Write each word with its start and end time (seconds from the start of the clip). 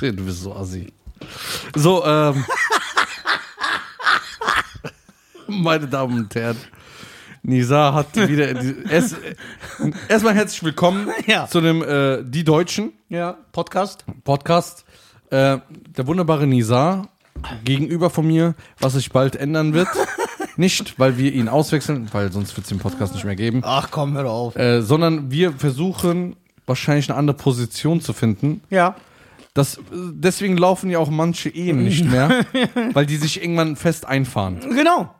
du 0.00 0.24
bist 0.24 0.42
so 0.42 0.54
assi. 0.54 0.92
So, 1.74 2.04
ähm. 2.04 2.44
Meine 5.46 5.86
Damen 5.88 6.18
und 6.20 6.34
Herren. 6.34 6.56
Nisa 7.42 7.94
hat 7.94 8.14
wieder. 8.16 8.48
Erst, 8.90 9.16
erstmal 10.08 10.34
herzlich 10.34 10.62
willkommen 10.62 11.08
Ja. 11.26 11.48
zu 11.48 11.60
dem 11.60 11.82
äh, 11.82 12.22
Die 12.22 12.44
Deutschen 12.44 12.92
Ja, 13.08 13.36
Podcast. 13.52 14.04
Podcast. 14.24 14.84
Äh, 15.30 15.58
der 15.96 16.06
wunderbare 16.06 16.46
Nisa 16.46 17.08
gegenüber 17.64 18.10
von 18.10 18.26
mir, 18.26 18.54
was 18.78 18.92
sich 18.94 19.10
bald 19.10 19.36
ändern 19.36 19.72
wird. 19.72 19.88
Nicht, 20.56 20.98
weil 20.98 21.16
wir 21.16 21.32
ihn 21.32 21.48
auswechseln, 21.48 22.08
weil 22.12 22.30
sonst 22.30 22.54
wird 22.56 22.64
es 22.64 22.68
den 22.68 22.78
Podcast 22.78 23.14
nicht 23.14 23.24
mehr 23.24 23.36
geben, 23.36 23.62
Ach 23.64 23.90
komm, 23.90 24.14
hör 24.14 24.28
auf. 24.30 24.56
äh, 24.56 24.82
sondern 24.82 25.30
wir 25.30 25.52
versuchen 25.52 26.36
wahrscheinlich 26.70 27.10
eine 27.10 27.18
andere 27.18 27.36
Position 27.36 28.00
zu 28.00 28.12
finden. 28.14 28.62
Ja. 28.70 28.94
Das, 29.52 29.78
deswegen 29.92 30.56
laufen 30.56 30.88
ja 30.90 30.98
auch 31.00 31.10
manche 31.10 31.48
Ehen 31.50 31.82
nicht 31.84 32.04
mehr, 32.04 32.46
weil 32.94 33.04
die 33.04 33.16
sich 33.16 33.42
irgendwann 33.42 33.76
fest 33.76 34.06
einfahren. 34.06 34.60
Genau. 34.60 35.12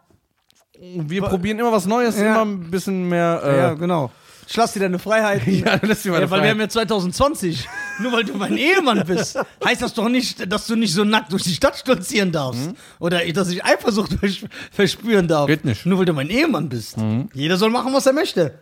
Wir 0.80 1.22
probieren 1.22 1.58
immer 1.58 1.72
was 1.72 1.84
Neues, 1.86 2.16
Ja. 2.18 2.40
immer 2.40 2.44
ein 2.50 2.70
bisschen 2.70 3.08
mehr. 3.08 3.42
Äh, 3.44 3.56
Ja, 3.58 3.74
genau. 3.74 4.10
Ich 4.48 4.56
lass 4.56 4.72
dir 4.72 4.80
deine 4.80 4.98
Freiheit. 4.98 5.46
ja, 5.46 5.78
lass 5.82 6.02
dir 6.02 6.10
mal 6.12 6.20
Ja, 6.20 6.30
weil 6.30 6.42
wir 6.42 6.50
haben 6.50 6.58
ja 6.60 6.68
2020. 6.68 7.68
Nur 8.00 8.12
weil 8.12 8.24
du 8.24 8.34
mein 8.34 8.56
Ehemann 8.56 9.04
bist, 9.06 9.38
heißt 9.64 9.82
das 9.82 9.94
doch 9.94 10.08
nicht, 10.08 10.50
dass 10.50 10.66
du 10.66 10.74
nicht 10.74 10.92
so 10.94 11.04
nackt 11.04 11.32
durch 11.32 11.42
die 11.44 11.52
Stadt 11.54 11.76
stolzieren 11.76 12.32
darfst. 12.32 12.70
Oder 12.98 13.20
dass 13.32 13.50
ich 13.50 13.64
Eifersucht 13.64 14.14
vers 14.18 14.38
verspüren 14.72 15.28
darf. 15.28 15.46
Geht 15.46 15.64
nicht. 15.64 15.86
Nur 15.86 15.98
weil 15.98 16.06
du 16.06 16.12
mein 16.14 16.30
Ehemann 16.30 16.68
bist. 16.68 16.96
Jeder 17.34 17.56
soll 17.58 17.70
machen, 17.70 17.92
was 17.92 18.06
er 18.06 18.12
möchte. 18.12 18.58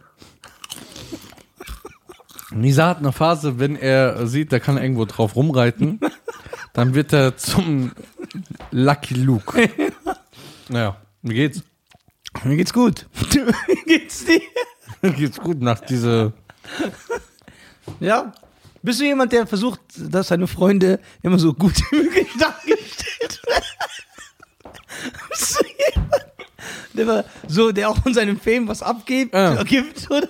Nisa 2.50 2.88
hat 2.88 2.98
eine 2.98 3.12
Phase, 3.12 3.58
wenn 3.58 3.76
er 3.76 4.26
sieht, 4.26 4.52
da 4.52 4.58
kann 4.58 4.76
er 4.76 4.82
irgendwo 4.82 5.04
drauf 5.04 5.36
rumreiten, 5.36 6.00
dann 6.72 6.94
wird 6.94 7.12
er 7.12 7.36
zum 7.36 7.92
Lucky 8.70 9.14
Luke. 9.14 9.68
Naja, 10.70 10.98
wie 11.22 11.32
geht's? 11.32 11.62
Mir 12.44 12.56
geht's 12.56 12.74
gut. 12.74 13.06
Wie 13.66 13.84
geht's 13.86 14.22
dir? 14.26 14.42
geht's 15.12 15.38
gut 15.38 15.62
nach 15.62 15.80
diese. 15.80 16.34
Ja. 18.00 18.34
Bist 18.82 19.00
du 19.00 19.04
jemand, 19.04 19.32
der 19.32 19.46
versucht, 19.46 19.80
dass 19.96 20.28
seine 20.28 20.46
Freunde 20.46 21.00
immer 21.22 21.38
so 21.38 21.54
gut 21.54 21.72
wie 21.90 21.96
möglich 21.96 22.28
dargestellt 22.38 23.40
werden? 23.46 23.64
Bist 25.30 25.58
du 25.58 25.64
jemand, 25.66 26.26
der 26.92 27.06
war 27.06 27.24
so, 27.46 27.72
der 27.72 27.88
auch 27.90 28.02
von 28.02 28.14
seinem 28.14 28.38
Fame 28.40 28.68
was 28.68 28.82
abgibt, 28.82 29.34
Ja. 29.34 29.62
gibt, 29.62 30.10
oder? 30.10 30.28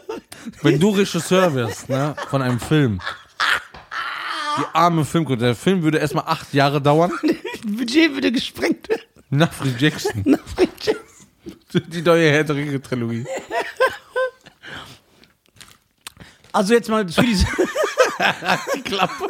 Wenn 0.63 0.79
du 0.81 0.91
Regisseur 0.91 1.55
wärst, 1.55 1.89
ne, 1.89 2.15
von 2.31 2.43
einem 2.43 2.61
Film. 2.61 3.01
Die 4.59 4.65
arme 4.75 5.05
Filmcrew, 5.05 5.37
der 5.37 5.55
Film 5.55 5.83
würde 5.83 5.99
erstmal 5.99 6.25
acht 6.27 6.53
Jahre 6.53 6.81
dauern. 6.81 7.13
Budget 7.65 8.13
würde 8.15 8.33
gesprengt 8.33 8.89
werden. 8.89 9.03
Nach 9.31 9.53
Free 9.53 9.73
Jackson. 9.79 10.23
Nach 10.25 10.39
Budget. 10.57 10.97
Die 11.93 12.03
neue 12.03 12.31
Herr 12.31 12.45
der 12.45 12.83
Trilogie. 12.83 13.27
Also 16.53 16.75
jetzt 16.75 16.89
mal 16.89 17.07
für 17.09 17.23
diese. 17.23 17.47
Die 18.75 18.83
Klappe. 18.83 19.29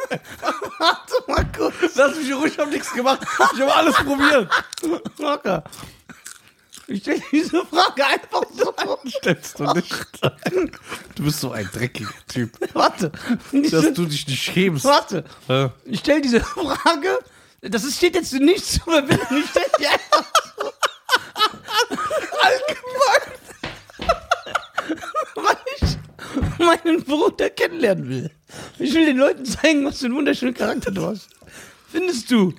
Warte 0.78 1.14
mal 1.26 1.46
kurz. 1.54 1.94
Lass 1.96 2.16
mich 2.16 2.32
ruhig, 2.34 2.52
ich 2.54 2.58
hab 2.58 2.70
nichts 2.70 2.92
gemacht. 2.94 3.20
Ich 3.54 3.60
habe 3.60 3.74
alles 3.74 3.94
probiert. 3.96 4.50
Locker. 5.18 5.64
Ich 6.90 7.02
stelle 7.02 7.22
diese 7.30 7.64
Frage 7.66 8.06
einfach 8.06 8.42
so. 8.54 8.74
Stellst 9.18 9.58
du 9.60 9.64
nicht. 9.74 9.94
Du 11.14 11.22
bist 11.24 11.40
so 11.40 11.52
ein 11.52 11.68
dreckiger 11.72 12.08
Typ. 12.26 12.52
Warte. 12.74 13.12
Dass 13.52 13.92
du 13.92 14.06
dich 14.06 14.26
nicht 14.26 14.42
schämst. 14.42 14.84
Warte. 14.84 15.24
Äh, 15.48 15.68
Ich 15.84 16.00
stelle 16.00 16.22
diese 16.22 16.40
Frage. 16.40 17.18
Das 17.60 17.82
steht 17.94 18.14
jetzt 18.14 18.32
nicht 18.32 18.64
zur 18.64 18.84
Verbindung. 18.84 19.26
Ich 19.42 19.50
stelle 19.50 19.66
die 19.78 19.86
einfach 19.86 20.24
so. 20.56 20.72
Allgemein. 22.42 23.38
Weil 25.34 25.56
ich 25.80 26.58
meinen 26.58 27.04
Bruder 27.04 27.50
kennenlernen 27.50 28.08
will. 28.08 28.30
Ich 28.78 28.94
will 28.94 29.06
den 29.06 29.18
Leuten 29.18 29.44
zeigen, 29.44 29.84
was 29.84 29.98
für 29.98 30.06
einen 30.06 30.14
wunderschönen 30.16 30.54
Charakter 30.54 30.90
du 30.90 31.06
hast. 31.06 31.28
Findest 31.90 32.30
du, 32.30 32.54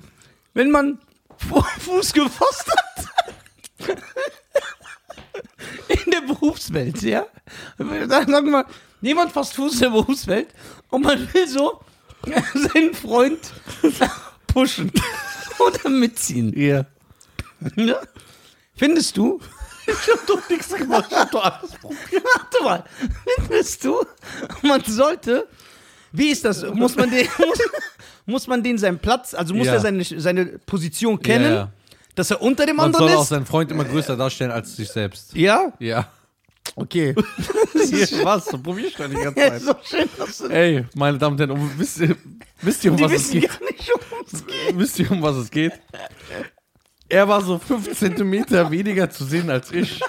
wenn 0.54 0.70
man 0.70 0.98
Fu- 1.36 1.62
Fuß 1.80 2.12
gefasst 2.12 2.66
hat 2.70 3.06
in 5.88 6.10
der 6.10 6.20
Berufswelt, 6.22 7.02
ja? 7.02 7.26
Sagen 7.78 8.32
wir 8.32 8.42
mal, 8.42 8.64
jemand 9.00 9.32
fasst 9.32 9.54
Fuß 9.54 9.74
in 9.74 9.80
der 9.80 9.90
Berufswelt 9.90 10.48
und 10.90 11.02
man 11.04 11.32
will 11.32 11.48
so 11.48 11.80
seinen 12.54 12.94
Freund 12.94 13.38
pushen 14.46 14.92
oder 15.58 15.88
mitziehen. 15.88 16.52
Ja. 16.58 16.86
Ja? 17.76 17.96
Findest 18.74 19.16
du? 19.16 19.40
Ich 19.86 20.12
hab 20.12 20.26
doch 20.26 20.48
nichts 20.48 20.68
gemacht. 20.74 21.06
Ich 21.10 21.16
hab 21.16 21.30
doch 21.30 21.44
alles 21.44 21.72
probiert. 21.72 22.24
Warte 22.34 22.64
mal. 22.64 22.84
Findest 23.46 23.84
du? 23.84 24.04
Man 24.62 24.82
sollte. 24.84 25.48
Wie 26.12 26.30
ist 26.30 26.44
das? 26.44 26.62
Muss 26.74 26.96
man 26.96 27.10
den, 27.10 27.26
muss, 27.38 27.58
muss 28.26 28.46
man 28.46 28.62
den 28.62 28.78
seinen 28.78 28.98
Platz, 28.98 29.32
also 29.34 29.54
muss 29.54 29.66
Ja. 29.66 29.74
er 29.74 29.80
seine, 29.80 30.04
seine 30.04 30.46
Position 30.66 31.20
kennen, 31.20 31.44
Ja, 31.44 31.50
ja. 31.50 31.72
Dass 32.14 32.30
er 32.30 32.42
unter 32.42 32.66
dem 32.66 32.76
Man 32.76 32.86
anderen 32.86 33.08
soll 33.08 33.16
auch 33.16 33.22
ist? 33.22 33.28
seinen 33.28 33.46
Freund 33.46 33.70
immer 33.70 33.84
größer 33.84 34.16
darstellen 34.16 34.50
als 34.50 34.76
sich 34.76 34.88
selbst. 34.88 35.34
Ja? 35.34 35.72
Ja. 35.78 36.08
Okay. 36.76 37.14
Hier, 37.72 38.08
was? 38.24 38.44
Du 38.46 38.58
probierst 38.58 38.98
doch 39.00 39.08
die 39.08 39.14
ganze 39.14 39.40
Ja, 39.40 39.48
Zeit. 39.48 39.56
ist 39.60 39.68
doch 39.68 39.84
schön, 39.84 40.08
dass 40.18 40.38
du. 40.38 40.46
Ey, 40.48 40.84
meine 40.94 41.18
Damen 41.18 41.34
und 41.34 41.40
Herren, 41.40 41.50
um, 41.50 41.70
wisst, 41.78 41.98
ihr, 41.98 42.16
wisst 42.62 42.84
ihr, 42.84 42.90
um 42.92 42.96
Die 42.96 43.04
was 43.04 43.12
es 43.12 43.18
wissen 43.32 43.40
geht? 43.40 43.50
gar 43.50 43.60
nicht, 43.70 43.90
worum 44.10 44.24
es 44.32 44.46
geht. 44.46 44.78
Wisst 44.78 44.98
ihr, 44.98 45.10
um 45.10 45.22
was 45.22 45.36
es 45.36 45.50
geht? 45.50 45.72
Er 47.08 47.26
war 47.28 47.40
so 47.42 47.58
fünf 47.58 47.92
Zentimeter 47.98 48.70
weniger 48.70 49.10
zu 49.10 49.24
sehen 49.24 49.50
als 49.50 49.72
ich. 49.72 50.00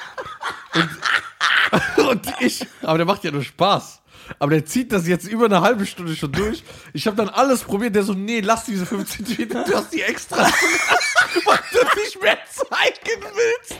Und, 0.75 2.06
und 2.09 2.28
ich, 2.39 2.66
aber 2.81 2.97
der 2.97 3.06
macht 3.07 3.23
ja 3.23 3.31
nur 3.31 3.44
Spaß. 3.44 4.00
Aber 4.40 4.52
der 4.52 4.66
zieht 4.66 4.92
das 4.92 5.08
jetzt 5.08 5.28
über 5.28 5.46
eine 5.46 5.62
halbe 5.62 5.86
Stunde 5.86 6.16
schon 6.16 6.31
durch. 6.31 6.64
Ich 6.94 7.08
habe 7.08 7.18
dann 7.18 7.30
alles 7.30 7.62
probiert. 7.62 7.96
Der 7.96 8.03
so, 8.03 8.14
nee, 8.14 8.40
lass 8.40 8.66
diese 8.66 8.86
fünf 8.86 9.09
Zentimeter, 9.09 9.64
du 9.64 9.75
hast 9.75 9.94
die 9.94 10.02
extra, 10.02 10.38
weil 11.46 11.59
du 11.72 12.02
nicht 12.02 12.22
mehr 12.22 12.38
zeigen 12.50 13.24
willst. 13.36 13.80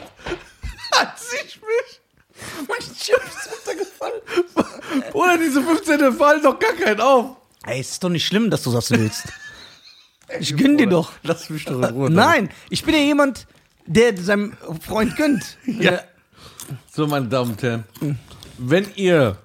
Als 0.92 1.34
ich 1.46 1.60
mich. 1.62 2.02
Mein 2.68 2.80
Chip 2.98 3.18
ist 3.18 3.50
runtergefallen. 3.68 5.14
Oder 5.14 5.38
diese 5.38 5.62
15 5.62 6.14
fallen 6.14 6.42
doch 6.42 6.58
gar 6.60 6.74
keinen 6.74 7.00
auf. 7.00 7.38
Ey, 7.66 7.80
es 7.80 7.92
ist 7.92 8.04
doch 8.04 8.10
nicht 8.10 8.26
schlimm, 8.26 8.50
dass 8.50 8.64
du 8.64 8.72
das 8.72 8.90
willst. 8.92 9.26
Ich 10.40 10.56
gönn 10.56 10.78
dir 10.78 10.88
doch. 10.88 11.12
Lass 11.24 11.50
mich 11.50 11.66
doch 11.66 11.78
in 11.78 11.84
Ruhe. 11.84 12.10
Nein, 12.10 12.50
ich 12.70 12.84
bin 12.84 12.96
ja 12.96 13.02
jemand, 13.02 13.48
der 13.86 14.18
seinem 14.18 14.54
Freund 14.82 15.16
gönnt. 15.16 15.58
Ja. 15.66 16.02
So, 16.92 17.06
meine 17.08 17.28
Damen 17.28 17.52
und 17.52 17.64
Herren, 17.64 17.84
wenn 18.58 18.88
ihr 18.96 19.38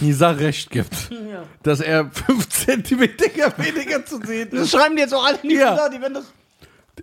Nisa 0.00 0.30
recht 0.30 0.70
gibt, 0.70 0.94
dass 1.62 1.80
er 1.80 2.10
5 2.10 2.48
Zentimeter 2.48 3.24
weniger 3.58 4.04
zu 4.04 4.20
sehen 4.24 4.48
Das 4.50 4.62
ist, 4.62 4.70
schreiben 4.72 4.96
die 4.96 5.02
jetzt 5.02 5.14
auch 5.14 5.24
alle 5.24 5.38
in 5.42 5.48
die 5.50 5.54
Ja. 5.56 5.74
da, 5.76 5.88
die 5.88 6.00
werden 6.00 6.14
das. 6.14 6.24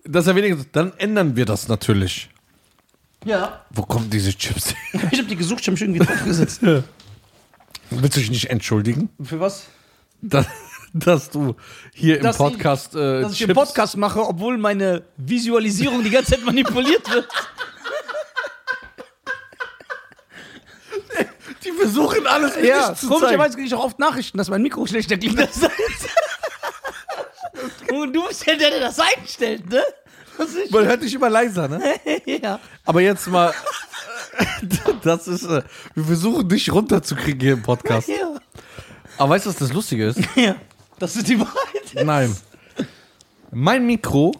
dass 0.06 0.28
er 0.28 0.36
weniger, 0.36 0.58
dann 0.72 0.94
ändern 0.98 1.36
wir 1.36 1.46
das 1.46 1.68
natürlich. 1.68 2.30
Ja. 3.26 3.66
Wo 3.70 3.84
kommen 3.84 4.10
diese 4.10 4.36
Chips 4.36 4.74
her? 4.92 5.10
Ich 5.12 5.20
hab 5.20 5.28
die 5.28 5.36
gesucht, 5.36 5.62
ich 5.62 5.68
hab 5.68 5.74
mich 5.74 5.82
irgendwie 5.82 6.00
draufgesetzt. 6.06 6.62
Willst 6.64 8.16
du 8.16 8.20
dich 8.20 8.32
nicht 8.32 8.50
entschuldigen, 8.50 9.10
Für 9.22 9.40
was? 9.40 9.64
dass, 10.22 10.46
dass 10.94 11.30
du 11.30 11.56
hier 11.94 12.18
im 12.18 12.24
Dass 12.24 12.38
Podcast 12.38 12.96
äh, 12.96 13.22
Dass 13.22 13.34
ich 13.34 13.40
den 13.46 13.54
Podcast 13.54 13.98
mache, 13.98 14.22
obwohl 14.22 14.58
meine 14.58 15.04
Visualisierung 15.18 16.04
die 16.04 16.10
ganze 16.10 16.32
Zeit 16.32 16.46
manipuliert 16.46 17.10
wird. 17.12 17.28
die 21.64 21.71
versuchen 21.82 22.28
alles 22.28 22.54
für 22.54 22.66
Ja, 22.68 22.94
zu 22.94 23.08
zeigen. 23.08 23.14
komischerweise 23.20 23.56
kriege 23.56 23.68
ich 23.68 23.74
auch 23.74 23.84
oft 23.86 24.00
Nachrichten, 24.00 24.38
dass 24.38 24.50
mein 24.50 24.62
Mikro 24.62 24.86
schlechter 24.86 25.18
klingt 25.18 25.40
als. 25.40 25.60
Und 27.92 28.14
du 28.14 28.28
bist 28.28 28.46
ja 28.46 28.56
der, 28.56 28.70
der 28.72 28.80
das 28.80 29.00
einstellt, 29.00 29.70
ne? 29.70 29.82
Das 30.38 30.50
ist 30.54 30.72
Man 30.72 30.86
hört 30.86 31.04
dich 31.04 31.14
immer 31.14 31.30
leiser, 31.30 31.68
ne? 31.68 31.82
ja. 32.26 32.60
Aber 32.86 33.02
jetzt 33.02 33.28
mal, 33.28 33.54
das 35.04 35.28
ist, 35.28 35.44
äh, 35.46 35.62
wir 35.94 36.04
versuchen 36.06 36.48
dich 36.48 36.72
runterzukriegen 36.72 37.40
hier 37.42 37.54
im 37.54 37.62
Podcast. 37.62 38.08
Ja. 38.08 38.40
Aber 39.18 39.32
weißt 39.32 39.46
du, 39.46 39.50
was 39.50 39.58
das 39.58 39.74
Lustige 39.74 40.08
ist? 40.08 40.20
ja. 40.36 40.56
Das 41.00 41.16
ist 41.16 41.28
die 41.28 41.40
Wahrheit. 41.40 42.06
Nein. 42.06 42.36
Mein 43.52 43.86
Mikro 43.86 44.34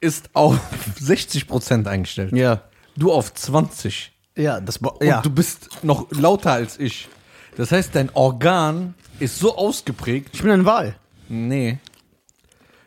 ist 0.00 0.28
auf 0.34 0.58
60% 1.00 1.86
eingestellt. 1.86 2.32
Ja. 2.32 2.62
Du 2.96 3.12
auf 3.12 3.32
20. 3.32 4.12
Ja, 4.36 4.60
das 4.60 4.76
Und 4.76 5.02
ja. 5.02 5.22
du 5.22 5.30
bist 5.30 5.82
noch 5.82 6.06
lauter 6.12 6.52
als 6.52 6.78
ich. 6.78 7.08
Das 7.56 7.72
heißt, 7.72 7.94
dein 7.94 8.10
Organ 8.14 8.94
ist 9.18 9.38
so 9.38 9.56
ausgeprägt. 9.56 10.30
ich 10.34 10.42
bin 10.42 10.50
ein 10.50 10.64
Wal. 10.64 10.94
Nee. 11.28 11.78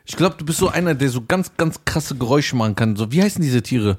Ich 0.06 0.16
glaube, 0.16 0.36
du 0.38 0.46
bist 0.46 0.60
so 0.60 0.70
einer, 0.70 0.96
der 0.96 1.10
so 1.10 1.24
ganz, 1.24 1.52
ganz 1.58 1.80
krasse 1.86 2.16
Geräusche 2.16 2.56
machen 2.56 2.76
kann. 2.76 2.96
So, 2.96 3.12
wie 3.12 3.22
heißen 3.22 3.42
diese 3.42 3.62
Tiere? 3.62 3.98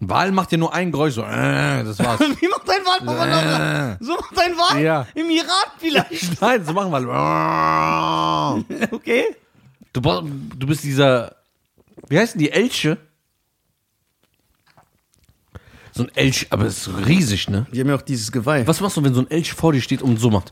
Ein 0.00 0.10
Wal 0.10 0.32
macht 0.32 0.52
ja 0.52 0.58
nur 0.58 0.72
ein 0.74 0.92
Geräusch, 0.92 1.14
so, 1.14 1.22
äh, 1.22 1.84
das 1.84 1.98
war's. 1.98 2.20
Wie 2.40 2.48
macht 2.48 2.68
ein 2.68 2.84
Wal? 2.84 2.98
Papa? 3.06 3.96
So 4.00 4.12
macht 4.16 4.38
ein 4.38 4.52
Wal? 4.56 4.82
Ja. 4.82 5.06
Im 5.14 5.30
Iran 5.30 5.48
vielleicht. 5.78 6.40
Nein, 6.40 6.64
so 6.64 6.72
machen 6.72 6.92
Wal. 6.92 8.64
Okay. 8.90 9.24
Du, 9.92 10.00
du 10.00 10.66
bist 10.66 10.82
dieser, 10.82 11.36
wie 12.08 12.18
heißen 12.18 12.38
die, 12.38 12.50
Elche? 12.50 12.98
So 15.96 16.02
ein 16.02 16.10
Elch, 16.16 16.48
aber 16.50 16.64
es 16.66 16.88
ist 16.88 17.06
riesig, 17.06 17.48
ne? 17.48 17.68
Die 17.72 17.78
haben 17.80 17.88
ja 17.88 17.94
auch 17.94 18.02
dieses 18.02 18.32
Geweih. 18.32 18.66
Was 18.66 18.80
machst 18.80 18.96
du, 18.96 19.04
wenn 19.04 19.14
so 19.14 19.20
ein 19.20 19.30
Elch 19.30 19.52
vor 19.52 19.72
dir 19.72 19.80
steht 19.80 20.02
und 20.02 20.16
so 20.16 20.28
macht? 20.28 20.50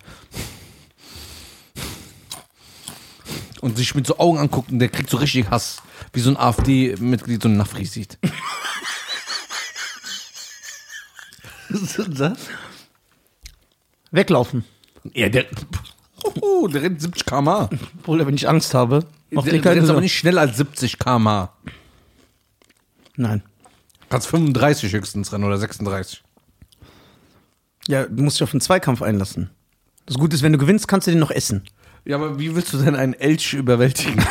Und 3.61 3.77
sich 3.77 3.93
mit 3.97 4.06
so 4.06 4.19
Augen 4.19 4.39
anguckt 4.39 4.71
und 4.71 4.79
der 4.79 4.89
kriegt 4.89 5.11
so 5.11 5.17
richtig 5.17 5.50
Hass. 5.50 5.83
Wie 6.12 6.21
so 6.21 6.31
ein 6.31 6.37
AfD-Mitglied 6.37 7.43
so 7.43 7.49
ein 7.49 7.56
Nafri 7.56 7.85
sieht. 7.85 8.19
Weglaufen. 14.12 14.65
ja, 15.15 15.29
der, 15.29 15.47
oh, 16.41 16.69
der 16.69 16.83
rennt 16.83 17.00
70 17.00 17.25
km/h. 17.25 17.71
Bruder, 18.05 18.27
wenn 18.27 18.35
ich 18.35 18.49
Angst 18.49 18.75
habe, 18.75 19.06
macht 19.31 19.47
Der, 19.47 19.59
der 19.59 19.75
rennt 19.75 19.91
aber 19.91 20.00
nicht 20.00 20.17
schneller 20.17 20.43
als 20.43 20.56
70 20.59 20.99
km/h. 20.99 21.53
Nein. 23.17 23.43
Kannst 24.12 24.29
35 24.29 24.93
höchstens 24.93 25.32
rennen 25.32 25.44
oder 25.44 25.56
36. 25.56 26.23
Ja, 27.88 28.05
du 28.05 28.23
musst 28.23 28.37
dich 28.37 28.43
auf 28.43 28.53
einen 28.53 28.61
Zweikampf 28.61 29.00
einlassen. 29.00 29.49
Das 30.05 30.19
Gute 30.19 30.37
ist, 30.37 30.43
wenn 30.43 30.53
du 30.53 30.59
gewinnst, 30.59 30.87
kannst 30.87 31.06
du 31.06 31.12
den 31.12 31.19
noch 31.19 31.31
essen. 31.31 31.62
Ja, 32.05 32.17
aber 32.17 32.38
wie 32.38 32.55
willst 32.55 32.75
du 32.75 32.76
denn 32.76 32.94
einen 32.94 33.14
Elch 33.14 33.55
überwältigen? 33.55 34.23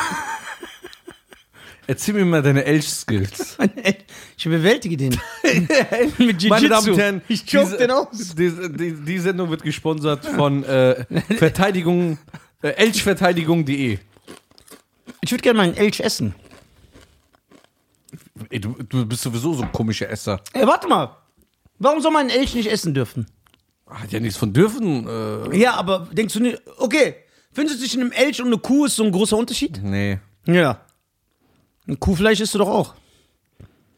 Erzähl 1.88 2.14
mir 2.14 2.26
mal 2.26 2.44
deine 2.44 2.64
Elch-Skills. 2.64 3.58
Ich 4.38 4.46
überwältige 4.46 4.98
den. 4.98 5.20
Mit 6.20 6.48
Meine 6.48 6.70
Damen 6.70 6.90
und 6.92 6.98
Herren, 7.00 7.22
Ich 7.28 7.48
choke 7.48 7.66
diese- 7.66 7.78
den 7.78 7.90
aus. 7.90 8.36
Die, 8.36 8.52
die, 8.78 8.94
die 8.94 9.18
Sendung 9.18 9.50
wird 9.50 9.64
gesponsert 9.64 10.24
von 10.28 10.64
äh, 10.64 11.06
Verteidigung, 11.38 12.20
äh, 12.62 12.70
Elchverteidigung.de. 12.70 13.98
Ich 15.22 15.32
würde 15.32 15.42
gerne 15.42 15.58
mal 15.58 15.64
einen 15.64 15.76
Elch 15.76 16.02
essen. 16.02 16.36
Ey, 18.50 18.60
du, 18.60 18.76
du 18.88 19.06
bist 19.06 19.22
sowieso 19.22 19.54
so 19.54 19.64
ein 19.64 19.72
komischer 19.72 20.10
Esser. 20.10 20.42
Ey, 20.54 20.66
warte 20.68 20.88
mal. 20.88 21.16
Warum 21.80 22.02
soll 22.02 22.12
man 22.12 22.22
einen 22.22 22.30
Elch 22.40 22.54
nicht 22.56 22.70
essen 22.70 22.94
dürfen? 22.94 23.26
Hat 23.88 24.12
ja 24.12 24.20
nichts 24.20 24.38
von 24.38 24.54
dürfen. 24.54 25.08
Äh, 25.08 25.58
Ja, 25.58 25.76
aber 25.76 26.08
denkst 26.12 26.34
du 26.34 26.40
nicht, 26.40 26.62
okay, 26.78 27.16
findest 27.52 27.78
du 27.78 27.82
zwischen 27.84 28.02
einem 28.02 28.12
Elch 28.12 28.42
und 28.42 28.48
einer 28.48 28.58
Kuh 28.60 28.86
ist 28.86 28.96
so 28.96 29.04
ein 29.04 29.12
großer 29.12 29.38
Unterschied? 29.38 29.80
nee. 29.84 30.20
Ja. 30.46 30.82
Ein 31.88 32.00
Kuhfleisch 32.00 32.40
isst 32.40 32.54
du 32.54 32.60
doch 32.60 32.68
auch. 32.70 32.96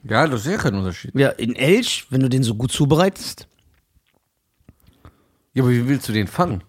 Ja, 0.04 0.25
das 0.28 0.42
ist 0.45 0.51
ja 0.51 0.57
kein 0.57 0.75
Unterschied. 0.75 1.12
Ja, 1.16 1.30
in 1.30 1.56
Elch, 1.56 2.06
wenn 2.10 2.22
du 2.22 2.30
den 2.30 2.44
so 2.44 2.56
gut 2.56 2.72
zubereitest. 2.72 3.48
Ja, 5.54 5.63
aber 5.63 5.72
wie 5.72 5.88
willst 5.88 6.10
du 6.10 6.13
den 6.13 6.28
fangen? 6.28 6.63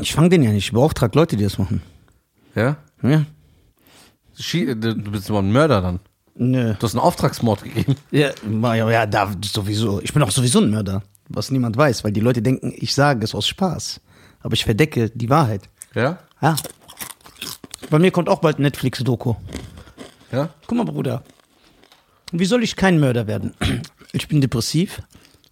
Ich 0.00 0.12
fange 0.12 0.28
den 0.28 0.42
ja 0.42 0.50
nicht. 0.50 0.66
Ich 0.66 0.72
beauftrage 0.72 1.18
Leute, 1.18 1.36
die 1.36 1.44
das 1.44 1.58
machen. 1.58 1.82
Ja? 2.54 2.76
Ja. 3.02 3.24
Schie- 4.38 4.74
du 4.74 5.10
bist 5.10 5.28
immer 5.28 5.40
ein 5.40 5.50
Mörder 5.52 5.80
dann. 5.80 6.00
Nö. 6.40 6.74
Du 6.78 6.82
hast 6.84 6.94
einen 6.94 7.00
Auftragsmord 7.02 7.64
gegeben. 7.64 7.96
Ja, 8.12 8.30
ja, 8.74 8.90
ja, 8.90 9.06
da 9.06 9.32
sowieso. 9.44 10.00
Ich 10.02 10.12
bin 10.12 10.22
auch 10.22 10.30
sowieso 10.30 10.60
ein 10.60 10.70
Mörder. 10.70 11.02
Was 11.28 11.50
niemand 11.50 11.76
weiß, 11.76 12.04
weil 12.04 12.12
die 12.12 12.20
Leute 12.20 12.40
denken, 12.40 12.72
ich 12.74 12.94
sage 12.94 13.24
es 13.24 13.34
aus 13.34 13.46
Spaß. 13.48 14.00
Aber 14.40 14.54
ich 14.54 14.64
verdecke 14.64 15.10
die 15.10 15.28
Wahrheit. 15.28 15.68
Ja? 15.94 16.20
Ja. 16.40 16.56
Bei 17.90 17.98
mir 17.98 18.12
kommt 18.12 18.28
auch 18.28 18.38
bald 18.40 18.60
Netflix-Doku. 18.60 19.34
Ja? 20.30 20.50
Guck 20.66 20.78
mal, 20.78 20.84
Bruder. 20.84 21.24
Wie 22.30 22.44
soll 22.44 22.62
ich 22.62 22.76
kein 22.76 22.98
Mörder 23.00 23.26
werden? 23.26 23.54
Ich 24.12 24.26
bin 24.26 24.40
depressiv. 24.40 25.02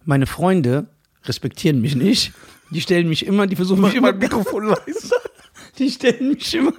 Meine 0.03 0.25
Freunde 0.25 0.87
respektieren 1.25 1.79
mich 1.79 1.95
nicht. 1.95 2.33
Die 2.71 2.81
stellen 2.81 3.07
mich 3.07 3.23
immer, 3.23 3.45
die 3.45 3.55
versuchen 3.55 3.81
mich 3.81 3.93
immer. 3.93 4.11
Mikrofon 4.13 4.65
leise. 4.87 5.13
Die 5.77 5.91
stellen 5.91 6.29
mich 6.29 6.55
immer. 6.55 6.73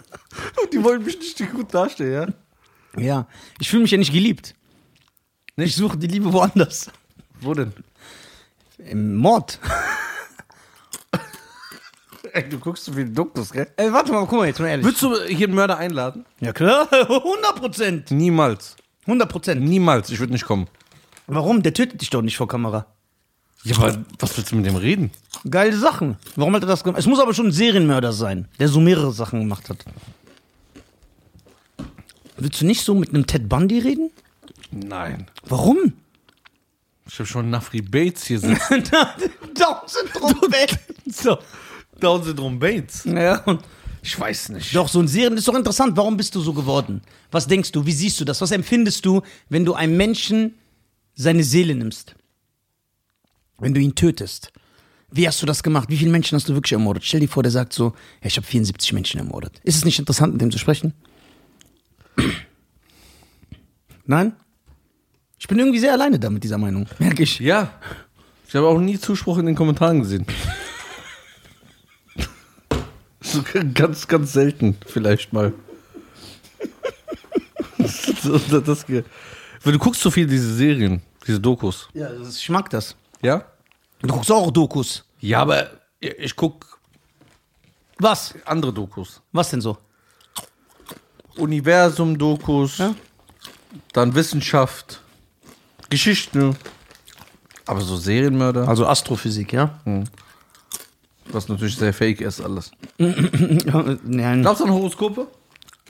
Die 0.73 0.83
wollen 0.83 1.05
mich 1.05 1.19
nicht 1.19 1.53
gut 1.53 1.73
darstellen, 1.73 2.13
ja? 2.13 2.35
Ja, 2.97 3.27
ich 3.61 3.69
fühle 3.69 3.83
mich 3.83 3.91
ja 3.91 3.99
nicht 3.99 4.13
geliebt. 4.13 4.55
Ich 5.57 5.77
suche 5.77 5.97
die 5.99 6.07
Liebe 6.07 6.33
woanders. 6.33 6.91
Wo 7.41 7.53
denn? 7.55 7.73
Im 8.79 9.17
Mord. 9.17 9.59
Ey, 12.33 12.49
du 12.49 12.59
guckst 12.59 12.85
so 12.85 12.93
viele 12.93 13.09
Dokus, 13.11 13.51
gell? 13.51 13.69
Ey, 13.77 13.93
warte 13.93 14.13
mal, 14.13 14.27
guck 14.27 14.39
mal 14.39 14.47
jetzt 14.47 14.61
mal 14.61 14.69
ehrlich. 14.69 14.85
Würdest 14.87 15.03
du 15.03 15.15
hier 15.25 15.47
einen 15.47 15.57
Mörder 15.57 15.79
einladen? 15.79 16.25
Ja 16.41 16.53
klar, 16.53 16.89
100 16.93 17.57
Prozent. 17.57 18.11
Niemals. 18.11 18.77
100 19.07 19.29
Prozent. 19.29 19.63
Niemals. 19.63 20.11
Ich 20.11 20.19
würde 20.21 20.33
nicht 20.33 20.45
kommen. 20.45 20.69
Warum? 21.27 21.63
Der 21.63 21.75
tötet 21.75 22.01
dich 22.01 22.11
doch 22.11 22.23
nicht 22.23 22.37
vor 22.37 22.47
Kamera. 22.49 22.87
Ja, 23.65 23.77
aber 23.77 24.05
was 24.19 24.37
willst 24.37 24.53
du 24.53 24.57
mit 24.57 24.67
dem 24.67 24.77
reden? 24.77 25.11
Geile 25.51 25.77
Sachen. 25.77 26.17
Warum 26.37 26.55
hat 26.55 26.63
er 26.63 26.69
das 26.69 26.85
gemacht? 26.85 26.99
Es 27.01 27.07
muss 27.07 27.19
aber 27.21 27.35
schon 27.35 27.47
ein 27.49 27.53
Serienmörder 27.53 28.13
sein, 28.13 28.49
der 28.59 28.69
so 28.69 28.81
mehrere 28.81 29.13
Sachen 29.13 29.41
gemacht 29.41 29.69
hat. 29.69 29.85
Willst 32.39 32.61
du 32.61 32.67
nicht 32.67 32.83
so 32.83 32.95
mit 32.95 33.11
einem 33.11 33.27
Ted 33.27 33.49
Bundy 33.49 33.79
reden? 33.81 34.11
Nein. 34.71 35.27
Warum? 35.45 35.93
Ich 37.09 37.15
habe 37.19 37.27
schon 37.27 37.51
Nafri 37.51 37.81
Bates 37.81 38.27
hier 38.27 38.39
sitzen. 38.39 38.85
Down-Syndrom 39.55 40.35
so. 41.11 41.39
Down-Syndrom 42.01 42.59
Bates. 42.59 43.05
Ja, 43.05 43.39
und 43.45 43.63
Ich 44.03 44.19
weiß 44.19 44.51
nicht. 44.51 44.75
doch, 44.75 44.89
so 44.89 45.01
ein 45.01 45.09
Serien 45.09 45.37
ist 45.37 45.49
doch 45.49 45.55
interessant. 45.55 45.97
Warum 45.97 46.17
bist 46.17 46.35
du 46.35 46.41
so 46.41 46.53
geworden? 46.53 47.03
Was 47.31 47.47
denkst 47.47 47.73
du? 47.73 47.87
Wie 47.87 47.93
siehst 47.93 48.21
du 48.21 48.25
das? 48.25 48.41
Was 48.41 48.51
empfindest 48.51 49.05
du, 49.07 49.23
wenn 49.49 49.65
du 49.65 49.75
einem 49.75 49.97
Menschen 49.97 50.55
seine 51.15 51.43
Seele 51.45 51.75
nimmst? 51.75 52.15
Wenn 53.59 53.75
du 53.75 53.81
ihn 53.81 53.95
tötest? 53.95 54.53
Wie 55.11 55.27
hast 55.27 55.41
du 55.43 55.47
das 55.47 55.63
gemacht? 55.63 55.89
Wie 55.89 55.97
viele 55.97 56.11
Menschen 56.11 56.37
hast 56.37 56.49
du 56.49 56.55
wirklich 56.55 56.73
ermordet? 56.73 57.05
Stell 57.05 57.21
dir 57.21 57.29
vor, 57.29 57.43
der 57.43 57.51
sagt 57.51 57.73
so, 57.73 57.87
ja, 58.21 58.27
ich 58.27 58.37
habe 58.37 58.47
74 58.47 58.93
Menschen 58.93 59.19
ermordet. 59.19 59.59
Ist 59.65 59.77
es 59.77 59.85
nicht 59.87 59.99
interessant, 59.99 60.35
mit 60.35 60.43
dem 60.43 60.51
zu 60.53 60.59
sprechen? 60.59 60.93
Nein? 64.07 64.35
Ich 65.39 65.47
bin 65.47 65.59
irgendwie 65.59 65.79
sehr 65.79 65.93
alleine 65.93 66.19
da 66.19 66.31
mit 66.31 66.43
dieser 66.43 66.59
Meinung, 66.59 66.87
merke 66.99 67.23
ich. 67.23 67.39
Ja. 67.39 67.71
Ich 68.47 68.55
habe 68.57 68.67
auch 68.67 68.79
nie 68.79 68.99
Zuspruch 68.99 69.39
in 69.39 69.47
den 69.47 69.55
Kommentaren 69.55 70.01
gesehen. 70.01 70.27
so 73.21 73.43
ganz, 73.75 74.09
ganz 74.09 74.33
selten, 74.33 74.77
vielleicht 74.87 75.33
mal. 75.33 75.53
das, 77.77 78.65
das, 78.65 78.87
du 78.87 79.79
guckst 79.79 80.01
so 80.01 80.11
viel 80.11 80.27
diese 80.27 80.55
Serien, 80.55 81.03
diese 81.27 81.39
Dokus. 81.39 81.89
Ja, 81.93 82.09
ist, 82.09 82.39
ich 82.39 82.49
mag 82.49 82.71
das. 82.71 82.97
Ja? 83.23 83.45
Du 84.01 84.09
guckst 84.09 84.33
auch 84.33 84.51
Dokus. 84.51 85.05
Ja, 85.21 85.43
aber 85.43 85.71
ich 86.01 86.35
guck 86.35 86.79
Was? 87.99 88.35
andere 88.45 88.73
Dokus. 88.73 89.21
Was 89.33 89.51
denn 89.51 89.61
so? 89.61 89.77
Universum-Dokus, 91.39 92.79
Ja. 92.79 92.95
dann 93.93 94.15
Wissenschaft, 94.15 95.01
Geschichte. 95.91 96.55
Aber 97.67 97.81
so 97.81 97.97
Serienmörder, 97.97 98.67
Also 98.69 98.87
Astrophysik, 98.87 99.53
ja? 99.53 99.79
was 101.31 101.49
natürlich 101.49 101.77
sehr 101.77 101.93
fake 101.93 102.21
ist 102.23 102.41
alles. 102.41 102.71
Nein. 102.99 104.43
Glaubst 104.43 104.61
du 104.61 104.65
an 104.65 104.73
Horoskope? 104.73 105.27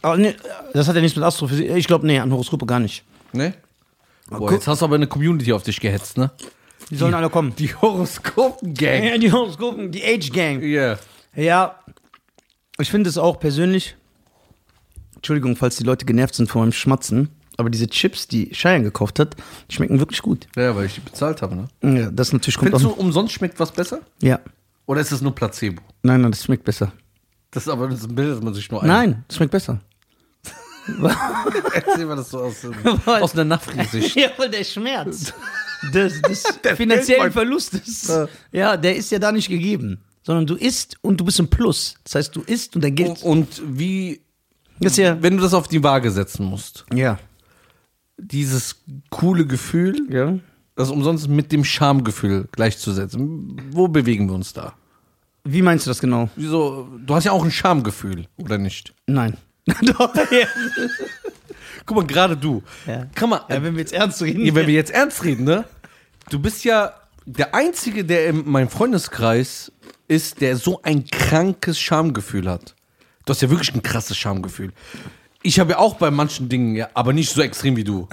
Aber 0.02 0.17
nee, 0.17 0.35
das 0.73 0.88
hat 0.88 0.95
ja 0.97 1.00
nichts 1.00 1.17
mit 1.17 1.25
Astrophysik. 1.25 1.71
Ich 1.71 1.87
glaube, 1.87 2.07
nee, 2.07 2.19
an 2.19 2.33
Horoskope 2.33 2.67
gar 2.67 2.81
nicht. 2.81 3.05
Ne? 3.33 3.55
Boah, 4.31 4.52
jetzt 4.52 4.67
hast 4.67 4.81
du 4.83 4.85
aber 4.87 4.97
eine 4.97 5.07
Community 5.07 5.52
auf 5.52 5.62
dich 5.62 5.81
gehetzt, 5.81 6.19
ne? 6.19 6.31
Die 6.90 6.97
sollen 6.97 7.14
alle 7.14 7.31
kommen. 7.31 7.55
Die 7.57 7.75
Horoskopen-Gang. 7.75 9.05
Ja, 9.05 9.19
die 9.19 9.31
Horoskopen, 9.33 9.90
die 9.93 10.02
Age 10.05 10.31
Gang. 10.33 10.62
Ja. 10.62 10.99
Ja, 11.35 11.78
ich 12.78 12.90
finde 12.90 13.11
es 13.11 13.19
auch 13.19 13.38
persönlich. 13.38 13.97
Entschuldigung, 15.19 15.55
falls 15.57 15.77
die 15.77 15.85
Leute 15.85 16.05
genervt 16.07 16.35
sind 16.35 16.49
von 16.51 16.63
meinem 16.63 16.73
Schmatzen. 16.73 17.29
Aber 17.57 17.71
diese 17.71 17.89
Chips, 17.89 18.29
die 18.29 18.51
Cheyenne 18.51 18.85
gekauft 18.85 19.19
hat, 19.19 19.35
die 19.69 19.75
schmecken 19.75 19.99
wirklich 19.99 20.23
gut. 20.23 20.47
Ja, 20.57 20.75
weil 20.77 20.87
ich 20.87 20.95
die 20.95 21.01
bezahlt 21.01 21.43
habe, 21.43 21.57
ne? 21.57 21.69
Ja, 21.83 22.11
das 22.11 22.33
natürlich 22.33 22.57
kommt 22.57 22.71
Findest 22.71 22.85
du, 22.85 22.91
umsonst 23.01 23.33
schmeckt 23.35 23.59
was 23.59 23.73
besser? 23.73 24.01
Ja. 24.23 24.39
Oder 24.87 25.01
ist 25.01 25.11
es 25.11 25.21
nur 25.21 25.35
Placebo? 25.35 25.83
Nein, 26.03 26.21
nein, 26.23 26.31
das 26.31 26.45
schmeckt 26.45 26.63
besser. 26.65 26.93
Das 27.51 27.65
ist 27.65 27.69
aber 27.69 27.89
das 27.89 28.01
ist 28.01 28.09
ein 28.09 28.15
Bild, 28.15 28.37
das 28.37 28.43
man 28.43 28.55
sich 28.55 28.71
nur 28.71 28.81
ein. 28.83 28.87
Nein, 28.89 29.25
das 29.27 29.37
schmeckt 29.37 29.51
besser. 29.53 29.81
Erzähl 31.75 32.07
mal 32.07 32.17
das 32.17 32.31
so 32.31 32.39
aus, 32.39 32.57
aus 33.07 33.35
einer 33.35 33.45
Nafri-Sicht. 33.45 34.17
Ja, 34.17 34.29
weil 34.37 34.51
der 34.51 34.65
Schmerz 34.65 35.35
des, 35.93 36.23
des 36.23 36.43
Der 36.65 36.77
finanziellen. 36.77 37.33
Verlustes, 37.33 38.11
Ja. 38.53 38.77
der 38.77 38.97
ist 38.97 39.11
ja 39.11 39.19
da 39.19 39.33
nicht 39.33 39.49
gegeben. 39.49 40.03
Sondern 40.23 40.47
du 40.47 40.55
isst 40.57 40.97
und 41.03 41.19
du 41.21 41.25
bist 41.25 41.39
im 41.41 41.49
Plus. 41.49 41.95
Das 42.05 42.15
heißt, 42.17 42.37
du 42.37 42.43
isst 42.43 42.75
und 42.77 42.85
dein 42.85 42.95
Geld. 42.95 43.23
Und 43.23 43.63
wie, 43.67 44.21
Das 44.80 44.92
ist 44.92 44.99
ja. 44.99 45.20
wenn 45.23 45.37
du 45.37 45.42
das 45.42 45.54
auf 45.54 45.68
die 45.68 45.82
Waage 45.82 46.11
setzen 46.11 46.47
musst, 46.47 46.85
Ja. 46.92 47.18
dieses 48.16 48.76
coole 49.11 49.47
Gefühl, 49.47 49.97
Ja. 50.11 50.38
das 50.76 50.90
umsonst 50.90 51.28
mit 51.28 51.52
dem 51.52 51.64
Schamgefühl 51.64 52.49
gleichzusetzen, 52.52 53.61
wo 53.73 53.88
bewegen 53.88 54.28
wir 54.28 54.35
uns 54.35 54.52
da? 54.52 54.75
Wie 55.44 55.62
meinst 55.62 55.87
du 55.87 55.90
das 55.90 56.00
genau? 56.00 56.28
Wieso, 56.37 56.88
du 57.04 57.14
hast 57.14 57.25
ja 57.25 57.32
auch 57.32 57.44
ein 57.44 57.50
Schamgefühl, 57.50 58.26
oder 58.37 58.58
nicht? 58.58 58.94
Nein. 59.06 59.37
Doch, 59.82 60.14
ja. 60.30 60.47
Guck 61.87 61.97
mal, 61.97 62.06
gerade 62.06 62.37
du. 62.37 62.62
Ja. 62.87 63.06
Kann 63.14 63.30
man, 63.30 63.40
Ja, 63.49 63.62
wenn 63.62 63.75
wir 63.75 63.80
jetzt 63.80 63.92
ernst 63.92 64.20
reden. 64.23 64.44
Ja, 64.44 64.54
wenn 64.54 64.66
wir 64.66 64.75
jetzt 64.75 64.90
ernst 64.90 65.25
reden, 65.25 65.44
ne? 65.44 65.64
Du 66.30 66.38
bist 66.38 66.64
ja 66.64 66.92
der 67.25 67.54
Einzige, 67.54 68.04
der 68.04 68.28
in 68.28 68.50
meinem 68.50 68.68
Freundeskreis 68.68 69.73
ist, 70.06 70.40
der 70.40 70.56
so 70.56 70.80
ein 70.82 71.06
krankes 71.06 71.78
Schamgefühl 71.78 72.49
hat. 72.50 72.75
Du 73.28 73.32
hast 73.35 73.42
ja 73.42 73.50
wirklich 73.50 73.75
ein 73.75 73.82
krasses 73.82 74.16
Schamgefühl. 74.16 74.73
Ich 75.42 75.61
habe 75.61 75.73
ja 75.73 75.78
auch 75.80 75.97
bei 75.97 76.11
manchen 76.11 76.49
Dingen, 76.49 76.75
ja, 76.75 76.88
aber 76.94 77.12
nicht 77.12 77.28
so 77.28 77.42
extrem 77.42 77.76
wie 77.76 77.85
du. 77.85 78.08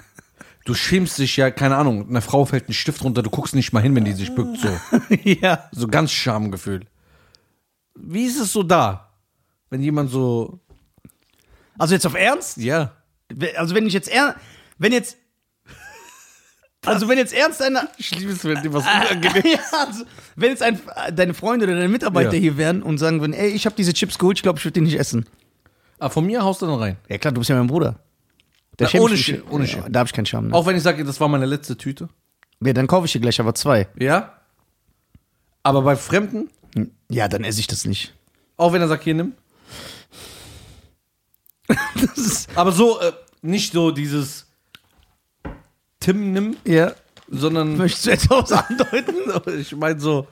Du 0.66 0.74
schämst 0.74 1.18
dich 1.20 1.38
ja, 1.38 1.52
keine 1.52 1.78
Ahnung, 1.78 2.10
einer 2.10 2.22
Frau 2.22 2.44
fällt 2.44 2.68
ein 2.68 2.74
Stift 2.74 3.02
runter, 3.02 3.24
du 3.24 3.30
guckst 3.30 3.56
nicht 3.56 3.72
mal 3.72 3.80
hin, 3.80 3.96
wenn 3.96 4.04
die 4.04 4.12
sich 4.12 4.36
bückt, 4.36 4.58
so. 4.60 4.68
ja. 5.24 5.70
So 5.72 5.88
ganz 5.88 6.12
Schamgefühl. 6.12 6.82
Wie 7.96 8.26
ist 8.26 8.42
es 8.42 8.52
so 8.52 8.62
da? 8.62 9.10
Wenn 9.70 9.82
jemand 9.82 10.12
so, 10.12 10.60
Also 11.78 11.94
jetzt 11.94 12.06
auf 12.06 12.16
Ernst? 12.16 12.58
ja. 12.58 12.92
Also 13.56 13.74
wenn 13.74 13.88
ich 13.88 13.94
jetzt 13.94 14.10
ernst, 14.10 14.38
wenn 14.80 14.92
jetzt, 14.92 15.16
also 16.86 17.08
wenn 17.08 17.18
jetzt 17.18 17.34
ernst 17.34 17.62
einer, 17.62 17.88
Ich 17.98 18.12
liebe 18.18 18.32
es, 18.32 18.44
wenn 18.44 18.62
dir 18.62 18.74
was 18.74 18.84
unangenehm 19.12 19.44
ja, 19.46 19.60
also, 19.88 20.04
wenn 20.36 20.50
jetzt 20.52 20.62
ein, 20.64 20.80
deine 21.14 21.34
Freunde 21.34 21.66
oder 21.66 21.76
deine 21.76 21.88
Mitarbeiter 21.90 22.34
Ja. 22.34 22.40
hier 22.40 22.58
wären 22.58 22.82
und 22.84 22.98
sagen 22.98 23.20
würden, 23.22 23.34
ey, 23.34 23.50
ich 23.50 23.66
habe 23.66 23.76
diese 23.76 23.94
Chips 23.94 24.18
geholt, 24.18 24.38
ich 24.38 24.44
glaube, 24.44 24.60
ich 24.60 24.66
würde 24.66 24.74
die 24.74 24.82
nicht 24.82 25.00
essen. 25.00 25.26
Ah, 26.00 26.10
von 26.10 26.26
mir 26.26 26.44
haust 26.44 26.62
du 26.62 26.66
dann 26.66 26.80
rein. 26.80 26.98
Ja 27.10 27.18
klar, 27.18 27.32
du 27.34 27.40
bist 27.40 27.50
ja 27.50 27.56
mein 27.58 27.68
Bruder. 27.68 28.00
Da 28.78 28.86
Na, 28.86 28.88
schäm 28.90 29.00
ich 29.00 29.04
ohne 29.06 29.14
mich- 29.14 29.28
Sch- 29.28 29.42
ohne 29.50 29.68
Scham. 29.68 29.84
Ja, 29.84 29.90
Da 29.90 30.00
habe 30.00 30.08
ich 30.08 30.14
keinen 30.14 30.26
Scham. 30.26 30.48
Ne? 30.48 30.54
Auch 30.54 30.66
wenn 30.66 30.76
ich 30.76 30.84
sage, 30.84 31.04
das 31.06 31.20
war 31.22 31.28
meine 31.30 31.46
letzte 31.46 31.78
Tüte. 31.78 32.10
Ja, 32.62 32.74
dann 32.74 32.88
kaufe 32.88 33.06
ich 33.06 33.12
dir 33.14 33.20
gleich 33.22 33.40
aber 33.40 33.56
zwei. 33.56 33.88
Ja? 33.98 34.34
Aber 35.64 35.82
bei 35.82 35.96
Fremden, 35.96 36.50
Ja, 37.10 37.28
dann 37.28 37.44
esse 37.46 37.60
ich 37.62 37.68
das 37.68 37.86
nicht. 37.86 38.14
auch 38.58 38.74
wenn 38.74 38.82
er 38.82 38.88
sagt, 38.90 39.04
hier 39.04 39.14
nimm. 39.16 39.34
Das 41.96 42.18
ist, 42.18 42.50
Aber 42.58 42.72
so, 42.72 43.00
äh, 43.00 43.12
nicht 43.42 43.74
so 43.74 43.92
dieses 43.92 44.45
Tim 46.06 46.34
nimm, 46.34 46.56
ja. 46.66 46.92
sondern 47.28 47.78
Möchtest 47.78 48.06
du 48.06 48.12
etwas 48.12 48.52
andeuten? 48.52 49.16
ich 49.60 49.76
meine 49.76 50.00
so 50.00 50.28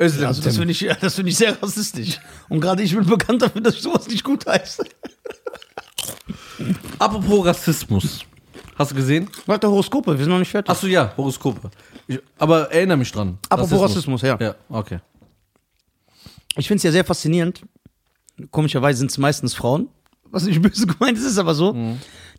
Özlem 0.00 0.28
Also 0.28 0.40
das 0.40 0.56
finde 0.56 0.70
ich, 0.70 0.88
das 1.00 1.16
finde 1.16 1.32
ich 1.32 1.36
sehr 1.36 1.60
rassistisch. 1.60 2.20
Und 2.48 2.60
gerade 2.60 2.84
ich 2.84 2.94
bin 2.94 3.04
bekannt 3.04 3.42
dafür, 3.42 3.60
dass 3.60 3.74
ich 3.74 3.82
sowas 3.82 4.06
nicht 4.06 4.22
gut 4.22 4.46
heiße. 4.46 4.84
Apropos 7.00 7.44
Rassismus. 7.44 8.20
Hast 8.76 8.92
du 8.92 8.94
gesehen? 8.94 9.28
Warte, 9.46 9.68
Horoskope, 9.68 10.16
wir 10.16 10.24
sind 10.24 10.30
noch 10.30 10.38
nicht 10.38 10.48
fertig. 10.48 10.70
Achso, 10.70 10.86
ja, 10.86 11.12
Horoskope. 11.16 11.72
Ich, 12.06 12.20
aber 12.38 12.70
erinnere 12.70 12.98
mich 12.98 13.10
dran. 13.10 13.36
Apropos 13.48 13.80
Rassismus, 13.80 14.22
ja. 14.22 14.38
Ja, 14.40 14.54
okay. 14.68 15.00
Ich 16.56 16.68
finde 16.68 16.76
es 16.76 16.84
ja 16.84 16.92
sehr 16.92 17.04
faszinierend. 17.04 17.62
Komischerweise 18.52 19.00
sind 19.00 19.10
es 19.10 19.18
meistens 19.18 19.54
Frauen. 19.54 19.88
Was 20.26 20.44
nicht 20.44 20.62
böse 20.62 20.86
gemeint 20.86 21.18
ist, 21.18 21.24
ist 21.24 21.38
aber 21.38 21.56
so, 21.56 21.74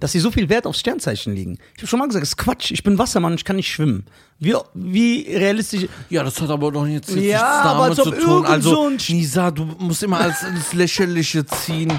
dass 0.01 0.11
sie 0.11 0.19
so 0.19 0.31
viel 0.31 0.49
Wert 0.49 0.67
aufs 0.67 0.79
Sternzeichen 0.81 1.33
legen. 1.33 1.57
Ich 1.75 1.81
habe 1.83 1.87
schon 1.87 1.99
mal 1.99 2.07
gesagt, 2.07 2.23
das 2.23 2.29
ist 2.31 2.37
Quatsch. 2.37 2.71
Ich 2.71 2.83
bin 2.83 2.97
Wassermann, 2.97 3.35
ich 3.35 3.45
kann 3.45 3.55
nicht 3.55 3.71
schwimmen. 3.71 4.03
Wie, 4.39 4.53
wie 4.73 5.21
realistisch. 5.33 5.85
Ja, 6.09 6.23
das 6.23 6.41
hat 6.41 6.49
aber 6.49 6.71
doch 6.71 6.85
jetzt, 6.87 7.09
jetzt 7.11 7.23
Ja, 7.23 7.63
damit 7.79 7.95
zu 7.95 8.09
tun. 8.11 8.45
Also, 8.45 8.71
so 8.71 8.87
ein 8.87 8.97
Sch- 8.97 9.13
Nisa, 9.13 9.51
du 9.51 9.63
musst 9.77 10.01
immer 10.03 10.19
als 10.19 10.41
ins 10.43 10.73
Lächerliche 10.73 11.45
ziehen. 11.45 11.91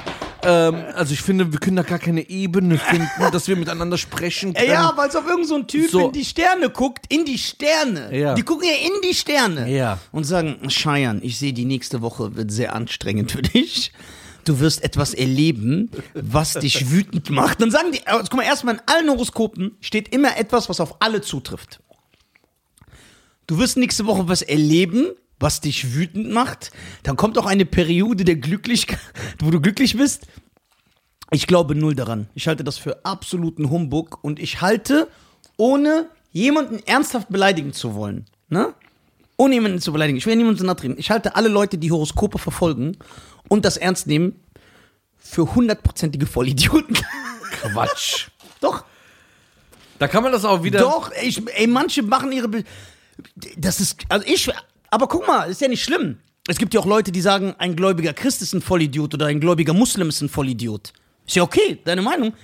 Ähm, 0.45 0.75
also 0.97 1.13
ich 1.13 1.23
finde, 1.23 1.53
wir 1.53 1.61
können 1.61 1.77
da 1.77 1.83
gar 1.83 2.01
keine 2.01 2.29
Ebene 2.29 2.77
finden, 2.77 3.09
dass 3.31 3.47
wir 3.47 3.55
miteinander 3.55 3.97
sprechen 3.97 4.53
können. 4.55 4.69
Ja, 4.69 4.89
aber 4.89 5.03
als 5.03 5.15
ob 5.15 5.29
irgend 5.29 5.47
so 5.47 5.63
Typ 5.63 5.89
So. 5.89 6.07
in 6.07 6.13
die 6.13 6.25
Sterne 6.25 6.69
guckt, 6.71 7.07
in 7.09 7.25
die 7.25 7.39
Sterne. 7.39 8.09
Ja. 8.19 8.35
Die 8.35 8.43
gucken 8.43 8.67
ja 8.67 8.75
in 8.85 9.01
die 9.09 9.15
Sterne. 9.15 9.71
Ja. 9.71 10.01
Und 10.11 10.25
sagen, 10.25 10.69
Scheiern, 10.69 11.21
ich 11.23 11.39
sehe, 11.39 11.53
die 11.53 11.65
nächste 11.65 12.03
Woche 12.03 12.35
wird 12.35 12.51
sehr 12.51 12.75
anstrengend 12.75 13.31
für 13.31 13.43
dich. 13.43 13.93
Du 14.45 14.61
wirst 14.61 14.83
etwas 14.83 15.15
erleben, 15.15 15.91
was 16.15 16.55
dich 16.55 16.91
wütend 16.91 17.31
macht. 17.31 17.61
Dann 17.61 17.71
sagen 17.71 17.93
die, 17.93 18.07
also, 18.07 18.25
guck 18.31 18.39
mal, 18.39 18.45
erstmal 18.45 18.75
in 18.75 18.81
allen 18.87 19.09
Horoskopen 19.11 19.77
steht 19.81 20.09
immer 20.15 20.37
etwas, 20.37 20.69
was 20.69 20.81
auf 20.81 21.01
alle 21.01 21.21
zutrifft. 21.21 21.81
Du 23.47 23.59
wirst 23.59 23.77
nächste 23.77 24.07
Woche 24.07 24.29
was 24.29 24.43
erleben, 24.43 25.11
was 25.39 25.61
dich 25.61 25.95
wütend 25.95 26.31
macht. 26.31 26.71
Dann 27.03 27.17
kommt 27.17 27.37
auch 27.37 27.47
eine 27.47 27.65
Periode 27.65 28.25
der 28.25 28.37
Glücklichkeit, 28.37 28.99
wo 29.41 29.51
du 29.51 29.61
glücklich 29.61 29.97
bist. 29.97 30.27
Ich 31.31 31.47
glaube 31.47 31.75
null 31.75 31.95
daran. 31.95 32.29
Ich 32.35 32.47
halte 32.47 32.63
das 32.63 32.79
für 32.79 33.05
absoluten 33.05 33.71
Humbug 33.71 34.23
und 34.23 34.39
ich 34.39 34.61
halte, 34.61 35.09
ohne 35.57 36.09
jemanden 36.31 36.79
ernsthaft 36.87 37.29
beleidigen 37.29 37.73
zu 37.73 37.95
wollen, 37.95 38.27
ne? 38.49 38.75
Ohne 39.37 39.55
jemanden 39.55 39.81
zu 39.81 39.93
beleidigen. 39.93 40.19
Ich 40.19 40.27
will 40.27 40.37
niemanden 40.37 40.59
zu 40.59 40.65
nahe 40.65 40.77
treten. 40.77 40.95
Ich 40.99 41.11
halte 41.11 41.35
alle 41.37 41.49
Leute, 41.49 41.79
die 41.79 41.91
Horoskope 41.91 42.39
verfolgen 42.39 42.97
und 43.49 43.65
das 43.65 43.77
ernst 43.77 44.07
nehmen, 44.07 44.39
für 45.19 45.55
hundertprozentige 45.55 46.27
Vollidioten. 46.27 46.97
Quatsch. 47.63 48.29
Doch, 48.61 48.85
Da 49.99 50.09
kann 50.09 50.23
man 50.23 50.33
das 50.33 50.45
auch 50.45 50.63
wieder. 50.63 50.81
doch. 50.81 51.11
Ich, 51.23 51.43
ey, 51.57 51.67
manche 51.67 52.03
machen 52.03 52.31
ihre. 52.33 52.49
Be 52.49 52.65
das 53.57 53.81
ist. 53.81 54.01
Also 54.09 54.27
ich. 54.27 54.51
Aber 54.91 55.09
guck 55.09 55.27
mal, 55.27 55.45
ist 55.51 55.61
ja 55.61 55.69
nicht 55.69 55.83
schlimm. 55.83 56.19
Es 56.49 56.59
gibt 56.59 56.75
ja 56.75 56.81
auch 56.81 56.87
Leute, 56.87 57.13
die 57.13 57.21
sagen, 57.21 57.55
ein 57.59 57.77
gläubiger 57.77 58.13
Christ 58.13 58.43
ist 58.43 58.53
ein 58.53 58.61
Vollidiot 58.63 59.15
oder 59.15 59.27
ein 59.27 59.41
gläubiger 59.41 59.73
Muslim 59.73 60.09
ist 60.09 60.21
ein 60.21 60.29
Vollidiot. 60.29 60.93
Ist 61.27 61.37
ja 61.37 61.43
okay, 61.45 61.79
deine 61.85 62.03
Meinung. 62.03 62.35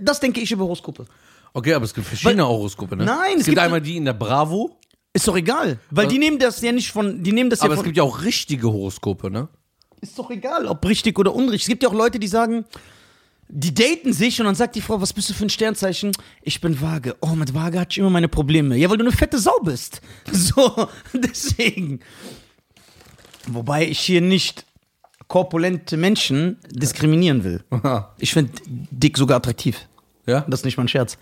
Das 0.00 0.20
denke 0.20 0.40
ich 0.40 0.50
über 0.50 0.64
Horoskope. 0.64 1.04
Okay, 1.52 1.74
aber 1.74 1.84
es 1.84 1.92
gibt 1.92 2.06
verschiedene 2.06 2.46
Horoskope, 2.46 2.96
ne? 2.96 3.04
Nein, 3.04 3.32
es, 3.34 3.40
es 3.40 3.44
gibt 3.46 3.56
gibt- 3.56 3.58
einmal 3.60 3.80
die 3.82 3.98
in 3.98 4.06
der 4.06 4.14
Bravo, 4.14 4.78
Ist 5.14 5.28
doch 5.28 5.36
egal. 5.36 5.78
Weil 5.90 6.08
die 6.08 6.18
nehmen 6.18 6.38
das 6.38 6.60
ja 6.62 6.72
nicht 6.72 6.90
von. 6.90 7.22
Die 7.22 7.32
nehmen 7.32 7.50
das 7.50 7.60
ja 7.60 7.66
aber 7.66 7.74
es 7.74 7.78
von. 7.78 7.84
gibt 7.84 7.96
ja 7.96 8.02
auch 8.02 8.22
richtige 8.22 8.72
Horoskope, 8.72 9.30
ne? 9.30 9.48
Ist 10.00 10.18
doch 10.18 10.30
egal, 10.30 10.66
ob 10.66 10.84
richtig 10.84 11.18
oder 11.18 11.34
unrichtig. 11.34 11.62
Es 11.62 11.68
gibt 11.68 11.82
ja 11.82 11.88
auch 11.88 11.94
Leute, 11.94 12.18
die 12.18 12.26
sagen, 12.26 12.64
die 13.48 13.74
daten 13.74 14.12
sich 14.14 14.40
und 14.40 14.46
dann 14.46 14.54
sagt 14.54 14.74
die 14.74 14.80
Frau, 14.80 15.00
was 15.00 15.12
bist 15.12 15.28
du 15.28 15.34
für 15.34 15.44
ein 15.44 15.50
Sternzeichen? 15.50 16.12
Ich 16.40 16.60
bin 16.60 16.80
vage. 16.80 17.16
Oh, 17.20 17.34
mit 17.34 17.52
vage 17.52 17.78
hatte 17.78 17.92
ich 17.92 17.98
immer 17.98 18.10
meine 18.10 18.28
Probleme. 18.28 18.76
Ja, 18.76 18.88
weil 18.88 18.96
du 18.96 19.04
eine 19.04 19.12
fette 19.12 19.38
Sau 19.38 19.58
bist. 19.62 20.00
So, 20.32 20.88
deswegen. 21.12 22.00
Wobei 23.46 23.86
ich 23.86 24.00
hier 24.00 24.22
nicht 24.22 24.64
korpulente 25.28 25.96
Menschen 25.96 26.58
diskriminieren 26.70 27.44
will. 27.44 27.62
Ich 28.18 28.32
finde 28.32 28.52
dick 28.66 29.18
sogar 29.18 29.36
attraktiv. 29.38 29.86
Ja? 30.26 30.40
Das 30.48 30.60
ist 30.60 30.64
nicht 30.64 30.78
mein 30.78 30.88
Scherz. 30.88 31.18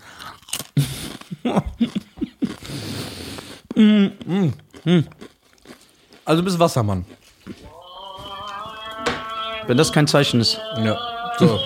Also 6.25 6.41
du 6.41 6.45
bist 6.45 6.59
Wassermann. 6.59 7.05
Wenn 9.67 9.77
das 9.77 9.91
kein 9.91 10.07
Zeichen 10.07 10.39
ist. 10.41 10.59
Ja. 10.77 10.97
So. 11.39 11.59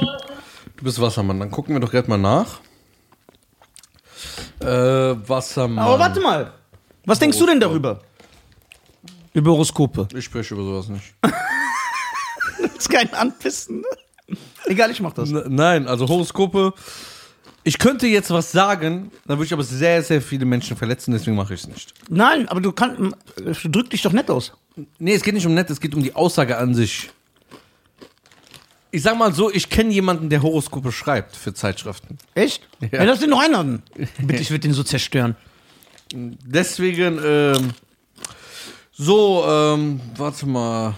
Du 0.78 0.84
bist 0.84 1.00
Wassermann. 1.02 1.40
Dann 1.40 1.52
gucken 1.52 1.76
wir 1.76 1.80
doch 1.80 1.92
gerade 1.92 2.10
mal 2.10 2.18
nach. 2.18 2.60
Äh, 4.60 4.66
Wassermann. 5.28 5.86
Aber 5.86 6.00
warte 6.00 6.20
mal. 6.20 6.54
Was 7.06 7.20
denkst 7.20 7.38
du 7.38 7.46
denn 7.46 7.60
darüber? 7.60 8.02
Über 9.34 9.52
Horoskope. 9.52 10.08
Ich 10.16 10.26
spreche 10.26 10.54
über 10.54 10.64
sowas 10.64 10.88
nicht. 10.90 11.14
Das 12.58 12.72
ist 12.78 12.90
kein 12.90 13.14
Anpissen. 13.14 13.82
ne? 13.82 14.38
Egal, 14.66 14.92
ich 14.92 15.00
mach 15.00 15.14
das. 15.14 15.32
N 15.32 15.44
nein, 15.48 15.88
also 15.88 16.08
Horoskope. 16.08 16.74
Ich 17.68 17.80
könnte 17.80 18.06
jetzt 18.06 18.30
was 18.30 18.52
sagen, 18.52 19.12
dann 19.26 19.38
würde 19.38 19.46
ich 19.48 19.54
aber 19.54 19.64
sehr, 19.64 20.04
sehr 20.04 20.22
viele 20.22 20.46
Menschen 20.46 20.78
verletzen, 20.78 21.12
deswegen 21.14 21.36
mache 21.36 21.56
ich 21.56 21.62
es 21.62 21.68
nicht. 21.68 21.96
Nein, 22.10 22.48
aber 22.48 22.62
du 22.62 22.72
kannst. 22.72 23.02
Drück 23.64 23.90
dich 23.90 24.04
doch 24.04 24.14
nett 24.14 24.30
aus. 24.30 24.54
Nee, 25.00 25.16
es 25.16 25.24
geht 25.24 25.34
nicht 25.34 25.48
um 25.48 25.56
nett, 25.56 25.72
es 25.72 25.82
geht 25.82 25.96
um 25.96 26.04
die 26.04 26.14
Aussage 26.14 26.58
an 26.58 26.76
sich. 26.76 27.10
Ich 28.92 29.02
sag 29.02 29.18
mal 29.18 29.34
so, 29.34 29.52
ich 29.52 29.68
kenne 29.68 29.92
jemanden, 29.92 30.30
der 30.30 30.44
Horoskope 30.44 30.92
schreibt 30.92 31.36
für 31.36 31.56
Zeitschriften. 31.56 32.20
Echt? 32.36 32.68
Ja, 32.92 33.04
lass 33.04 33.20
den 33.20 33.32
noch 33.32 33.42
einladen. 33.42 33.82
Bitte, 34.20 34.44
ich 34.44 34.52
würde 34.52 34.62
den 34.62 34.74
so 34.74 34.84
zerstören. 34.84 35.36
Deswegen, 36.14 37.20
ähm, 37.26 37.72
so, 38.94 39.44
ähm, 39.48 40.02
warte 40.16 40.46
mal. 40.46 40.94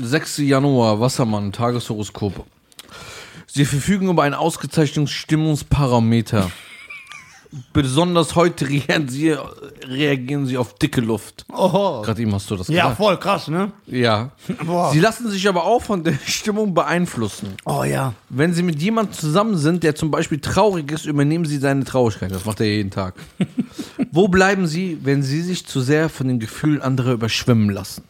6. 0.00 0.38
Januar, 0.38 1.00
Wassermann, 1.00 1.52
Tageshoroskop. 1.52 2.46
Sie 3.54 3.66
verfügen 3.66 4.08
über 4.08 4.22
einen 4.22 4.34
ausgezeichneten 4.34 5.06
Stimmungsparameter. 5.06 6.50
Besonders 7.74 8.34
heute 8.34 8.66
reagieren 8.66 9.08
sie, 9.10 9.36
reagieren 9.86 10.46
sie 10.46 10.56
auf 10.56 10.72
dicke 10.78 11.02
Luft. 11.02 11.44
Oho. 11.52 12.00
Gerade 12.00 12.22
eben 12.22 12.32
hast 12.34 12.50
du 12.50 12.56
das 12.56 12.68
Ja, 12.68 12.84
gesagt. 12.84 12.96
voll 12.96 13.18
krass, 13.18 13.48
ne? 13.48 13.70
Ja. 13.86 14.30
Boah. 14.64 14.90
Sie 14.90 15.00
lassen 15.00 15.28
sich 15.30 15.46
aber 15.46 15.64
auch 15.64 15.82
von 15.82 16.02
der 16.02 16.14
Stimmung 16.24 16.72
beeinflussen. 16.72 17.48
Oh 17.66 17.84
ja. 17.84 18.14
Wenn 18.30 18.54
Sie 18.54 18.62
mit 18.62 18.80
jemandem 18.80 19.12
zusammen 19.12 19.58
sind, 19.58 19.82
der 19.82 19.94
zum 19.94 20.10
Beispiel 20.10 20.38
traurig 20.40 20.90
ist, 20.90 21.04
übernehmen 21.04 21.44
Sie 21.44 21.58
seine 21.58 21.84
Traurigkeit. 21.84 22.30
Das 22.30 22.46
macht 22.46 22.60
er 22.60 22.68
jeden 22.68 22.90
Tag. 22.90 23.12
Wo 24.12 24.28
bleiben 24.28 24.66
Sie, 24.66 24.96
wenn 25.02 25.22
Sie 25.22 25.42
sich 25.42 25.66
zu 25.66 25.82
sehr 25.82 26.08
von 26.08 26.28
den 26.28 26.40
Gefühlen 26.40 26.80
anderer 26.80 27.12
überschwimmen 27.12 27.68
lassen? 27.68 28.02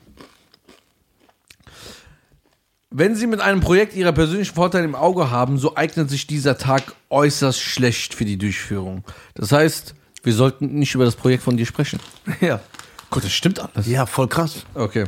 Wenn 2.94 3.16
Sie 3.16 3.26
mit 3.26 3.40
einem 3.40 3.60
Projekt 3.60 3.96
Ihrer 3.96 4.12
persönlichen 4.12 4.54
Vorteile 4.54 4.84
im 4.84 4.94
Auge 4.94 5.30
haben, 5.30 5.56
so 5.56 5.76
eignet 5.76 6.10
sich 6.10 6.26
dieser 6.26 6.58
Tag 6.58 6.94
äußerst 7.08 7.58
schlecht 7.58 8.12
für 8.12 8.26
die 8.26 8.36
Durchführung. 8.36 9.02
Das 9.34 9.50
heißt, 9.50 9.94
wir 10.22 10.34
sollten 10.34 10.78
nicht 10.78 10.94
über 10.94 11.06
das 11.06 11.16
Projekt 11.16 11.42
von 11.42 11.56
dir 11.56 11.66
sprechen. 11.66 11.98
Ja. 12.40 12.60
Gott, 13.08 13.24
das 13.24 13.32
stimmt 13.32 13.60
alles. 13.60 13.86
Ja, 13.86 14.06
voll 14.06 14.28
krass. 14.28 14.64
Okay. 14.74 15.04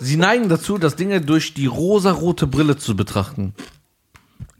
Sie 0.00 0.16
neigen 0.16 0.48
dazu, 0.48 0.78
das 0.78 0.96
Dinge 0.96 1.20
durch 1.20 1.54
die 1.54 1.66
rosarote 1.66 2.46
Brille 2.46 2.76
zu 2.76 2.96
betrachten. 2.96 3.54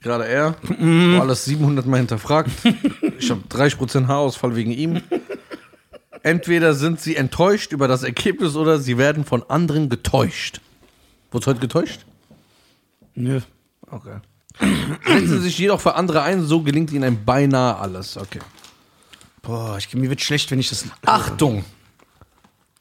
Gerade 0.02 0.26
er. 0.26 0.56
War 0.78 1.20
alles 1.22 1.44
700 1.44 1.86
Mal 1.86 1.98
hinterfragt. 1.98 2.50
Ich 3.18 3.30
habe 3.30 3.40
30% 3.50 4.08
Haarausfall 4.08 4.56
wegen 4.56 4.70
ihm. 4.70 5.00
Entweder 6.22 6.74
sind 6.74 7.00
sie 7.00 7.16
enttäuscht 7.16 7.72
über 7.72 7.88
das 7.88 8.02
Ergebnis 8.02 8.54
oder 8.54 8.78
sie 8.78 8.98
werden 8.98 9.24
von 9.24 9.42
anderen 9.48 9.88
getäuscht. 9.88 10.60
Wurdest 11.30 11.46
du 11.46 11.50
heute 11.50 11.60
getäuscht? 11.60 12.06
Nö. 13.14 13.40
Okay. 13.90 14.18
Setzen 14.58 15.28
sie 15.28 15.38
sich 15.40 15.58
jedoch 15.58 15.80
für 15.80 15.94
andere 15.94 16.22
ein, 16.22 16.42
so 16.44 16.62
gelingt 16.62 16.90
ihnen 16.92 17.04
ein 17.04 17.24
beinahe 17.24 17.76
alles. 17.76 18.16
Okay. 18.16 18.40
Boah, 19.42 19.76
ich, 19.78 19.92
mir 19.94 20.08
wird 20.10 20.20
schlecht, 20.22 20.50
wenn 20.50 20.58
ich 20.58 20.68
das. 20.70 20.84
Achtung! 21.04 21.64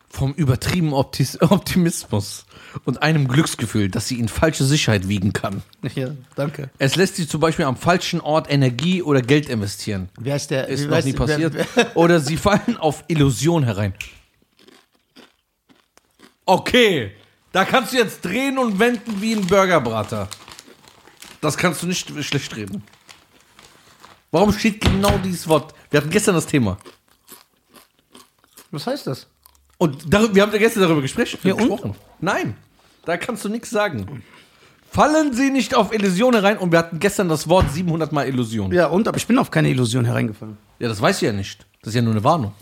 Vom 0.09 0.33
übertriebenen 0.33 0.93
Optis 0.93 1.41
Optimismus 1.41 2.45
und 2.85 3.01
einem 3.01 3.27
Glücksgefühl, 3.27 3.89
das 3.89 4.07
sie 4.07 4.17
in 4.17 4.29
falsche 4.29 4.63
Sicherheit 4.63 5.09
wiegen 5.09 5.33
kann. 5.33 5.61
Ja, 5.95 6.09
danke. 6.35 6.69
Es 6.79 6.95
lässt 6.95 7.17
sie 7.17 7.27
zum 7.27 7.41
Beispiel 7.41 7.65
am 7.65 7.75
falschen 7.75 8.21
Ort 8.21 8.49
Energie 8.49 9.01
oder 9.03 9.21
Geld 9.21 9.49
investieren. 9.49 10.07
Wer 10.17 10.37
ist 10.37 10.49
der? 10.51 10.69
Ist 10.69 10.87
noch 10.89 11.03
nie 11.03 11.11
du, 11.11 11.19
wer- 11.19 11.25
passiert. 11.27 11.67
wer- 11.75 11.97
Oder 11.97 12.19
sie 12.21 12.37
fallen 12.37 12.77
auf 12.77 13.03
Illusion 13.09 13.63
herein. 13.63 13.93
Okay, 16.45 17.11
da 17.55 17.63
kannst 17.63 17.93
du 17.93 17.97
jetzt 17.97 18.24
drehen 18.25 18.57
und 18.57 18.79
wenden 18.79 19.21
wie 19.21 19.33
ein 19.33 19.47
Burgerbrater. 19.47 20.27
Das 21.39 21.55
kannst 21.55 21.81
du 21.83 21.88
nicht 21.88 22.09
schlecht 22.25 22.53
reden. 22.57 22.83
Warum 24.29 24.51
steht 24.51 24.81
genau 24.81 25.17
dieses 25.19 25.47
Wort? 25.47 25.74
Wir 25.89 26.01
hatten 26.01 26.09
gestern 26.09 26.35
das 26.35 26.45
Thema. 26.47 26.77
Was 28.71 28.85
heißt 28.88 29.07
das? 29.07 29.27
Und 29.77 30.03
darüber, 30.13 30.35
wir 30.35 30.41
haben 30.41 30.51
ja 30.51 30.57
gestern 30.57 30.81
darüber 30.83 31.01
gespräch, 31.01 31.38
Ja, 31.43 31.53
und? 31.53 31.59
gesprochen. 31.59 31.95
Nein, 32.19 32.57
da 33.05 33.15
kannst 33.15 33.45
du 33.45 33.50
nichts 33.50 33.69
sagen. 33.69 34.21
Fallen 34.91 35.33
sie 35.33 35.50
nicht 35.50 35.75
auf 35.75 35.93
Illusion 35.93 36.33
herein 36.33 36.57
und 36.57 36.74
wir 36.74 36.79
hatten 36.79 37.00
gestern 37.00 37.29
das 37.29 37.47
Wort 37.47 37.71
700 37.71 38.12
Mal 38.12 38.27
Illusion. 38.27 38.71
Ja, 38.74 38.81
Ja, 38.83 38.88
und? 38.88 39.07
Aber 39.07 39.15
ich 39.17 39.27
bin 39.27 39.38
auf 39.38 39.50
keine 39.50 39.69
Illusion 39.69 40.03
hereingefallen. 40.03 40.57
das 40.79 41.01
weiß 41.01 41.17
ich 41.17 41.21
ja 41.21 41.31
nicht. 41.31 41.65
Das 41.81 41.89
ist 41.89 41.95
ja 41.95 42.01
nur 42.01 42.12
eine 42.13 42.24
Warnung. 42.25 42.53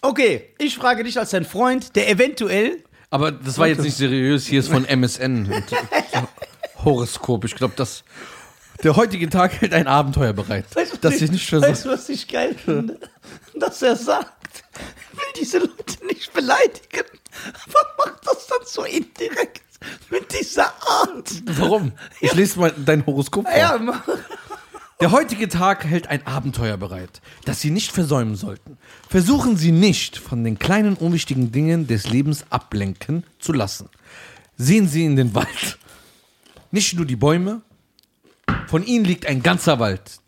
Okay, 0.00 0.54
ich 0.58 0.76
frage 0.76 1.02
dich 1.02 1.18
als 1.18 1.30
dein 1.30 1.44
Freund, 1.44 1.96
der 1.96 2.08
eventuell. 2.08 2.84
Aber 3.10 3.32
das 3.32 3.58
war 3.58 3.66
jetzt 3.66 3.82
nicht 3.82 3.96
seriös. 3.96 4.46
Hier 4.46 4.60
ist 4.60 4.68
von 4.68 4.84
MSN. 4.84 5.52
Und 5.52 5.64
Horoskop. 6.84 7.44
Ich 7.44 7.56
glaube, 7.56 7.74
dass 7.76 8.04
der 8.82 8.96
heutige 8.96 9.28
Tag 9.28 9.60
hält 9.60 9.74
ein 9.74 9.86
Abenteuer 9.86 10.32
bereit. 10.32 10.64
das 11.00 11.20
ich 11.20 11.30
nicht 11.30 11.52
Weißt 11.52 11.84
du, 11.84 11.90
was 11.90 12.08
ich 12.08 12.28
geil 12.28 12.54
finde? 12.54 12.98
Dass 13.54 13.82
er 13.82 13.96
sagt, 13.96 14.62
er 15.12 15.18
will 15.18 15.24
diese 15.38 15.58
Leute 15.58 16.06
nicht 16.06 16.32
beleidigen. 16.32 17.04
Aber 17.66 18.10
macht 18.10 18.26
das 18.26 18.46
dann 18.46 18.60
so 18.64 18.84
indirekt 18.84 19.62
mit 20.10 20.32
dieser 20.38 20.66
Art. 20.66 21.30
Warum? 21.58 21.92
Ich 22.20 22.32
lese 22.34 22.58
mal 22.58 22.72
dein 22.76 23.04
Horoskop 23.04 23.46
vor. 23.46 23.56
Ja, 23.58 23.78
mach. 23.78 24.02
Der 25.00 25.12
heutige 25.12 25.48
Tag 25.48 25.86
hält 25.86 26.08
ein 26.08 26.26
Abenteuer 26.26 26.76
bereit, 26.76 27.22
das 27.46 27.62
Sie 27.62 27.70
nicht 27.70 27.90
versäumen 27.90 28.36
sollten. 28.36 28.76
Versuchen 29.08 29.56
Sie 29.56 29.72
nicht, 29.72 30.18
von 30.18 30.44
den 30.44 30.58
kleinen 30.58 30.94
unwichtigen 30.94 31.52
Dingen 31.52 31.86
des 31.86 32.10
Lebens 32.10 32.44
ablenken 32.50 33.24
zu 33.38 33.54
lassen. 33.54 33.88
Sehen 34.58 34.88
Sie 34.88 35.06
in 35.06 35.16
den 35.16 35.34
Wald. 35.34 35.78
Nicht 36.70 36.96
nur 36.96 37.06
die 37.06 37.16
Bäume. 37.16 37.62
Von 38.66 38.84
ihnen 38.84 39.06
liegt 39.06 39.24
ein 39.24 39.42
ganzer 39.42 39.78
Wald, 39.78 40.20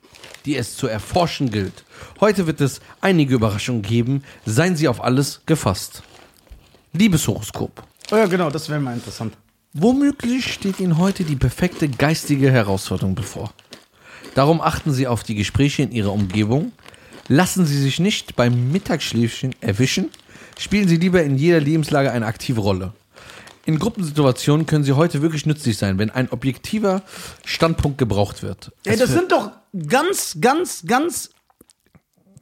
die 0.47 0.57
es 0.57 0.75
zu 0.75 0.87
erforschen 0.87 1.51
gilt. 1.51 1.85
Heute 2.21 2.47
wird 2.47 2.63
es 2.63 2.81
einige 3.03 3.35
Überraschungen 3.35 3.83
geben. 3.83 4.25
Seien 4.47 4.75
Sie 4.75 4.89
auf 4.89 5.05
alles 5.05 5.43
gefasst. 5.45 6.03
Liebeshoroskop. 6.95 7.83
Oh 8.11 8.17
ja, 8.17 8.25
genau, 8.25 8.49
das 8.49 8.71
wäre 8.71 8.81
mal 8.81 8.95
interessant. 8.95 9.37
Womöglich 9.75 10.51
steht 10.51 10.81
Ihnen 10.81 10.97
heute 10.97 11.25
die 11.25 11.37
perfekte 11.37 11.91
geistige 11.91 12.51
Herausforderung 12.51 13.15
bevor. 13.15 13.53
Darum 14.35 14.61
achten 14.61 14.93
Sie 14.93 15.07
auf 15.07 15.23
die 15.23 15.35
Gespräche 15.35 15.83
in 15.83 15.93
Ihrer 15.93 16.13
Umgebung. 16.13 16.73
Lassen 17.29 17.67
Sie 17.67 17.81
sich 17.81 18.01
nicht 18.01 18.37
beim 18.37 18.73
Mittagsschläfchen 18.73 19.55
erwischen. 19.61 20.11
Spielen 20.59 20.89
Sie 20.89 20.97
lieber 20.97 21.23
in 21.23 21.37
jeder 21.37 21.61
Lebenslage 21.61 22.11
eine 22.11 22.27
aktive 22.27 22.61
Rolle. 22.61 22.93
In 23.65 23.79
Gruppensituationen 23.79 24.67
können 24.67 24.85
Sie 24.85 24.93
heute 24.93 25.23
wirklich 25.23 25.47
nützlich 25.47 25.79
sein, 25.79 25.99
wenn 25.99 26.11
ein 26.11 26.31
objektiver 26.31 27.03
Standpunkt 27.45 27.99
gebraucht 27.99 28.43
wird. 28.43 28.73
Ey, 28.85 28.97
das 28.97 29.11
sind 29.11 29.31
doch 29.31 29.53
ganz, 29.87 30.37
ganz, 30.41 30.83
ganz 30.85 31.31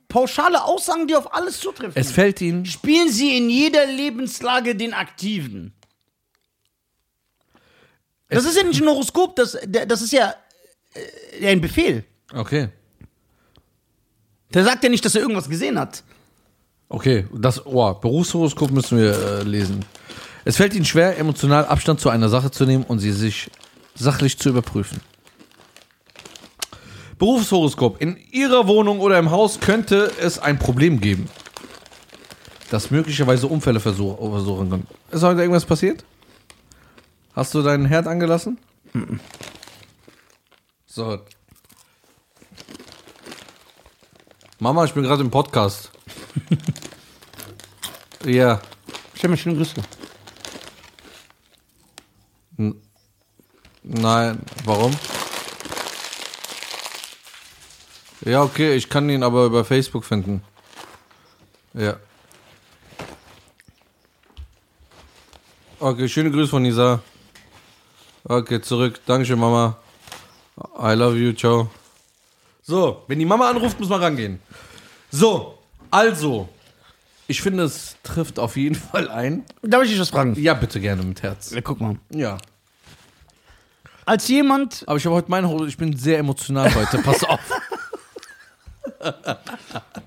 pauschale 0.09 0.65
Aussagen, 0.65 1.07
die 1.07 1.15
auf 1.15 1.35
alles 1.35 1.61
zutreffen. 1.61 1.93
es 1.95 2.11
fällt 2.11 2.41
Ihnen 2.41 2.65
Spielen 2.65 3.11
Sie 3.11 3.37
in 3.37 3.51
jeder 3.51 3.87
Lebenslage 3.87 4.75
den 4.75 4.95
Aktiven. 4.95 5.75
Das 8.29 8.45
ist 8.45 8.57
ja 8.57 8.63
nicht 8.63 8.81
ein 8.81 8.89
Horoskop, 8.89 9.37
das, 9.37 9.59
das 9.67 10.03
ist 10.03 10.13
ja 10.13 10.35
ein 11.43 11.61
Befehl. 11.61 12.05
Okay. 12.33 12.69
Der 14.53 14.65
sagt 14.65 14.83
ja 14.83 14.91
nicht, 14.91 15.05
dass 15.05 15.15
er 15.15 15.23
irgendwas 15.23 15.49
gesehen 15.49 15.79
hat. 15.79 16.03
Okay, 16.89 17.27
das 17.33 17.65
oh, 17.65 17.95
Berufshoroskop 17.95 18.73
müssen 18.73 18.99
wir 18.99 19.13
äh, 19.13 19.43
lesen. 19.45 19.85
Es 20.45 20.57
fällt 20.57 20.75
Ihnen 20.75 20.85
schwer, 20.85 21.19
emotional 21.19 21.67
Abstand 21.67 22.01
zu 22.01 22.09
einer 22.11 22.29
Sache 22.29 22.51
zu 22.51 22.67
nehmen 22.67 22.83
und 22.85 22.99
sie 22.99 23.13
sich 23.13 23.51
sachlich 23.95 24.39
zu 24.39 24.49
überprüfen. 24.49 25.01
Berufshoroskop. 27.19 28.01
In 28.01 28.17
Ihrer 28.33 28.67
Wohnung 28.67 29.01
oder 29.01 29.19
im 29.19 29.31
Haus 29.31 29.61
könnte 29.61 30.11
es 30.21 30.39
ein 30.39 30.59
Problem 30.59 31.01
geben, 31.01 31.29
das 32.71 32.91
möglicherweise 32.91 33.47
Unfälle 33.47 33.79
versuch- 33.79 34.19
versuchen 34.19 34.71
kann. 34.71 34.87
Ist 35.13 35.23
heute 35.23 35.41
irgendwas 35.43 35.67
passiert? 35.67 36.05
Hast 37.35 37.55
du 37.55 37.63
deinen 37.63 37.85
Herd 37.87 38.07
angelassen? 38.07 38.59
So. 40.93 41.21
Mama, 44.59 44.85
ich 44.85 44.93
bin 44.93 45.05
gerade 45.05 45.23
im 45.23 45.31
Podcast. 45.31 45.93
ja. 48.27 48.61
Stell 49.15 49.31
mir 49.31 49.37
schöne 49.37 49.55
Grüße. 49.55 49.77
Nein, 53.85 54.41
warum? 54.65 54.93
Ja, 58.25 58.43
okay, 58.43 58.75
ich 58.75 58.89
kann 58.89 59.09
ihn 59.11 59.23
aber 59.23 59.45
über 59.45 59.65
Facebook 59.65 60.05
finden. 60.05 60.43
Ja. 61.73 61.99
Okay, 65.79 66.09
schöne 66.09 66.33
Grüße 66.33 66.51
von 66.51 66.63
Nisa. 66.63 67.01
Okay, 68.25 68.61
zurück. 68.61 69.01
Dankeschön, 69.07 69.39
Mama. 69.39 69.77
I 70.79 70.95
love 70.95 71.17
you, 71.17 71.33
ciao. 71.33 71.71
So, 72.63 73.03
wenn 73.09 73.19
die 73.19 73.25
Mama 73.25 73.49
anruft, 73.49 73.81
muss 73.81 73.89
man 73.89 74.01
rangehen. 74.03 74.39
So, 75.11 75.59
also, 75.91 76.49
ich 77.27 77.41
finde, 77.43 77.65
es 77.65 77.97
trifft 78.03 78.39
auf 78.39 78.57
jeden 78.57 78.75
Fall 78.75 79.09
ein. 79.09 79.45
Darf 79.63 79.83
ich 79.85 79.91
dich 79.91 80.01
was 80.01 80.11
fragen? 80.11 80.35
Ja, 80.41 80.55
bitte 80.55 80.81
gerne 80.81 81.03
mit 81.03 81.23
Herz. 81.23 81.51
Ja, 81.51 81.61
guck 81.61 81.81
mal. 81.81 81.97
Ja. 82.11 82.39
Als 84.07 84.29
jemand, 84.29 84.85
Aber 84.87 84.97
ich 84.97 85.05
habe 85.07 85.15
heute 85.17 85.31
meine 85.31 85.49
Hose, 85.49 85.67
ich 85.69 85.77
bin 85.77 85.97
sehr 85.97 86.19
emotional 86.19 86.75
heute, 86.75 86.99
pass 86.99 87.23
auf. 87.25 87.41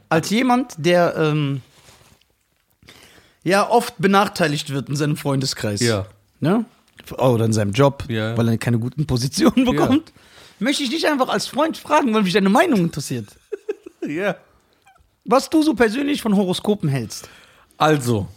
als 0.09 0.29
jemand, 0.29 0.73
der 0.77 1.15
ähm, 1.15 1.61
ja 3.43 3.69
oft 3.69 3.95
benachteiligt 3.97 4.69
wird 4.71 4.89
in 4.89 4.95
seinem 4.95 5.15
Freundeskreis. 5.17 5.81
Ja. 5.81 6.05
Ne? 6.39 6.65
Oder 7.17 7.45
in 7.45 7.53
seinem 7.53 7.71
Job, 7.71 8.05
Ja. 8.09 8.37
weil 8.37 8.47
er 8.49 8.57
keine 8.57 8.79
guten 8.79 9.05
Positionen 9.07 9.65
bekommt. 9.65 10.11
Möchte 10.63 10.83
ich 10.83 10.89
dich 10.89 11.05
einfach 11.07 11.27
als 11.27 11.47
Freund 11.47 11.75
fragen, 11.75 12.13
weil 12.13 12.23
mich 12.23 12.31
deine 12.31 12.49
Meinung 12.49 12.79
interessiert. 12.79 13.27
Ja. 14.05 14.35
Was 15.23 15.49
du 15.49 15.63
so 15.63 15.75
persönlich 15.75 16.21
von 16.21 16.35
Horoskopen 16.35 16.89
hältst. 16.89 17.29
Also, 17.77 18.27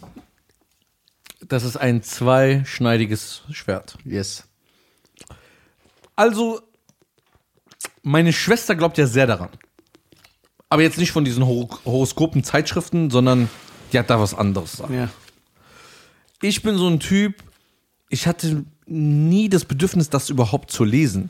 das 1.45 1.65
ist 1.65 1.75
ein 1.75 2.01
zweischneidiges 2.03 3.41
Schwert. 3.51 3.97
Yes. 4.05 4.45
Also, 6.15 6.61
meine 8.01 8.31
Schwester 8.31 8.77
glaubt 8.77 8.97
ja 8.97 9.07
sehr 9.07 9.27
daran. 9.27 9.49
Aber 10.69 10.83
jetzt 10.83 10.97
nicht 10.97 11.11
von 11.11 11.25
diesen 11.25 11.45
Hor 11.45 11.67
Horoskopen, 11.83 12.45
Zeitschriften, 12.45 13.09
sondern 13.09 13.49
die 13.91 13.99
hat 13.99 14.09
da 14.09 14.21
was 14.21 14.33
anderes. 14.33 14.81
Ja. 14.89 15.09
Ich 16.41 16.61
bin 16.61 16.77
so 16.77 16.87
ein 16.87 17.01
Typ, 17.01 17.43
ich 18.07 18.25
hatte 18.25 18.63
nie 18.85 19.49
das 19.49 19.65
Bedürfnis, 19.65 20.09
das 20.09 20.29
überhaupt 20.29 20.71
zu 20.71 20.85
lesen. 20.85 21.29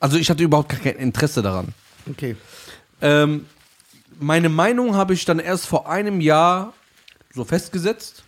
Also 0.00 0.16
ich 0.16 0.30
hatte 0.30 0.42
überhaupt 0.42 0.68
kein 0.82 0.96
Interesse 0.96 1.42
daran. 1.42 1.74
Okay. 2.08 2.36
Ähm, 3.00 3.46
meine 4.20 4.48
Meinung 4.48 4.94
habe 4.96 5.14
ich 5.14 5.24
dann 5.24 5.38
erst 5.38 5.66
vor 5.66 5.88
einem 5.88 6.20
Jahr 6.20 6.72
so 7.34 7.44
festgesetzt, 7.44 8.22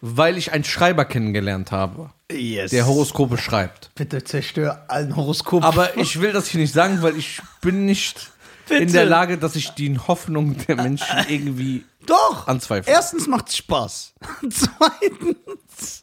weil 0.00 0.36
ich 0.38 0.52
einen 0.52 0.64
Schreiber 0.64 1.04
kennengelernt 1.04 1.72
habe, 1.72 2.10
Yes. 2.30 2.70
der 2.70 2.86
Horoskope 2.86 3.38
schreibt. 3.38 3.90
Bitte 3.94 4.22
zerstör 4.24 4.84
allen 4.88 5.16
Horoskop. 5.16 5.62
Aber 5.64 5.96
ich 5.96 6.20
will 6.20 6.32
das 6.32 6.48
hier 6.48 6.60
nicht 6.60 6.72
sagen, 6.74 7.02
weil 7.02 7.16
ich 7.16 7.40
bin 7.60 7.84
nicht 7.86 8.30
in 8.68 8.80
Bitte. 8.80 8.92
der 8.92 9.04
Lage, 9.06 9.38
dass 9.38 9.54
ich 9.56 9.70
die 9.70 9.96
Hoffnung 9.98 10.56
der 10.66 10.76
Menschen 10.76 11.06
irgendwie 11.28 11.84
Doch. 12.04 12.46
anzweifle. 12.48 12.92
Erstens 12.92 13.26
macht's 13.28 13.56
Spaß. 13.56 14.12
Zweitens, 14.50 16.02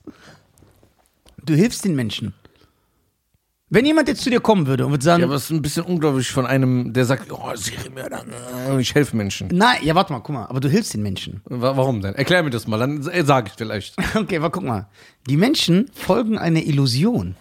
du 1.44 1.54
hilfst 1.54 1.84
den 1.86 1.96
Menschen. 1.96 2.34
Wenn 3.74 3.86
jemand 3.86 4.08
jetzt 4.08 4.22
zu 4.22 4.30
dir 4.30 4.40
kommen 4.40 4.68
würde 4.68 4.86
und 4.86 4.92
würde 4.92 5.04
sagen, 5.04 5.22
Ja, 5.22 5.28
aber 5.28 5.36
es 5.36 5.46
ist 5.46 5.50
ein 5.50 5.62
bisschen 5.62 5.84
unglaublich 5.84 6.30
von 6.32 6.46
einem, 6.46 6.94
der 6.94 7.06
sagt, 7.06 7.32
oh, 7.32 7.50
äh, 7.52 8.80
ich 8.80 8.94
helfe 8.94 9.16
Menschen. 9.18 9.48
nein, 9.52 9.78
ja, 9.82 9.96
warte 9.96 10.14
mal, 10.14 10.20
guck 10.20 10.36
mal, 10.36 10.46
aber 10.46 10.60
du 10.60 10.70
hilfst 10.70 10.94
den 10.94 11.02
Menschen. 11.02 11.42
Wa- 11.46 11.76
Warum 11.76 12.02
denn? 12.02 12.14
Erklär 12.14 12.44
mir 12.44 12.52
das 12.52 12.68
mal, 12.68 12.78
dann 12.78 13.02
sage 13.02 13.48
ich 13.50 13.54
vielleicht. 13.58 13.96
Okay, 14.16 14.38
aber 14.38 14.52
guck 14.52 14.64
mal. 14.64 14.88
Die 15.28 15.38
Menschen 15.38 15.90
folgen 15.94 16.38
einer 16.38 16.62
Illusion. 16.64 17.36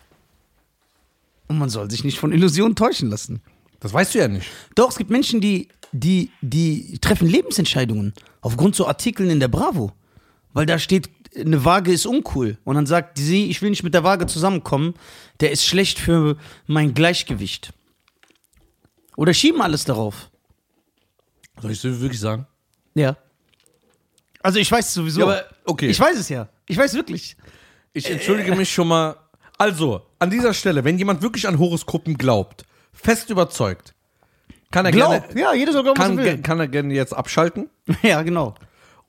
Und 1.49 1.59
man 1.59 1.69
soll 1.69 1.91
sich 1.91 2.03
nicht 2.05 2.19
von 2.19 2.33
Illusionen 2.33 2.77
täuschen 2.77 3.11
lassen. 3.11 3.43
Das 3.81 3.93
weißt 3.93 4.15
du 4.15 4.19
ja 4.21 4.29
nicht. 4.29 4.47
Doch, 4.75 4.91
es 4.91 4.97
gibt 4.97 5.11
Menschen, 5.11 5.41
die, 5.41 5.69
die, 5.93 6.31
die 6.41 6.99
treffen 7.01 7.29
Lebensentscheidungen 7.29 8.15
aufgrund 8.41 8.75
so 8.75 8.87
Artikeln 8.87 9.29
in 9.29 9.41
der 9.41 9.49
Bravo. 9.49 9.93
Weil 10.55 10.67
da 10.67 10.79
steht, 10.79 11.11
eine 11.37 11.65
Waage 11.65 11.93
ist 11.93 12.07
uncool. 12.07 12.59
Und 12.65 12.75
dann 12.75 12.87
sagt 12.87 13.19
sie, 13.19 13.51
ich 13.51 13.63
will 13.63 13.71
nicht 13.71 13.83
mit 13.83 13.95
der 13.95 14.05
Waage 14.05 14.27
zusammenkommen, 14.27 14.95
der 15.41 15.51
ist 15.51 15.65
schlecht 15.65 15.99
für 15.99 16.37
mein 16.67 16.95
Gleichgewicht. 16.95 17.73
Oder 19.17 19.35
schieben 19.35 19.63
alles 19.63 19.85
darauf. 19.85 20.31
Soll 21.61 21.71
ich 21.71 21.81
so 21.81 22.01
wirklich 22.01 22.21
sagen? 22.21 22.47
Ja. 22.95 23.17
Also 24.43 24.59
ich 24.59 24.71
weiß 24.71 24.87
es 24.87 24.95
sowieso. 24.95 25.21
Ja, 25.21 25.27
aber 25.27 25.45
okay. 25.65 25.89
Ich 25.89 26.01
weiß 26.01 26.19
es 26.19 26.29
ja. 26.29 26.49
Ich 26.67 26.77
weiß 26.77 26.95
wirklich. 26.95 27.37
Ich 27.93 28.11
entschuldige 28.11 28.55
mich 28.55 28.73
schon 28.73 28.89
mal. 28.89 29.17
Also, 29.59 30.03
an 30.19 30.31
dieser 30.31 30.55
Stelle, 30.55 30.83
wenn 30.83 30.99
jemand 30.99 31.23
wirklich 31.23 31.47
an 31.47 31.59
Horoskopen 31.59 32.17
glaubt, 32.19 32.65
fest 32.93 33.31
überzeugt, 33.31 33.95
kann 34.73 34.87
er 34.87 34.93
Glaub. 34.93 35.29
gerne, 35.29 35.41
Ja, 35.41 35.55
jeder 35.55 35.73
soll 35.73 35.85
glauben, 35.85 35.99
was 35.99 36.07
kann, 36.07 36.19
er 36.19 36.39
kann 36.39 36.59
er 36.59 36.67
gerne 36.67 36.95
jetzt 36.95 37.13
abschalten 37.13 37.69
Ja, 38.03 38.23
genau. 38.23 38.55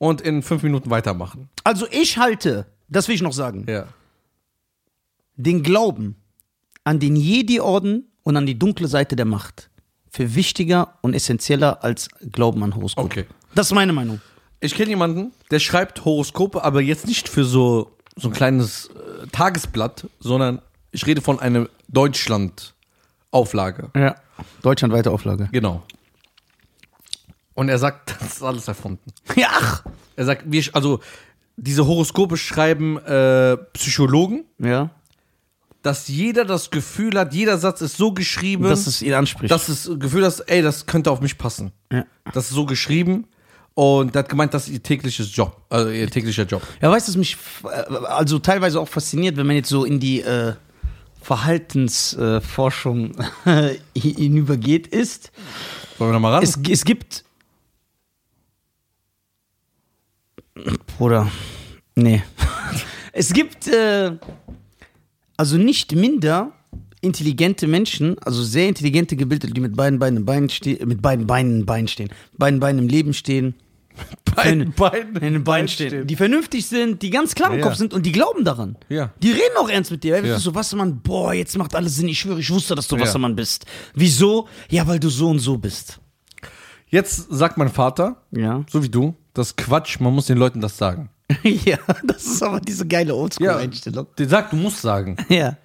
Und 0.03 0.19
in 0.21 0.43
fünf 0.43 0.63
Minuten 0.63 0.89
weitermachen. 0.89 1.49
Also 1.63 1.87
ich 1.89 2.17
halte, 2.17 2.65
das 2.89 3.07
will 3.07 3.15
ich 3.15 3.21
noch 3.21 3.31
sagen, 3.33 3.65
Ja. 3.69 3.87
den 5.37 5.63
Glauben 5.63 6.15
an 6.83 6.99
den 6.99 7.15
Jedi-Orden 7.15 8.11
und 8.23 8.37
an 8.37 8.45
die 8.45 8.59
dunkle 8.59 8.87
Seite 8.87 9.15
der 9.15 9.25
Macht 9.25 9.69
für 10.09 10.35
wichtiger 10.35 10.95
und 11.01 11.13
essentieller 11.13 11.83
als 11.83 12.09
Glauben 12.31 12.61
an 12.63 12.75
Horoskope. 12.75 13.05
Okay. 13.05 13.25
Das 13.55 13.67
ist 13.67 13.73
meine 13.73 13.93
Meinung. 13.93 14.19
Ich 14.59 14.75
kenne 14.75 14.89
jemanden, 14.89 15.31
der 15.51 15.59
schreibt 15.59 16.03
Horoskope, 16.05 16.63
aber 16.63 16.81
jetzt 16.81 17.07
nicht 17.07 17.29
für 17.29 17.45
so, 17.45 17.95
so 18.17 18.27
ein 18.27 18.33
kleines 18.33 18.87
äh, 18.87 19.27
Tagesblatt, 19.31 20.07
sondern 20.19 20.61
ich 20.91 21.05
rede 21.05 21.21
von 21.21 21.39
einer 21.39 21.67
Deutschland-Auflage. 21.87 23.89
Ja. 23.95 24.15
Deutschlandweite 24.61 25.11
Auflage. 25.11 25.47
Genau. 25.51 25.83
Und 27.55 27.69
er 27.69 27.77
sagt, 27.77 28.15
das 28.21 28.33
ist 28.37 28.43
alles 28.43 28.67
erfunden. 28.67 29.11
Ja, 29.35 29.47
ach. 29.51 29.83
Er 30.15 30.25
sagt, 30.25 30.43
wir, 30.47 30.63
also 30.73 30.99
diese 31.57 31.85
Horoskope 31.85 32.37
schreiben 32.37 32.97
äh, 32.97 33.57
Psychologen, 33.73 34.45
Ja. 34.59 34.89
dass 35.83 36.07
jeder 36.07 36.45
das 36.45 36.69
Gefühl 36.71 37.17
hat, 37.19 37.33
jeder 37.33 37.57
Satz 37.57 37.81
ist 37.81 37.97
so 37.97 38.11
geschrieben, 38.13 38.63
Dass 38.63 38.87
es 38.87 39.01
ihn 39.01 39.13
anspricht. 39.13 39.51
dass 39.51 39.67
das 39.67 39.89
Gefühl 39.99 40.25
hast, 40.25 40.39
ey, 40.41 40.61
das 40.61 40.85
könnte 40.85 41.11
auf 41.11 41.21
mich 41.21 41.37
passen. 41.37 41.71
ja. 41.91 42.05
Das 42.33 42.45
ist 42.49 42.55
so 42.55 42.65
geschrieben. 42.65 43.27
Und 43.75 44.15
er 44.15 44.19
hat 44.19 44.29
gemeint, 44.29 44.53
das 44.53 44.67
ist 44.67 44.73
ihr 44.73 44.83
tägliches 44.83 45.35
Job, 45.35 45.59
also 45.69 45.89
ihr 45.89 46.07
täglicher 46.09 46.43
Job. 46.43 46.61
Ja, 46.79 46.91
weißt 46.91 47.07
du, 47.07 47.11
was 47.11 47.17
mich 47.17 47.37
äh, 47.63 47.67
also 48.05 48.37
teilweise 48.39 48.79
auch 48.79 48.87
fasziniert, 48.87 49.35
wenn 49.35 49.47
man 49.47 49.55
jetzt 49.55 49.69
so 49.69 49.83
in 49.83 49.99
die 49.99 50.21
äh, 50.21 50.53
Verhaltensforschung 51.21 53.15
äh, 53.45 53.75
hinübergeht, 53.97 54.87
ist, 54.87 55.31
Wollen 55.97 56.11
wir 56.11 56.13
da 56.13 56.19
mal 56.19 56.33
ran? 56.35 56.43
es, 56.43 56.57
es 56.69 56.85
gibt. 56.85 57.23
Bruder, 60.97 61.29
nee. 61.95 62.21
es 63.13 63.33
gibt 63.33 63.67
äh, 63.67 64.11
also 65.37 65.57
nicht 65.57 65.93
minder 65.95 66.51
intelligente 67.01 67.67
Menschen, 67.67 68.17
also 68.19 68.43
sehr 68.43 68.67
intelligente 68.69 69.15
Gebildete, 69.15 69.53
die 69.53 69.61
mit 69.61 69.75
beiden 69.75 69.99
Beinen 69.99 70.17
im 70.17 70.25
Bein 70.25 70.49
stehen, 70.49 70.87
mit 70.87 71.01
beiden 71.01 71.27
Beinen 71.27 71.61
im 71.61 71.65
Bein 71.65 71.87
stehen, 71.87 72.09
beiden 72.37 72.59
Beinen 72.59 72.79
im 72.79 72.87
Leben 72.87 73.13
stehen, 73.13 73.55
beiden, 74.35 74.71
beiden, 74.73 75.15
in 75.17 75.33
den 75.33 75.43
Beinen 75.43 75.67
stehen, 75.67 76.07
die 76.07 76.15
vernünftig 76.15 76.65
sind, 76.65 77.01
die 77.01 77.09
ganz 77.09 77.35
klar 77.35 77.51
im 77.51 77.59
Ja. 77.59 77.65
Kopf 77.65 77.75
sind 77.75 77.93
und 77.93 78.05
die 78.05 78.11
glauben 78.11 78.43
daran. 78.45 78.77
Ja. 78.89 79.11
Die 79.21 79.31
reden 79.31 79.57
auch 79.57 79.69
ernst 79.69 79.91
mit 79.91 80.03
dir. 80.03 80.17
Ja. 80.19 80.25
Ja. 80.25 80.39
So, 80.39 80.55
Wassermann, 80.55 81.01
boah, 81.01 81.33
jetzt 81.33 81.57
macht 81.57 81.75
alles 81.75 81.97
Sinn. 81.97 82.07
Ich 82.07 82.19
schwöre, 82.19 82.39
ich 82.39 82.49
wusste, 82.49 82.73
dass 82.73 82.87
du 82.87 82.95
Ja. 82.95 83.01
Wassermann 83.03 83.35
bist. 83.35 83.65
Wieso? 83.93 84.47
Ja, 84.69 84.87
weil 84.87 84.99
du 84.99 85.09
so 85.09 85.29
und 85.29 85.39
so 85.39 85.57
bist. 85.57 85.99
Jetzt 86.87 87.27
sagt 87.31 87.57
mein 87.57 87.69
Vater, 87.69 88.23
Ja. 88.31 88.63
so 88.69 88.81
wie 88.83 88.89
du, 88.89 89.15
das 89.33 89.47
ist 89.47 89.57
Quatsch, 89.57 89.99
man 89.99 90.13
muss 90.13 90.27
den 90.27 90.37
Leuten 90.37 90.61
das 90.61 90.77
sagen. 90.77 91.09
ja, 91.43 91.77
das 92.03 92.25
ist 92.25 92.43
aber 92.43 92.59
diese 92.59 92.85
geile 92.85 93.15
Oldschool-Einstellung. 93.15 94.07
Der 94.17 94.29
sagt, 94.29 94.53
du 94.53 94.57
musst 94.57 94.81
sagen. 94.81 95.17
Ja. 95.29 95.55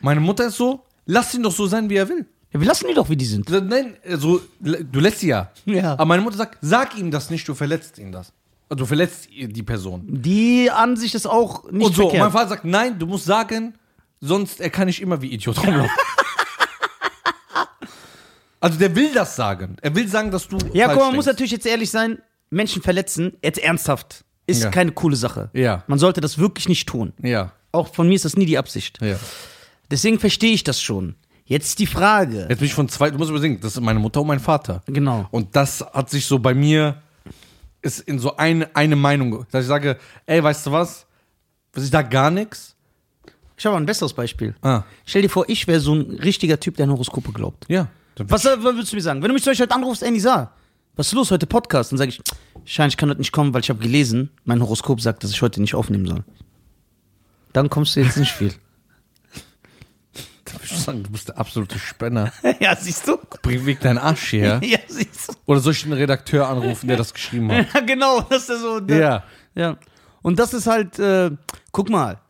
Meine 0.00 0.20
Mutter 0.20 0.46
ist 0.46 0.56
so, 0.56 0.84
lass 1.06 1.32
ihn 1.34 1.42
doch 1.44 1.52
so 1.52 1.66
sein, 1.66 1.88
wie 1.88 1.94
er 1.96 2.08
will. 2.08 2.26
ja. 2.52 2.60
Wir 2.60 2.66
lassen 2.66 2.86
die 2.88 2.94
doch, 2.94 3.08
wie 3.08 3.16
die 3.16 3.24
sind. 3.24 3.48
Nein, 3.48 3.96
also, 4.08 4.40
du 4.60 5.00
lässt 5.00 5.20
sie 5.20 5.28
ja. 5.28 5.50
Ja. 5.64 5.92
Aber 5.92 6.06
meine 6.06 6.22
Mutter 6.22 6.36
sagt, 6.36 6.58
sag 6.60 6.98
ihm 6.98 7.10
das 7.10 7.30
nicht, 7.30 7.46
du 7.46 7.54
verletzt 7.54 7.98
ihn 7.98 8.10
das. 8.10 8.32
Also, 8.68 8.82
Du 8.82 8.86
verletzt 8.86 9.28
die 9.30 9.62
Person. 9.62 10.02
Die 10.08 10.70
Ansicht 10.70 11.14
ist 11.14 11.26
auch 11.26 11.70
nicht 11.70 11.86
Und 11.86 11.94
so, 11.94 12.06
und 12.06 12.18
mein 12.18 12.22
verkehrt. 12.22 12.32
Vater 12.32 12.48
sagt, 12.48 12.64
nein, 12.64 12.98
du 12.98 13.06
musst 13.06 13.26
sagen, 13.26 13.74
sonst 14.20 14.60
er 14.60 14.70
kann 14.70 14.88
ich 14.88 15.00
immer 15.02 15.20
wie 15.22 15.28
Idiot 15.28 15.58
rumlaufen. 15.62 15.90
also 18.60 18.78
der 18.78 18.94
will 18.96 19.12
das 19.12 19.36
sagen. 19.36 19.76
Er 19.82 19.94
will 19.94 20.08
sagen, 20.08 20.30
dass 20.30 20.48
du. 20.48 20.56
Ja, 20.72 20.88
guck 20.88 20.96
mal, 20.96 21.06
man 21.06 21.16
muss 21.16 21.26
natürlich 21.26 21.52
jetzt 21.52 21.66
ehrlich 21.66 21.90
sein. 21.90 22.18
Menschen 22.52 22.82
verletzen, 22.82 23.32
jetzt 23.42 23.58
ernsthaft, 23.58 24.24
ist 24.46 24.62
Ja. 24.62 24.70
keine 24.70 24.92
coole 24.92 25.16
Sache. 25.16 25.50
Ja. 25.52 25.82
Man 25.86 25.98
sollte 25.98 26.20
das 26.20 26.38
wirklich 26.38 26.68
nicht 26.68 26.88
tun. 26.88 27.12
Ja, 27.22 27.52
Auch 27.72 27.88
von 27.94 28.06
mir 28.08 28.14
ist 28.14 28.24
das 28.24 28.36
nie 28.36 28.46
die 28.46 28.58
Absicht. 28.58 28.98
ja. 29.02 29.16
Deswegen 29.90 30.18
verstehe 30.18 30.52
ich 30.52 30.64
das 30.64 30.80
schon. 30.80 31.16
Jetzt 31.44 31.78
die 31.78 31.86
Frage. 31.86 32.46
Jetzt 32.48 32.58
bin 32.60 32.66
ich 32.66 32.72
von 32.74 32.88
zwei, 32.88 33.10
du 33.10 33.18
musst 33.18 33.30
überlegen, 33.30 33.60
das 33.60 33.74
ist 33.74 33.80
meine 33.82 33.98
Mutter 33.98 34.22
und 34.22 34.26
mein 34.26 34.40
Vater. 34.40 34.80
Genau. 34.86 35.26
Und 35.30 35.54
das 35.54 35.80
hat 35.92 36.08
sich 36.08 36.24
so 36.24 36.38
bei 36.38 36.54
mir, 36.54 37.02
ist 37.82 38.00
in 38.00 38.18
so 38.18 38.36
eine, 38.36 38.74
eine 38.74 38.96
Meinung, 38.96 39.44
dass 39.50 39.64
ich 39.64 39.68
sage, 39.68 39.98
ey, 40.24 40.42
weißt 40.42 40.66
du 40.66 40.72
was? 40.72 41.04
Was 41.74 41.84
ich 41.84 41.90
da 41.90 42.00
gar 42.02 42.30
nichts? 42.30 42.74
Ich 43.56 43.66
habe 43.66 43.76
ein 43.76 43.84
besseres 43.86 44.14
Beispiel. 44.14 44.54
Ah, 44.62 44.82
Stell 45.04 45.22
dir 45.22 45.28
vor, 45.28 45.44
ich 45.48 45.66
wäre 45.66 45.80
so 45.80 45.94
ein 45.94 46.18
richtiger 46.22 46.58
Typ, 46.58 46.76
der 46.76 46.84
an 46.84 46.90
Horoskope 46.92 47.32
glaubt. 47.32 47.66
ja. 47.68 47.88
Was, 48.18 48.44
äh, 48.44 48.56
was 48.58 48.74
würdest 48.74 48.92
du 48.92 48.96
mir 48.96 49.02
sagen? 49.02 49.20
Wenn 49.22 49.28
du 49.28 49.34
mich 49.34 49.42
zum 49.42 49.50
Beispiel 49.52 49.64
heute 49.66 49.74
anrufst, 49.74 50.02
ey, 50.02 50.10
Nisa, 50.10 50.52
was 50.96 51.08
ist 51.08 51.12
los 51.14 51.30
heute 51.30 51.46
Podcast? 51.46 51.92
Dann 51.92 51.98
sage 51.98 52.10
ich, 52.10 52.20
Schein, 52.64 52.88
ich 52.88 52.96
kann 52.96 53.08
heute 53.08 53.20
nicht 53.20 53.32
kommen, 53.32 53.54
weil 53.54 53.62
ich 53.62 53.70
habe 53.70 53.80
gelesen, 53.80 54.30
mein 54.44 54.60
Horoskop 54.60 55.00
sagt, 55.00 55.24
dass 55.24 55.30
ich 55.30 55.42
heute 55.42 55.60
nicht 55.60 55.74
aufnehmen 55.74 56.06
soll. 56.06 56.24
Dann 57.52 57.70
kommst 57.70 57.96
du 57.96 58.00
jetzt 58.00 58.16
nicht 58.16 58.32
viel. 58.32 58.52
Da 60.44 60.58
würde 60.58 60.66
ich 60.66 60.78
sagen, 60.80 61.02
du 61.02 61.10
bist 61.10 61.28
der 61.28 61.38
absolute 61.38 61.78
Spinner. 61.78 62.30
ja, 62.60 62.76
siehst 62.76 63.08
du? 63.08 63.16
Bring 63.40 63.64
weg 63.64 63.80
deinen 63.80 63.96
Arsch 63.96 64.32
her. 64.32 64.60
Ja, 64.64 64.78
siehst 64.86 65.28
du? 65.28 65.32
Oder 65.46 65.60
soll 65.60 65.72
ich 65.72 65.82
den 65.82 65.94
Redakteur 65.94 66.46
anrufen, 66.46 66.88
der 66.88 66.98
das 66.98 67.14
geschrieben 67.14 67.50
hat? 67.50 67.72
Ja, 67.72 67.80
genau, 67.80 68.20
das 68.20 68.42
ist 68.42 68.48
ja 68.50 68.56
so. 68.58 68.80
Der, 68.80 68.98
Ja. 68.98 69.24
Ja. 69.54 69.76
Und 70.20 70.38
das 70.38 70.52
ist 70.52 70.66
halt, 70.66 70.98
äh, 70.98 71.30
guck 71.72 71.88
mal, 71.88 72.20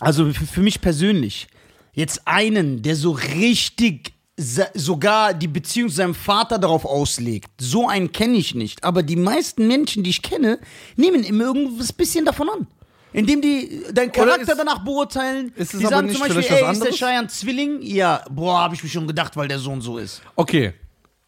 also 0.00 0.32
für, 0.32 0.46
für 0.46 0.62
mich 0.62 0.80
persönlich, 0.80 1.48
jetzt 1.92 2.26
einen, 2.26 2.82
der 2.82 2.96
so 2.96 3.10
richtig 3.10 4.14
sogar 4.36 5.32
die 5.34 5.48
Beziehung 5.48 5.88
zu 5.88 5.96
seinem 5.96 6.14
Vater 6.14 6.58
darauf 6.58 6.84
auslegt, 6.84 7.48
so 7.58 7.88
einen 7.88 8.12
kenne 8.12 8.36
ich 8.36 8.54
nicht. 8.54 8.84
Aber 8.84 9.02
die 9.02 9.16
meisten 9.16 9.66
Menschen, 9.66 10.02
die 10.04 10.10
ich 10.10 10.22
kenne, 10.22 10.58
nehmen 10.96 11.24
immer 11.24 11.44
irgendwas 11.44 11.92
bisschen 11.92 12.24
davon 12.24 12.48
an. 12.50 12.66
Indem 13.12 13.40
die 13.40 13.82
deinen 13.94 14.12
Charakter 14.12 14.52
ist- 14.52 14.58
danach 14.58 14.84
beurteilen. 14.84 15.52
ist 15.56 15.72
es 15.72 15.80
die 15.80 15.86
sagen 15.86 16.06
nicht 16.08 16.18
zum 16.18 16.28
Beispiel, 16.28 16.44
ey, 16.44 16.52
ist 16.52 16.60
der 16.60 16.68
anderes? 16.68 16.98
Scheiern 16.98 17.28
Zwilling? 17.30 17.80
Ja, 17.80 18.22
boah, 18.30 18.60
habe 18.60 18.74
ich 18.74 18.82
mir 18.82 18.90
schon 18.90 19.06
gedacht, 19.06 19.36
weil 19.38 19.48
der 19.48 19.58
Sohn 19.58 19.80
so 19.80 19.96
ist. 19.96 20.20
Okay. 20.34 20.74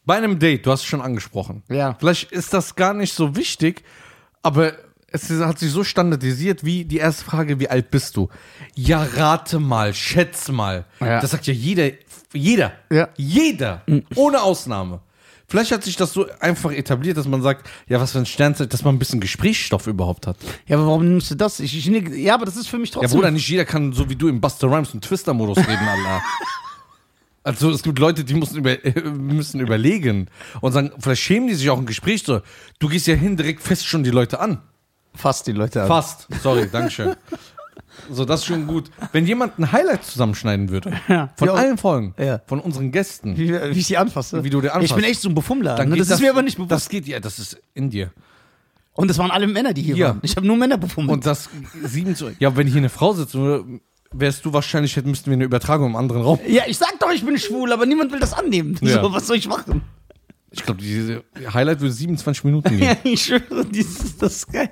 Bei 0.04 0.16
einem 0.16 0.38
Date, 0.38 0.66
du 0.66 0.70
hast 0.70 0.80
es 0.80 0.86
schon 0.86 1.00
angesprochen. 1.00 1.62
Ja. 1.68 1.94
Vielleicht 1.98 2.30
ist 2.32 2.52
das 2.52 2.74
gar 2.74 2.92
nicht 2.94 3.14
so 3.14 3.36
wichtig, 3.36 3.84
aber 4.42 4.72
es 5.10 5.30
hat 5.30 5.58
sich 5.58 5.70
so 5.70 5.82
standardisiert 5.84 6.62
wie 6.64 6.84
die 6.84 6.98
erste 6.98 7.24
Frage, 7.24 7.58
wie 7.60 7.68
alt 7.68 7.90
bist 7.90 8.16
du? 8.16 8.28
Ja, 8.74 9.02
rate 9.02 9.58
mal, 9.58 9.94
schätz 9.94 10.48
mal. 10.48 10.84
Ja. 11.00 11.20
Das 11.20 11.30
sagt 11.30 11.46
ja 11.46 11.54
jeder, 11.54 11.90
jeder, 12.32 12.72
Ja. 12.90 13.08
jeder, 13.16 13.82
ohne 14.14 14.42
Ausnahme. 14.42 15.00
Vielleicht 15.50 15.72
hat 15.72 15.82
sich 15.82 15.96
das 15.96 16.12
so 16.12 16.26
einfach 16.40 16.72
etabliert, 16.72 17.16
dass 17.16 17.26
man 17.26 17.40
sagt, 17.40 17.66
ja, 17.88 17.98
was 17.98 18.12
für 18.12 18.18
ein 18.18 18.26
Sternzeit, 18.26 18.70
dass 18.74 18.84
man 18.84 18.94
ein 18.94 18.98
bisschen 18.98 19.18
Gesprächsstoff 19.18 19.86
überhaupt 19.86 20.26
hat. 20.26 20.36
Ja, 20.66 20.76
aber 20.76 20.86
warum 20.88 21.08
nimmst 21.08 21.30
du 21.30 21.36
das? 21.36 21.58
Ich, 21.60 21.74
ich, 21.74 21.86
ja, 21.86 22.34
aber 22.34 22.44
das 22.44 22.56
ist 22.56 22.68
für 22.68 22.76
mich 22.76 22.90
Ja, 22.90 23.00
trotzdem. 23.00 23.16
Bruder, 23.18 23.30
nicht 23.30 23.48
jeder 23.48 23.64
kann 23.64 23.94
so 23.94 24.10
wie 24.10 24.16
du 24.16 24.28
im 24.28 24.42
Buster 24.42 24.70
Rhymes 24.70 24.92
und 24.92 25.02
Twister-Modus 25.02 25.56
reden, 25.58 25.88
Allah. 25.88 26.22
Also 27.44 27.70
es 27.70 27.82
gibt 27.82 27.98
Leute, 27.98 28.24
die 28.24 28.34
müssen, 28.34 28.58
über, 28.58 28.76
müssen 29.10 29.60
überlegen 29.60 30.28
und 30.60 30.72
sagen, 30.72 30.90
vielleicht 30.98 31.22
schämen 31.22 31.48
die 31.48 31.54
sich 31.54 31.70
auch 31.70 31.78
im 31.78 31.86
Gespräch 31.86 32.22
so. 32.22 32.42
Du 32.78 32.88
gehst 32.88 33.06
ja 33.06 33.14
hin, 33.14 33.38
direkt 33.38 33.62
fest 33.62 33.86
schon 33.86 34.02
die 34.04 34.10
Leute 34.10 34.38
an. 34.38 34.60
Fast 35.14 35.46
die 35.46 35.52
Leute 35.52 35.80
an. 35.82 35.88
Fast. 35.88 36.28
Sorry, 36.42 36.68
Dankeschön. 36.70 37.16
So, 38.10 38.24
das 38.24 38.40
ist 38.40 38.46
schon 38.46 38.66
gut. 38.66 38.90
Wenn 39.12 39.26
jemand 39.26 39.58
ein 39.58 39.70
Highlight 39.72 40.04
zusammenschneiden 40.04 40.68
würde, 40.70 40.92
Ja. 41.08 41.30
von 41.36 41.48
Ja. 41.48 41.54
allen 41.54 41.78
Folgen, 41.78 42.14
Ja. 42.18 42.40
von 42.46 42.60
unseren 42.60 42.90
Gästen, 42.92 43.36
Wie, 43.36 43.50
wie 43.52 43.78
ich 43.78 43.86
sie 43.86 43.96
anfasse. 43.96 44.42
Wie 44.44 44.50
du 44.50 44.60
die 44.60 44.70
anfasst. 44.70 44.90
Ich 44.90 44.94
bin 44.96 45.04
echt 45.04 45.20
so 45.20 45.28
ein 45.28 45.34
Befummler. 45.34 45.74
dann 45.76 45.88
Ne? 45.88 45.94
geht 45.96 46.02
Das 46.02 46.10
ist 46.10 46.20
mir 46.20 46.30
aber 46.30 46.42
nicht 46.42 46.56
bewusst. 46.56 46.70
Das 46.72 46.88
geht, 46.88 47.06
ja, 47.06 47.20
das 47.20 47.38
ist 47.38 47.58
in 47.74 47.90
dir. 47.90 48.10
Und 48.94 49.08
das 49.08 49.18
waren 49.18 49.30
alle 49.30 49.46
Männer, 49.46 49.72
die 49.72 49.82
hier 49.82 49.96
Ja. 49.96 50.08
waren. 50.08 50.18
Ich 50.22 50.34
habe 50.36 50.46
nur 50.46 50.56
Männer 50.56 50.76
befummelt. 50.78 51.12
Und 51.12 51.26
das 51.26 51.48
sieben 51.84 52.16
zu, 52.16 52.30
ja, 52.38 52.56
wenn 52.56 52.66
hier 52.66 52.78
eine 52.78 52.88
Frau 52.88 53.12
sitzt, 53.12 53.36
wärst 54.10 54.44
du 54.44 54.52
wahrscheinlich, 54.52 54.96
hätten 54.96 55.10
müssten 55.10 55.26
wir 55.30 55.34
eine 55.34 55.44
Übertragung 55.44 55.90
im 55.90 55.96
anderen 55.96 56.22
Raum. 56.22 56.40
Ja, 56.48 56.62
ich 56.66 56.78
sag 56.78 56.98
doch, 56.98 57.12
ich 57.12 57.24
bin 57.24 57.38
schwul, 57.38 57.72
aber 57.72 57.86
niemand 57.86 58.10
will 58.12 58.20
das 58.20 58.32
annehmen. 58.32 58.76
Ja. 58.82 59.02
So, 59.02 59.12
was 59.12 59.26
soll 59.26 59.36
ich 59.36 59.46
machen? 59.48 59.82
Ich 60.50 60.64
glaube, 60.64 60.80
diese 60.80 61.22
Highlight 61.52 61.80
würde 61.80 61.92
27 61.92 62.42
Minuten 62.42 62.78
Ja, 62.78 62.94
gehen. 63.02 63.12
ich 63.12 63.22
schwöre, 63.22 63.66
dieses, 63.66 64.16
das 64.16 64.32
ist 64.36 64.50
geil. 64.52 64.70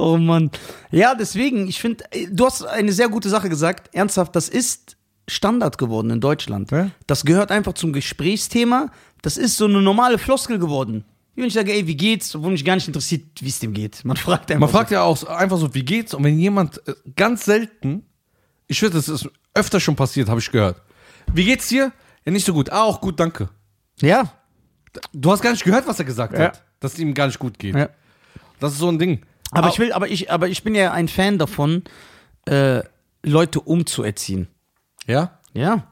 Oh 0.00 0.16
Mann. 0.16 0.50
Ja, 0.90 1.14
deswegen, 1.14 1.68
ich 1.68 1.80
finde, 1.80 2.04
du 2.30 2.46
hast 2.46 2.64
eine 2.64 2.92
sehr 2.92 3.08
gute 3.08 3.28
Sache 3.28 3.48
gesagt. 3.48 3.94
Ernsthaft, 3.94 4.34
das 4.34 4.48
ist 4.48 4.96
Standard 5.28 5.78
geworden 5.78 6.10
in 6.10 6.20
Deutschland. 6.20 6.70
Ja. 6.70 6.90
Das 7.06 7.24
gehört 7.24 7.50
einfach 7.50 7.74
zum 7.74 7.92
Gesprächsthema. 7.92 8.90
Das 9.22 9.36
ist 9.36 9.56
so 9.56 9.66
eine 9.66 9.82
normale 9.82 10.18
Floskel 10.18 10.58
geworden. 10.58 11.04
Wenn 11.36 11.44
ich 11.44 11.52
sage, 11.54 11.72
ey, 11.72 11.86
wie 11.86 11.96
geht's? 11.96 12.34
Obwohl 12.34 12.50
mich 12.52 12.64
gar 12.64 12.74
nicht 12.74 12.86
interessiert, 12.88 13.22
wie 13.40 13.48
es 13.48 13.58
dem 13.60 13.72
geht. 13.72 14.04
Man 14.04 14.16
fragt 14.16 14.50
einfach. 14.50 14.60
Man 14.60 14.68
fragt 14.70 14.90
ja 14.90 15.02
auch 15.02 15.16
so- 15.16 15.28
einfach 15.28 15.58
so, 15.58 15.74
wie 15.74 15.84
geht's? 15.84 16.14
Und 16.14 16.24
wenn 16.24 16.38
jemand 16.38 16.86
äh, 16.88 16.94
ganz 17.16 17.44
selten, 17.44 18.04
ich 18.66 18.78
schwöre, 18.78 18.92
das 18.92 19.08
ist 19.08 19.28
öfter 19.54 19.80
schon 19.80 19.96
passiert, 19.96 20.28
habe 20.28 20.40
ich 20.40 20.50
gehört. 20.50 20.80
Wie 21.32 21.44
geht's 21.44 21.68
dir? 21.68 21.92
Ja, 22.24 22.32
nicht 22.32 22.44
so 22.46 22.52
gut. 22.52 22.70
Ah, 22.70 22.82
auch 22.82 23.00
gut, 23.00 23.20
danke. 23.20 23.48
so. 23.96 24.06
Ja. 24.06 24.32
Du 25.12 25.30
hast 25.30 25.40
gar 25.42 25.52
nicht 25.52 25.62
gehört, 25.64 25.86
was 25.86 25.98
er 25.98 26.04
gesagt 26.04 26.32
Ja. 26.34 26.46
hat. 26.46 26.62
Dass 26.80 26.94
es 26.94 26.98
ihm 26.98 27.14
gar 27.14 27.26
nicht 27.26 27.38
gut 27.38 27.58
geht. 27.58 27.74
ja. 27.76 27.88
Das 28.58 28.72
ist 28.72 28.78
so 28.78 28.88
ein 28.88 28.98
Ding. 28.98 29.20
Aber 29.52 29.68
ich 29.68 29.78
will, 29.78 29.92
aber 29.92 30.08
ich, 30.08 30.30
aber 30.30 30.48
ich 30.48 30.62
bin 30.62 30.74
ja 30.74 30.92
ein 30.92 31.08
Fan 31.08 31.38
davon, 31.38 31.82
äh, 32.46 32.82
Leute 33.22 33.60
umzuerziehen. 33.60 34.48
Ja? 35.06 35.38
Ja, 35.52 35.88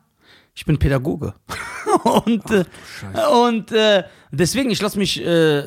ich 0.54 0.64
bin 0.64 0.78
Pädagoge. 0.78 1.34
und 2.24 2.50
äh, 2.50 2.64
und 3.46 3.72
äh, 3.72 4.04
deswegen, 4.30 4.70
ich 4.70 4.80
lasse 4.82 4.98
mich 4.98 5.24
äh, 5.24 5.64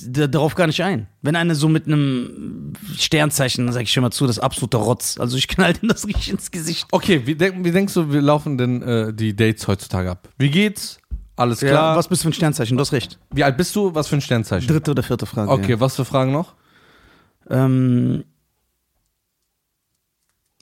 darauf 0.00 0.54
gar 0.54 0.66
nicht 0.66 0.82
ein. 0.82 1.06
Wenn 1.22 1.36
einer 1.36 1.54
so 1.54 1.68
mit 1.68 1.86
einem 1.86 2.72
Sternzeichen, 2.96 3.66
dann 3.66 3.72
sage 3.72 3.84
ich 3.84 3.92
schon 3.92 4.02
mal 4.02 4.10
zu, 4.10 4.26
das 4.26 4.38
ist 4.38 4.42
absoluter 4.42 4.78
Rotz. 4.78 5.18
Also 5.18 5.36
ich 5.36 5.48
knall 5.48 5.74
ihm 5.82 5.88
das 5.88 6.06
richtig 6.06 6.30
ins 6.30 6.50
Gesicht. 6.50 6.86
Okay, 6.90 7.22
wie, 7.24 7.34
denk, 7.34 7.64
wie 7.64 7.70
denkst 7.70 7.94
du, 7.94 8.12
wie 8.12 8.18
laufen 8.18 8.58
denn 8.58 8.82
äh, 8.82 9.14
die 9.14 9.34
Dates 9.34 9.66
heutzutage 9.68 10.10
ab? 10.10 10.28
Wie 10.38 10.50
geht's? 10.50 10.98
Alles 11.36 11.60
klar. 11.60 11.96
was 11.96 12.08
bist 12.08 12.22
du 12.22 12.24
für 12.24 12.30
ein 12.30 12.34
Sternzeichen? 12.34 12.76
Du 12.76 12.82
hast 12.82 12.92
recht. 12.92 13.18
wie 13.32 13.42
alt 13.42 13.56
bist 13.56 13.74
du? 13.74 13.94
Was 13.94 14.08
für 14.08 14.16
ein 14.16 14.20
Sternzeichen? 14.20 14.68
Dritte 14.68 14.90
oder 14.90 15.02
vierte 15.02 15.26
Frage. 15.26 15.50
Okay, 15.50 15.80
was 15.80 15.96
für 15.96 16.04
Fragen 16.04 16.30
noch? 16.30 16.54
Ja. 17.52 17.64
Ähm, 17.64 18.24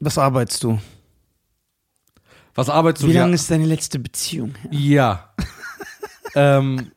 was 0.00 0.18
arbeitest 0.18 0.64
du? 0.64 0.78
Was 2.54 2.68
arbeitest 2.68 3.04
du? 3.04 3.08
Wie 3.08 3.12
Ja- 3.12 3.22
lange 3.22 3.34
ist 3.34 3.50
deine 3.50 3.66
letzte 3.66 3.98
Beziehung? 3.98 4.54
Ja. 4.70 5.32
ähm, 6.34 6.90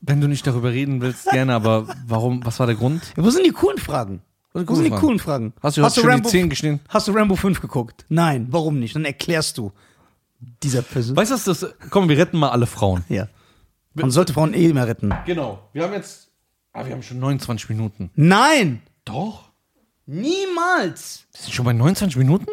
wenn 0.00 0.20
du 0.20 0.28
nicht 0.28 0.46
darüber 0.46 0.70
reden 0.70 1.00
willst, 1.00 1.30
gerne, 1.30 1.54
aber 1.54 1.86
warum, 2.06 2.44
was 2.44 2.58
war 2.58 2.66
der 2.66 2.76
Grund? 2.76 3.02
Ja, 3.16 3.24
wo 3.24 3.30
sind 3.30 3.46
die 3.46 3.52
coolen 3.52 3.78
Fragen? 3.78 4.22
Wo 4.52 4.74
sind 4.74 4.84
die 4.84 4.90
coolen 4.90 5.18
Fragen? 5.18 5.54
Hast 5.62 5.78
du 5.78 5.82
heute 5.82 6.00
schon 6.00 6.22
die 6.22 6.28
10 6.28 6.50
geschnitten? 6.50 6.80
Hast 6.88 7.08
du 7.08 7.12
Rambo 7.12 7.36
5 7.36 7.60
geguckt? 7.60 8.04
Nein, 8.10 8.48
warum 8.50 8.78
nicht? 8.78 8.94
Dann 8.94 9.04
erklärst 9.06 9.56
du 9.56 9.72
dieser 10.62 10.82
Person. 10.82 11.16
Weißt 11.16 11.30
du, 11.30 11.36
das, 11.52 11.74
komm, 11.88 12.08
wir 12.08 12.18
retten 12.18 12.38
mal 12.38 12.50
alle 12.50 12.66
Frauen. 12.66 13.04
Ja. 13.08 13.28
Man 13.94 14.10
sollte 14.10 14.32
Frauen 14.34 14.52
eh 14.54 14.66
immer 14.68 14.86
retten. 14.86 15.14
Genau. 15.24 15.68
Wir 15.72 15.84
haben 15.84 15.92
jetzt, 15.94 16.30
ah, 16.72 16.84
wir 16.84 16.92
haben 16.92 17.02
schon 17.02 17.18
29 17.18 17.68
Minuten. 17.70 18.10
Nein! 18.14 18.82
Doch. 19.04 19.50
Niemals! 20.06 21.24
Wir 21.32 21.40
sind 21.42 21.54
schon 21.54 21.64
bei 21.64 21.72
29 21.72 22.16
Minuten? 22.18 22.46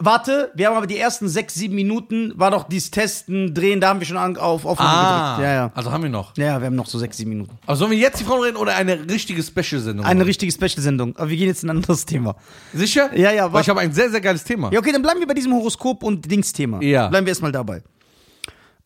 Warte, 0.00 0.52
wir 0.54 0.68
haben 0.68 0.76
aber 0.76 0.86
die 0.86 0.96
ersten 0.96 1.28
sechs, 1.28 1.54
sieben 1.54 1.74
Minuten, 1.74 2.32
war 2.36 2.52
doch 2.52 2.68
dieses 2.68 2.92
Testen, 2.92 3.52
Drehen, 3.52 3.80
da 3.80 3.88
haben 3.88 3.98
wir 3.98 4.06
schon 4.06 4.16
an, 4.16 4.36
auf 4.36 4.64
Aufnahme 4.64 5.34
gedrückt. 5.34 5.48
Ja, 5.48 5.54
ja. 5.54 5.72
Also 5.74 5.90
haben 5.90 6.04
wir 6.04 6.10
noch. 6.10 6.36
Ja, 6.36 6.60
wir 6.60 6.66
haben 6.66 6.76
noch 6.76 6.86
so 6.86 7.00
sechs, 7.00 7.16
sieben 7.16 7.30
Minuten. 7.30 7.58
Aber 7.66 7.74
sollen 7.74 7.90
wir 7.90 7.98
jetzt 7.98 8.20
die 8.20 8.24
Frauen 8.24 8.42
reden 8.44 8.56
oder 8.58 8.76
eine 8.76 9.10
richtige 9.10 9.42
Special-Sendung? 9.42 10.06
Eine 10.06 10.18
machen? 10.20 10.26
richtige 10.28 10.52
Special-Sendung. 10.52 11.16
Aber 11.16 11.28
wir 11.28 11.36
gehen 11.36 11.48
jetzt 11.48 11.64
in 11.64 11.70
ein 11.70 11.78
anderes 11.78 12.06
Thema. 12.06 12.36
Sicher? 12.72 13.10
Ja, 13.16 13.32
ja, 13.32 13.46
Weil 13.46 13.54
wa- 13.54 13.60
ich 13.60 13.68
habe 13.68 13.80
ein 13.80 13.92
sehr, 13.92 14.08
sehr 14.08 14.20
geiles 14.20 14.44
Thema. 14.44 14.70
Ja, 14.72 14.78
okay, 14.78 14.92
dann 14.92 15.02
bleiben 15.02 15.18
wir 15.18 15.26
bei 15.26 15.34
diesem 15.34 15.52
Horoskop- 15.52 16.04
und 16.04 16.30
Dings-Thema. 16.30 16.80
Ja. 16.80 17.08
Bleiben 17.08 17.26
wir 17.26 17.32
erstmal 17.32 17.50
dabei. 17.50 17.82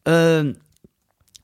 Ähm, 0.06 0.56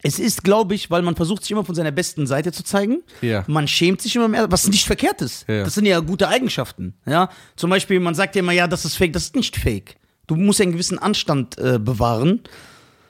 es 0.02 0.18
ist, 0.18 0.44
glaube 0.44 0.74
ich, 0.74 0.90
weil 0.90 1.02
man 1.02 1.16
versucht, 1.16 1.42
sich 1.42 1.50
immer 1.50 1.64
von 1.64 1.74
seiner 1.74 1.90
besten 1.90 2.26
Seite 2.26 2.52
zu 2.52 2.62
zeigen. 2.62 3.02
Ja. 3.20 3.44
Man 3.48 3.66
schämt 3.66 4.00
sich 4.00 4.14
immer 4.14 4.28
mehr, 4.28 4.50
was 4.50 4.68
nicht 4.68 4.86
verkehrt 4.86 5.20
ist. 5.22 5.48
Ja. 5.48 5.64
Das 5.64 5.74
sind 5.74 5.86
ja 5.86 5.98
gute 5.98 6.28
Eigenschaften. 6.28 6.94
Ja? 7.04 7.30
Zum 7.56 7.70
Beispiel, 7.70 7.98
man 7.98 8.14
sagt 8.14 8.36
ja 8.36 8.40
immer, 8.40 8.52
ja, 8.52 8.68
das 8.68 8.84
ist 8.84 8.94
fake. 8.94 9.12
Das 9.12 9.24
ist 9.24 9.34
nicht 9.34 9.56
fake. 9.56 9.96
Du 10.28 10.36
musst 10.36 10.60
ja 10.60 10.64
einen 10.64 10.72
gewissen 10.72 10.98
Anstand 10.98 11.58
äh, 11.58 11.78
bewahren, 11.80 12.42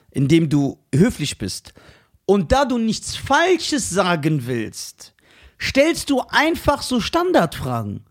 indem 0.09 0.49
du 0.49 0.79
höflich 0.93 1.37
bist. 1.37 1.73
Und 2.25 2.51
da 2.51 2.65
du 2.65 2.77
nichts 2.79 3.15
Falsches 3.15 3.89
sagen 3.89 4.47
willst, 4.47 5.13
stellst 5.59 6.09
du 6.09 6.23
einfach 6.29 6.81
so 6.81 7.01
Standardfragen. 7.01 8.05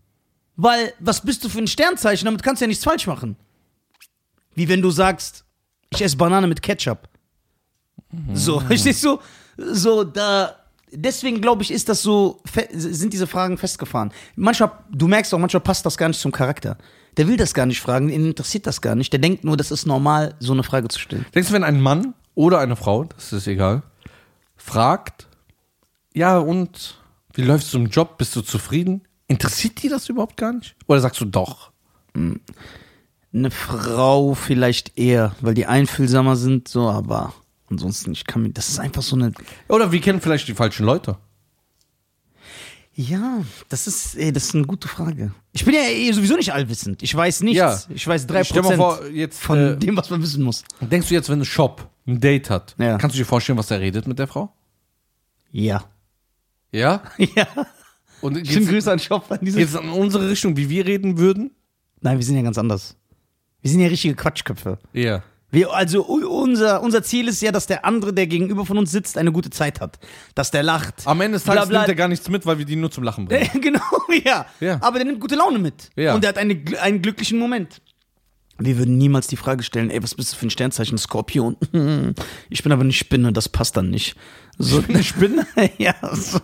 Weil, 0.55 0.93
was 0.99 1.21
bist 1.21 1.43
du 1.43 1.49
für 1.49 1.59
ein 1.59 1.67
Sternzeichen? 1.67 2.25
Damit 2.25 2.43
kannst 2.43 2.61
du 2.61 2.65
ja 2.65 2.67
nichts 2.67 2.83
falsch 2.83 3.07
machen. 3.07 3.35
Wie 4.55 4.69
wenn 4.69 4.81
du 4.81 4.91
sagst, 4.91 5.43
ich 5.89 6.01
esse 6.01 6.17
Banane 6.17 6.47
mit 6.47 6.61
Ketchup. 6.61 7.08
So, 8.33 8.59
verstehst 8.59 9.03
du? 9.03 9.19
So, 9.57 10.03
da. 10.03 10.55
Deswegen 10.91 11.39
glaube 11.39 11.61
ich, 11.61 11.69
ist 11.69 11.87
das 11.87 12.01
so, 12.01 12.41
sind 12.71 13.13
diese 13.13 13.27
Fragen 13.27 13.59
festgefahren. 13.59 14.11
Manchmal, 14.35 14.71
du 14.91 15.07
merkst 15.07 15.31
auch, 15.33 15.37
manchmal 15.37 15.61
passt 15.61 15.85
das 15.85 15.97
gar 15.97 16.07
nicht 16.07 16.19
zum 16.19 16.31
Charakter. 16.31 16.77
Der 17.17 17.27
will 17.27 17.37
das 17.37 17.53
gar 17.53 17.67
nicht 17.67 17.79
fragen, 17.79 18.09
ihn 18.09 18.25
interessiert 18.25 18.65
das 18.65 18.81
gar 18.81 18.95
nicht. 18.95 19.13
Der 19.13 19.19
denkt 19.19 19.43
nur, 19.43 19.55
das 19.55 19.69
ist 19.69 19.85
normal, 19.85 20.33
so 20.39 20.51
eine 20.51 20.63
Frage 20.63 20.87
zu 20.87 20.99
stellen. 20.99 21.27
Denkst 21.35 21.49
du, 21.49 21.53
wenn 21.53 21.63
ein 21.63 21.79
Mann 21.79 22.15
oder 22.33 22.57
eine 22.57 22.75
Frau, 22.75 23.03
das 23.03 23.33
ist 23.33 23.45
egal, 23.45 23.83
fragt, 24.55 25.27
ja 26.15 26.39
und 26.39 26.99
wie 27.33 27.43
läufst 27.43 27.71
du 27.73 27.77
im 27.77 27.87
Job, 27.87 28.17
bist 28.17 28.35
du 28.35 28.41
zufrieden? 28.41 29.03
Interessiert 29.27 29.83
die 29.83 29.89
das 29.89 30.09
überhaupt 30.09 30.37
gar 30.37 30.53
nicht? 30.53 30.75
Oder 30.87 31.01
sagst 31.01 31.21
du 31.21 31.25
doch? 31.25 31.71
Eine 32.15 33.51
Frau 33.51 34.33
vielleicht 34.33 34.97
eher, 34.97 35.35
weil 35.41 35.53
die 35.53 35.67
einfühlsamer 35.67 36.35
sind, 36.35 36.67
so, 36.67 36.89
aber 36.89 37.33
ansonsten, 37.71 38.11
ich 38.11 38.25
kann 38.25 38.41
mir, 38.43 38.49
das 38.49 38.69
ist 38.69 38.79
einfach 38.79 39.01
so 39.01 39.15
eine, 39.15 39.31
Oder 39.67 39.91
wir 39.91 40.01
kennen 40.01 40.21
vielleicht 40.21 40.47
die 40.47 40.53
falschen 40.53 40.85
Leute. 40.85 41.17
ja, 42.93 43.43
das 43.69 43.87
ist, 43.87 44.15
ey, 44.15 44.31
das 44.33 44.45
ist 44.45 44.55
eine 44.55 44.65
gute 44.65 44.87
Frage. 44.87 45.33
Ich 45.53 45.63
bin 45.63 45.73
ja 45.73 45.81
eh 45.81 46.11
sowieso 46.11 46.35
nicht 46.35 46.51
allwissend. 46.53 47.01
Ich 47.01 47.15
weiß 47.15 47.41
nichts. 47.41 47.57
Ja. 47.57 47.79
Ich 47.89 48.05
weiß 48.05 48.27
drei 48.27 48.43
Stell 48.43 48.61
mal 48.61 48.75
Prozent 48.75 48.81
vor, 48.99 49.07
jetzt, 49.07 49.39
von 49.41 49.57
äh, 49.57 49.77
dem, 49.77 49.95
was 49.95 50.09
man 50.09 50.21
wissen 50.21 50.43
muss. 50.43 50.63
Denkst 50.81 51.07
du 51.07 51.13
jetzt, 51.13 51.29
wenn 51.29 51.39
ein 51.39 51.45
Shop 51.45 51.89
ein 52.05 52.19
Date 52.19 52.49
hat, 52.49 52.75
Ja. 52.77 52.97
kannst 52.97 53.15
du 53.15 53.19
dir 53.19 53.25
vorstellen, 53.25 53.57
was 53.57 53.71
er 53.71 53.79
redet 53.79 54.07
mit 54.07 54.19
der 54.19 54.27
Frau? 54.27 54.51
Ja. 55.51 55.83
Ja? 56.71 57.03
Ja. 57.35 57.47
Und 58.21 58.45
Schönen 58.45 58.67
Grüße 58.67 58.91
an 58.91 58.99
Shop 58.99 59.31
an 59.31 59.39
diese 59.41 59.57
geht's 59.59 59.73
in 59.75 59.87
unsere 59.89 60.29
Richtung, 60.29 60.57
wie 60.57 60.67
wir 60.69 60.85
reden 60.85 61.17
würden? 61.17 61.51
Nein, 62.01 62.17
wir 62.17 62.25
sind 62.25 62.35
ja 62.35 62.41
ganz 62.41 62.57
anders. 62.57 62.97
Wir 63.61 63.71
sind 63.71 63.79
ja 63.79 63.87
richtige 63.87 64.13
Quatschköpfe. 64.15 64.77
Ja. 64.91 65.23
Wir, 65.51 65.73
also 65.73 66.03
unser, 66.03 66.81
unser 66.83 67.01
Ziel 67.01 67.27
ist 67.27 67.41
ja, 67.41 67.51
dass 67.51 67.65
der 67.65 67.83
andere, 67.83 68.13
der 68.13 68.27
gegenüber 68.27 68.65
von 68.65 68.77
uns 68.77 68.91
sitzt, 68.91 69.17
eine 69.17 69.31
gute 69.31 69.49
Zeit 69.49 69.81
hat. 69.81 69.97
Dass 70.35 70.51
der 70.51 70.61
lacht. 70.61 71.05
Am 71.05 71.21
Ende 71.21 71.37
des 71.37 71.43
Tages 71.43 71.69
bla. 71.69 71.79
nimmt 71.79 71.89
er 71.89 71.95
gar 71.95 72.07
nichts 72.07 72.29
mit, 72.29 72.45
weil 72.45 72.59
wir 72.59 72.65
die 72.65 72.75
nur 72.75 72.91
zum 72.91 73.03
Lachen 73.03 73.25
bringen. 73.25 73.49
genau, 73.61 73.81
ja. 74.23 74.45
Ja. 74.59 74.77
Aber 74.81 74.99
der 74.99 75.05
nimmt 75.05 75.19
gute 75.19 75.35
Laune 75.35 75.57
mit. 75.57 75.89
Ja. 75.95 76.13
Und 76.13 76.23
der 76.23 76.29
hat 76.29 76.37
eine, 76.37 76.61
einen 76.81 77.01
glücklichen 77.01 77.39
Moment. 77.39 77.81
Wir 78.59 78.77
würden 78.77 78.97
niemals 78.97 79.27
die 79.27 79.37
Frage 79.37 79.63
stellen, 79.63 79.89
ey, 79.89 80.03
was 80.03 80.15
bist 80.15 80.33
du 80.33 80.37
für 80.37 80.45
ein 80.45 80.49
Sternzeichen? 80.49 80.97
Skorpion. 80.97 81.57
Ich 82.49 82.61
bin 82.61 82.71
aber 82.71 82.81
eine 82.81 82.91
Spinne, 82.91 83.31
das 83.31 83.47
passt 83.47 83.77
dann 83.77 83.89
nicht. 83.89 84.15
So, 84.57 84.83
eine 84.87 85.03
Spinne? 85.03 85.47
ja, 85.77 85.95
so. 86.13 86.39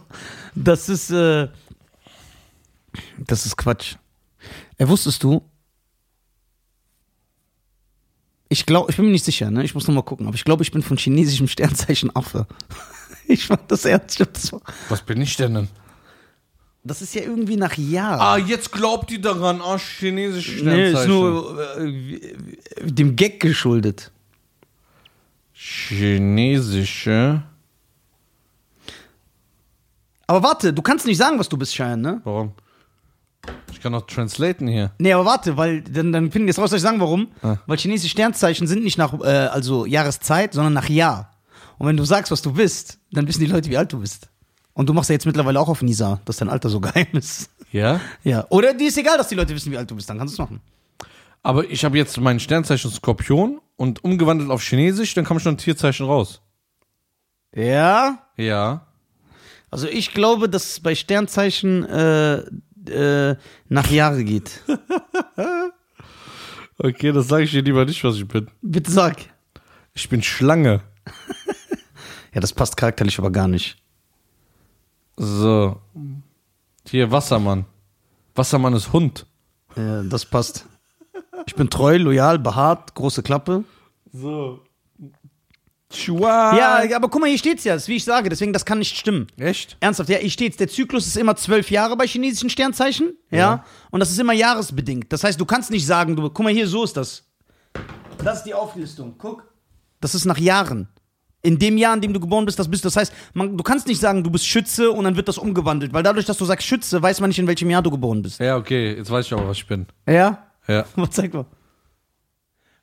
das 0.56 0.88
ist, 0.88 1.12
äh, 1.12 1.50
das 3.18 3.46
ist 3.46 3.58
Quatsch. 3.58 3.96
Ey, 4.78 4.88
wusstest 4.88 5.24
du, 5.24 5.42
ich 8.56 8.66
glaube, 8.66 8.90
ich 8.90 8.96
bin 8.96 9.06
mir 9.06 9.12
nicht 9.12 9.26
sicher, 9.26 9.52
ne? 9.52 9.64
Ich 9.66 9.76
muss 9.76 9.86
noch 9.88 9.94
mal 9.94 10.02
gucken, 10.02 10.28
aber 10.28 10.36
ich 10.36 10.46
glaube, 10.46 10.64
ich 10.64 10.72
bin 10.72 10.82
von 10.82 10.96
chinesischem 10.98 11.48
Sternzeichen 11.48 12.16
Affe. 12.16 12.48
Ich 13.28 13.48
fand 13.48 13.62
das 13.72 13.86
ernst. 13.86 14.20
Das 14.20 14.54
war- 14.54 14.62
Was 14.88 15.02
bin 15.02 15.20
ich 15.20 15.36
denn 15.36 15.56
denn? 15.56 15.68
Das 16.84 17.02
ist 17.02 17.16
ja 17.16 17.24
irgendwie 17.24 17.56
nach 17.58 17.76
Jahr. 17.76 18.22
Ah, 18.22 18.38
jetzt 18.38 18.72
glaubt 18.72 19.10
die 19.10 19.20
daran. 19.20 19.62
Ah, 19.64 19.80
chinesische 19.80 20.52
Nee, 20.52 20.92
Sternzeichen. 20.92 21.02
ist 21.02 21.08
nur 21.08 21.78
äh, 21.80 22.92
dem 22.92 23.16
Gag 23.16 23.40
geschuldet. 23.40 24.12
Chinesische. 25.54 27.42
Aber 30.28 30.44
warte, 30.44 30.72
du 30.74 30.82
kannst 30.84 31.08
nicht 31.08 31.18
sagen, 31.18 31.40
was 31.40 31.50
du 31.50 31.58
bist, 31.58 31.74
Cheyenne, 31.74 32.02
ne? 32.02 32.22
Warum? 32.24 32.52
Ich 33.72 33.82
kann 33.82 33.94
doch 33.94 34.06
translaten 34.08 34.68
hier. 34.68 34.92
Nee, 35.00 35.14
aber 35.14 35.26
warte, 35.26 35.58
weil 35.58 35.82
dann, 35.82 36.12
dann 36.12 36.32
finden 36.32 36.50
es 36.50 36.58
raus, 36.58 36.70
soll 36.70 36.78
ich 36.78 36.84
sagen, 36.84 37.00
warum? 37.00 37.28
Ah. 37.42 37.58
Weil 37.68 37.78
chinesische 37.78 38.12
Sternzeichen 38.12 38.68
sind 38.68 38.84
nicht 38.84 38.98
nach 38.98 39.14
äh, 39.22 39.26
also 39.28 39.86
Jahreszeit, 39.86 40.54
sondern 40.54 40.74
nach 40.74 40.90
Jahr. 40.90 41.32
Und 41.78 41.88
wenn 41.88 41.98
du 41.98 42.06
sagst, 42.06 42.32
was 42.32 42.42
du 42.42 42.54
bist, 42.54 43.00
dann 43.12 43.28
wissen 43.28 43.42
die 43.42 43.48
Leute, 43.48 43.70
wie 43.70 43.78
alt 43.78 43.92
du 43.92 44.00
bist. 44.00 44.30
Und 44.74 44.90
du 44.90 44.94
machst 44.94 45.10
ja 45.10 45.14
jetzt 45.14 45.26
mittlerweile 45.26 45.60
auch 45.60 45.70
auf 45.70 45.82
Nisa, 45.82 46.20
dass 46.26 46.38
dein 46.38 46.50
Alter 46.50 46.70
so 46.70 46.80
geheim 46.82 47.08
ist. 47.14 47.50
Ja? 47.72 48.00
Ja. 48.24 48.46
Oder 48.50 48.74
dir 48.74 48.88
ist 48.88 48.98
egal, 48.98 49.18
dass 49.18 49.28
die 49.28 49.36
Leute 49.36 49.54
wissen, 49.54 49.72
wie 49.72 49.78
alt 49.78 49.90
du 49.90 49.96
bist, 49.96 50.10
dann 50.10 50.18
kannst 50.18 50.38
du 50.38 50.44
es 50.44 50.50
machen. 50.50 50.62
Aber 51.44 51.70
ich 51.70 51.86
habe 51.86 51.98
jetzt 51.98 52.20
mein 52.20 52.40
Sternzeichen 52.40 52.90
Skorpion 52.90 53.62
und 53.76 54.04
umgewandelt 54.04 54.50
auf 54.50 54.64
Chinesisch, 54.64 55.14
dann 55.14 55.26
kam 55.26 55.40
schon 55.40 55.54
ein 55.54 55.58
Tierzeichen 55.58 56.06
raus. 56.06 56.42
Ja. 57.54 58.20
Ja. 58.36 58.88
Also 59.70 59.88
ich 59.88 60.14
glaube, 60.14 60.50
dass 60.50 60.80
bei 60.80 60.96
Sternzeichen 60.96 61.84
äh, 61.86 62.44
äh, 62.90 63.36
nach 63.70 63.90
Jahre 63.90 64.24
geht. 64.24 64.62
Okay, 66.78 67.14
das 67.14 67.30
sage 67.30 67.46
ich 67.46 67.52
dir 67.52 67.62
lieber 67.62 67.86
nicht, 67.86 68.04
was 68.04 68.18
ich 68.18 68.28
bin. 68.28 68.50
Bitte 68.62 68.92
sag. 68.92 69.16
Ich 69.94 70.10
bin 70.10 70.22
Schlange. 70.22 70.82
Ja, 72.34 72.42
das 72.42 72.52
passt 72.52 72.76
charakterlich 72.76 73.18
aber 73.18 73.32
gar 73.32 73.48
nicht. 73.48 73.78
So. 75.16 75.80
Hier, 76.86 77.10
Wassermann. 77.10 77.64
Wassermann 78.36 78.74
ist 78.74 78.92
Hund. 78.92 79.26
Ja, 79.78 80.04
das 80.04 80.26
passt. 80.26 80.66
Ich 81.48 81.56
bin 81.56 81.70
treu, 81.70 81.96
loyal, 81.96 82.38
behaart, 82.38 82.94
große 82.94 83.24
Klappe. 83.24 83.64
So. 84.12 84.60
Chihuahua. 85.96 86.84
Ja, 86.84 86.96
aber 86.96 87.10
guck 87.10 87.22
mal, 87.22 87.28
hier 87.28 87.38
steht's 87.38 87.64
ja, 87.64 87.74
das 87.74 87.84
ist 87.84 87.90
wie 87.90 87.96
ich 87.96 88.04
sage, 88.04 88.30
deswegen 88.30 88.54
das 88.54 88.66
kann 88.66 88.80
nicht 88.80 88.96
stimmen. 88.98 89.28
Echt? 89.38 89.78
Ernsthaft, 89.80 90.10
ja, 90.10 90.18
hier 90.18 90.30
steht's, 90.30 90.58
der 90.58 90.68
Zyklus 90.68 91.08
ist 91.08 91.18
immer 91.18 91.36
zwölf 91.36 91.72
Jahre 91.72 91.96
bei 91.98 92.08
chinesischen 92.08 92.50
Sternzeichen, 92.50 93.14
ja. 93.32 93.38
Ja. 93.38 93.66
und 93.92 94.00
das 94.00 94.12
ist 94.12 94.20
immer 94.20 94.34
jahresbedingt. 94.34 95.12
Das 95.12 95.24
heißt, 95.24 95.40
du 95.40 95.46
kannst 95.46 95.72
nicht 95.72 95.86
sagen, 95.86 96.16
du, 96.16 96.24
guck 96.30 96.44
mal 96.44 96.54
hier, 96.54 96.68
so 96.68 96.84
ist 96.84 96.96
das. 96.98 97.24
Das 98.24 98.38
ist 98.40 98.44
die 98.44 98.54
Auflistung, 98.54 99.16
guck. 99.18 99.52
Das 100.02 100.16
ist 100.16 100.26
nach 100.26 100.38
Jahren. 100.38 100.88
In 101.42 101.60
dem 101.60 101.78
Jahr, 101.78 101.94
in 101.94 102.02
dem 102.02 102.12
du 102.12 102.20
geboren 102.20 102.46
bist, 102.46 102.58
das 102.58 102.68
bist 102.68 102.84
du. 102.84 102.88
Das 102.88 102.96
heißt, 102.96 103.14
man, 103.34 103.56
du 103.56 103.64
kannst 103.64 103.86
nicht 103.86 104.00
sagen, 104.02 104.24
du 104.24 104.32
bist 104.32 104.48
Schütze 104.48 104.92
und 104.92 105.04
dann 105.04 105.16
wird 105.16 105.28
das 105.28 105.38
umgewandelt, 105.38 105.94
weil 105.94 106.02
dadurch, 106.02 106.26
dass 106.26 106.38
du 106.38 106.46
sagst 106.46 106.66
Schütze, 106.66 107.02
weiß 107.02 107.20
man 107.22 107.30
nicht, 107.30 107.38
in 107.38 107.46
welchem 107.46 107.70
Jahr 107.70 107.84
du 107.84 107.92
geboren 107.92 108.24
bist. 108.24 108.40
Ja, 108.40 108.58
okay, 108.58 108.96
jetzt 108.96 109.12
weiß 109.12 109.28
ich 109.28 109.34
aber, 109.34 109.48
was 109.48 109.58
ich 109.58 109.68
bin. 109.68 109.86
Ja? 110.08 110.48
Ja. 110.68 110.86
Was 110.96 111.10
zeig 111.12 111.34
mal. 111.34 111.46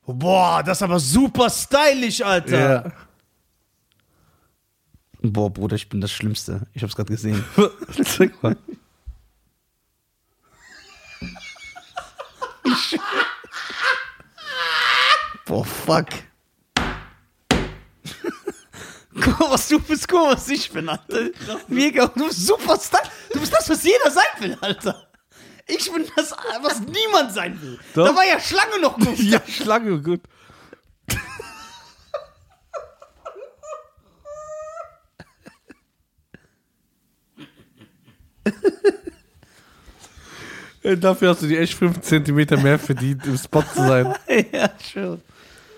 Boah, 0.05 0.61
das 0.63 0.77
ist 0.79 0.81
aber 0.81 0.99
super 0.99 1.49
stylisch, 1.49 2.21
Alter. 2.21 2.83
Ja. 2.85 2.91
Boah, 5.21 5.49
Bruder, 5.49 5.77
ich 5.77 5.87
bin 5.87 6.01
das 6.01 6.11
Schlimmste. 6.11 6.67
Ich 6.73 6.83
hab's 6.83 6.95
gerade 6.95 7.11
gesehen. 7.11 7.43
Zeig 8.03 8.43
mal. 8.43 8.57
Boah, 15.45 15.63
fuck. 15.65 16.07
Guck 19.21 19.39
mal, 19.39 19.51
was 19.51 19.67
du 19.69 19.79
bist, 19.79 20.07
guck 20.07 20.23
mal, 20.23 20.33
was 20.35 20.49
ich 20.49 20.69
bin, 20.71 20.89
Alter. 20.89 21.29
Mega, 21.67 22.07
du 22.07 22.25
bist 22.27 22.45
super 22.45 22.77
Style. 22.77 23.03
Du 23.31 23.39
bist 23.39 23.53
das, 23.53 23.69
was 23.69 23.83
jeder 23.83 24.11
sein 24.11 24.23
will, 24.39 24.57
Alter. 24.59 25.07
Ich 25.67 25.91
bin 25.91 26.05
das, 26.15 26.31
was 26.61 26.81
niemand 26.81 27.33
sein 27.33 27.59
will. 27.61 27.79
Doch. 27.93 28.07
Da 28.07 28.15
war 28.15 28.25
ja 28.25 28.39
Schlange 28.39 28.81
noch 28.81 28.97
gut. 28.97 29.17
Ja, 29.19 29.41
Schlange, 29.47 30.01
gut. 30.01 30.21
Ey, 40.83 40.97
Dafür 40.99 41.29
hast 41.29 41.41
du 41.41 41.47
dir 41.47 41.61
echt 41.61 41.75
5 41.75 42.01
cm 42.01 42.61
mehr 42.61 42.77
verdient, 42.77 43.25
im 43.25 43.37
Spot 43.37 43.61
zu 43.61 43.79
sein. 43.79 44.13
ja, 44.51 44.69
schon. 44.91 45.21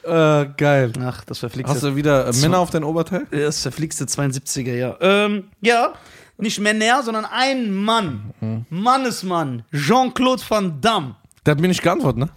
Äh, 0.03 0.49
geil. 0.57 0.91
Ach, 1.01 1.23
das 1.25 1.39
verflixte. 1.39 1.73
Hast 1.75 1.83
du 1.83 1.95
wieder 1.95 2.27
äh, 2.27 2.33
Männer 2.33 2.59
auf 2.59 2.69
dein 2.69 2.83
Oberteil? 2.83 3.27
Das 3.31 3.61
verflixte 3.61 4.05
72er, 4.05 4.75
ja. 4.75 4.97
Ähm, 4.99 5.49
ja, 5.61 5.93
nicht 6.37 6.59
Männer, 6.59 7.01
sondern 7.03 7.25
ein 7.25 7.73
Mann. 7.73 8.65
Mannesmann. 8.69 9.63
Jean-Claude 9.73 10.43
Van 10.47 10.81
Damme. 10.81 11.15
Der 11.45 11.51
hat 11.53 11.59
mir 11.61 11.67
nicht 11.67 11.81
geantwortet, 11.81 12.19
ne? 12.19 12.29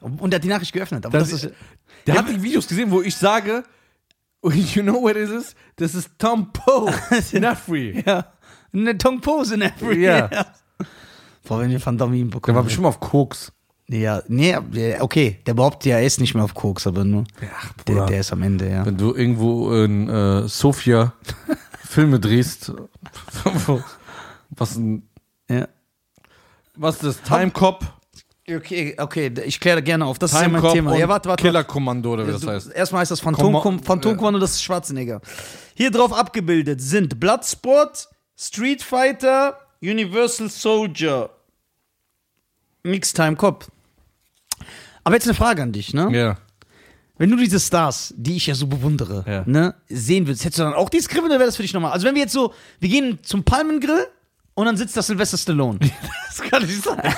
Und 0.00 0.30
der 0.30 0.38
hat 0.38 0.44
die 0.44 0.48
Nachricht 0.48 0.72
geöffnet. 0.72 1.04
Aber 1.06 1.18
Das 1.18 1.30
das, 1.30 1.44
ist, 1.44 1.54
Der 2.06 2.16
hat 2.18 2.28
die 2.28 2.42
Videos 2.42 2.66
gesehen, 2.68 2.90
wo 2.90 3.00
ich 3.02 3.16
sage, 3.16 3.64
you 4.42 4.82
know 4.82 5.00
what 5.00 5.16
it 5.16 5.30
is? 5.30 5.54
Das 5.76 5.94
ist 5.94 6.10
Tom 6.18 6.52
Poe. 6.52 6.92
Nefri. 7.32 8.02
ja, 8.06 8.26
eine 8.72 8.98
Tongpose 8.98 9.54
in 9.54 9.62
every. 9.62 10.04
Ja. 10.04 10.28
Boah, 11.46 11.60
wenn 11.60 11.70
wir 11.70 11.84
Van 11.84 11.96
Damme 11.98 12.16
ihn 12.16 12.28
Der 12.30 12.34
bekommen. 12.36 12.56
war 12.56 12.62
bestimmt 12.64 12.86
auf 12.86 13.00
Koks. 13.00 13.52
Ja, 13.88 14.22
nee, 14.28 14.56
okay, 15.00 15.40
der 15.44 15.52
behauptet 15.54 15.86
ja, 15.90 15.98
er 15.98 16.06
ist 16.06 16.18
nicht 16.18 16.34
mehr 16.34 16.44
auf 16.44 16.54
Koks, 16.54 16.86
aber 16.86 17.04
nur. 17.04 17.24
der, 17.86 17.94
Bruder. 17.94 18.06
der 18.06 18.20
ist 18.20 18.32
am 18.32 18.42
Ende, 18.42 18.70
ja. 18.70 18.86
Wenn 18.86 18.96
du 18.96 19.14
irgendwo 19.14 19.72
in 19.74 20.08
äh, 20.08 20.48
Sofia 20.48 21.12
Filme 21.84 22.18
drehst, 22.18 22.72
was 24.50 24.76
ein, 24.76 25.06
ja. 25.50 25.68
was 26.76 27.02
ist 27.02 27.04
das? 27.04 27.22
Time 27.22 27.50
Cop? 27.50 27.84
Okay, 28.48 28.94
okay, 28.98 29.32
ich 29.44 29.60
kläre 29.60 29.82
gerne 29.82 30.04
auf. 30.06 30.18
Das 30.18 30.32
ist 30.32 30.36
ja 30.36 30.42
Time 30.44 30.52
mein 30.54 30.62
Cop 30.62 30.72
Thema. 30.72 30.96
Ja, 30.96 31.08
warte, 31.08 31.28
warte. 31.28 31.42
Killer 31.42 31.64
Kommando 31.64 32.12
oder 32.14 32.26
wie 32.26 32.32
das 32.32 32.46
heißt. 32.46 32.72
Erstmal 32.72 33.02
heißt 33.02 33.10
das 33.10 33.20
Phantom, 33.20 33.54
Komma- 33.54 33.82
Phantomkommando, 33.82 34.38
das 34.38 34.52
ist 34.52 34.62
Schwarzenegger. 34.62 35.20
Hier 35.74 35.90
drauf 35.90 36.12
abgebildet 36.12 36.80
sind 36.80 37.20
Bloodsport, 37.20 38.08
Street 38.36 38.82
Fighter, 38.82 39.58
Universal 39.82 40.48
Soldier, 40.48 41.30
Mixed 42.82 43.16
Time 43.16 43.36
Cop. 43.36 43.66
Aber 45.04 45.14
jetzt 45.14 45.26
eine 45.26 45.34
Frage 45.34 45.62
an 45.62 45.72
dich, 45.72 45.92
ne? 45.94 46.08
Ja. 46.12 46.36
Wenn 47.16 47.30
du 47.30 47.36
diese 47.36 47.60
Stars, 47.60 48.12
die 48.16 48.36
ich 48.36 48.46
ja 48.48 48.54
so 48.56 48.66
bewundere, 48.66 49.24
Ja. 49.26 49.44
ne, 49.46 49.74
sehen 49.88 50.26
würdest, 50.26 50.44
hättest 50.44 50.58
du 50.58 50.64
dann 50.64 50.74
auch 50.74 50.88
die 50.88 51.00
Skript 51.00 51.24
oder 51.24 51.34
wäre 51.38 51.46
das 51.46 51.56
für 51.56 51.62
dich 51.62 51.72
normal? 51.72 51.92
Also 51.92 52.06
wenn 52.06 52.14
wir 52.16 52.22
jetzt 52.22 52.32
so, 52.32 52.52
wir 52.80 52.88
gehen 52.88 53.20
zum 53.22 53.44
Palmengrill 53.44 54.06
und 54.54 54.66
dann 54.66 54.76
sitzt 54.76 54.96
da 54.96 55.02
Sylvester 55.02 55.38
Stallone. 55.38 55.78
Das 56.36 56.50
kann 56.50 56.62
nicht 56.66 56.82
sein. 56.82 57.00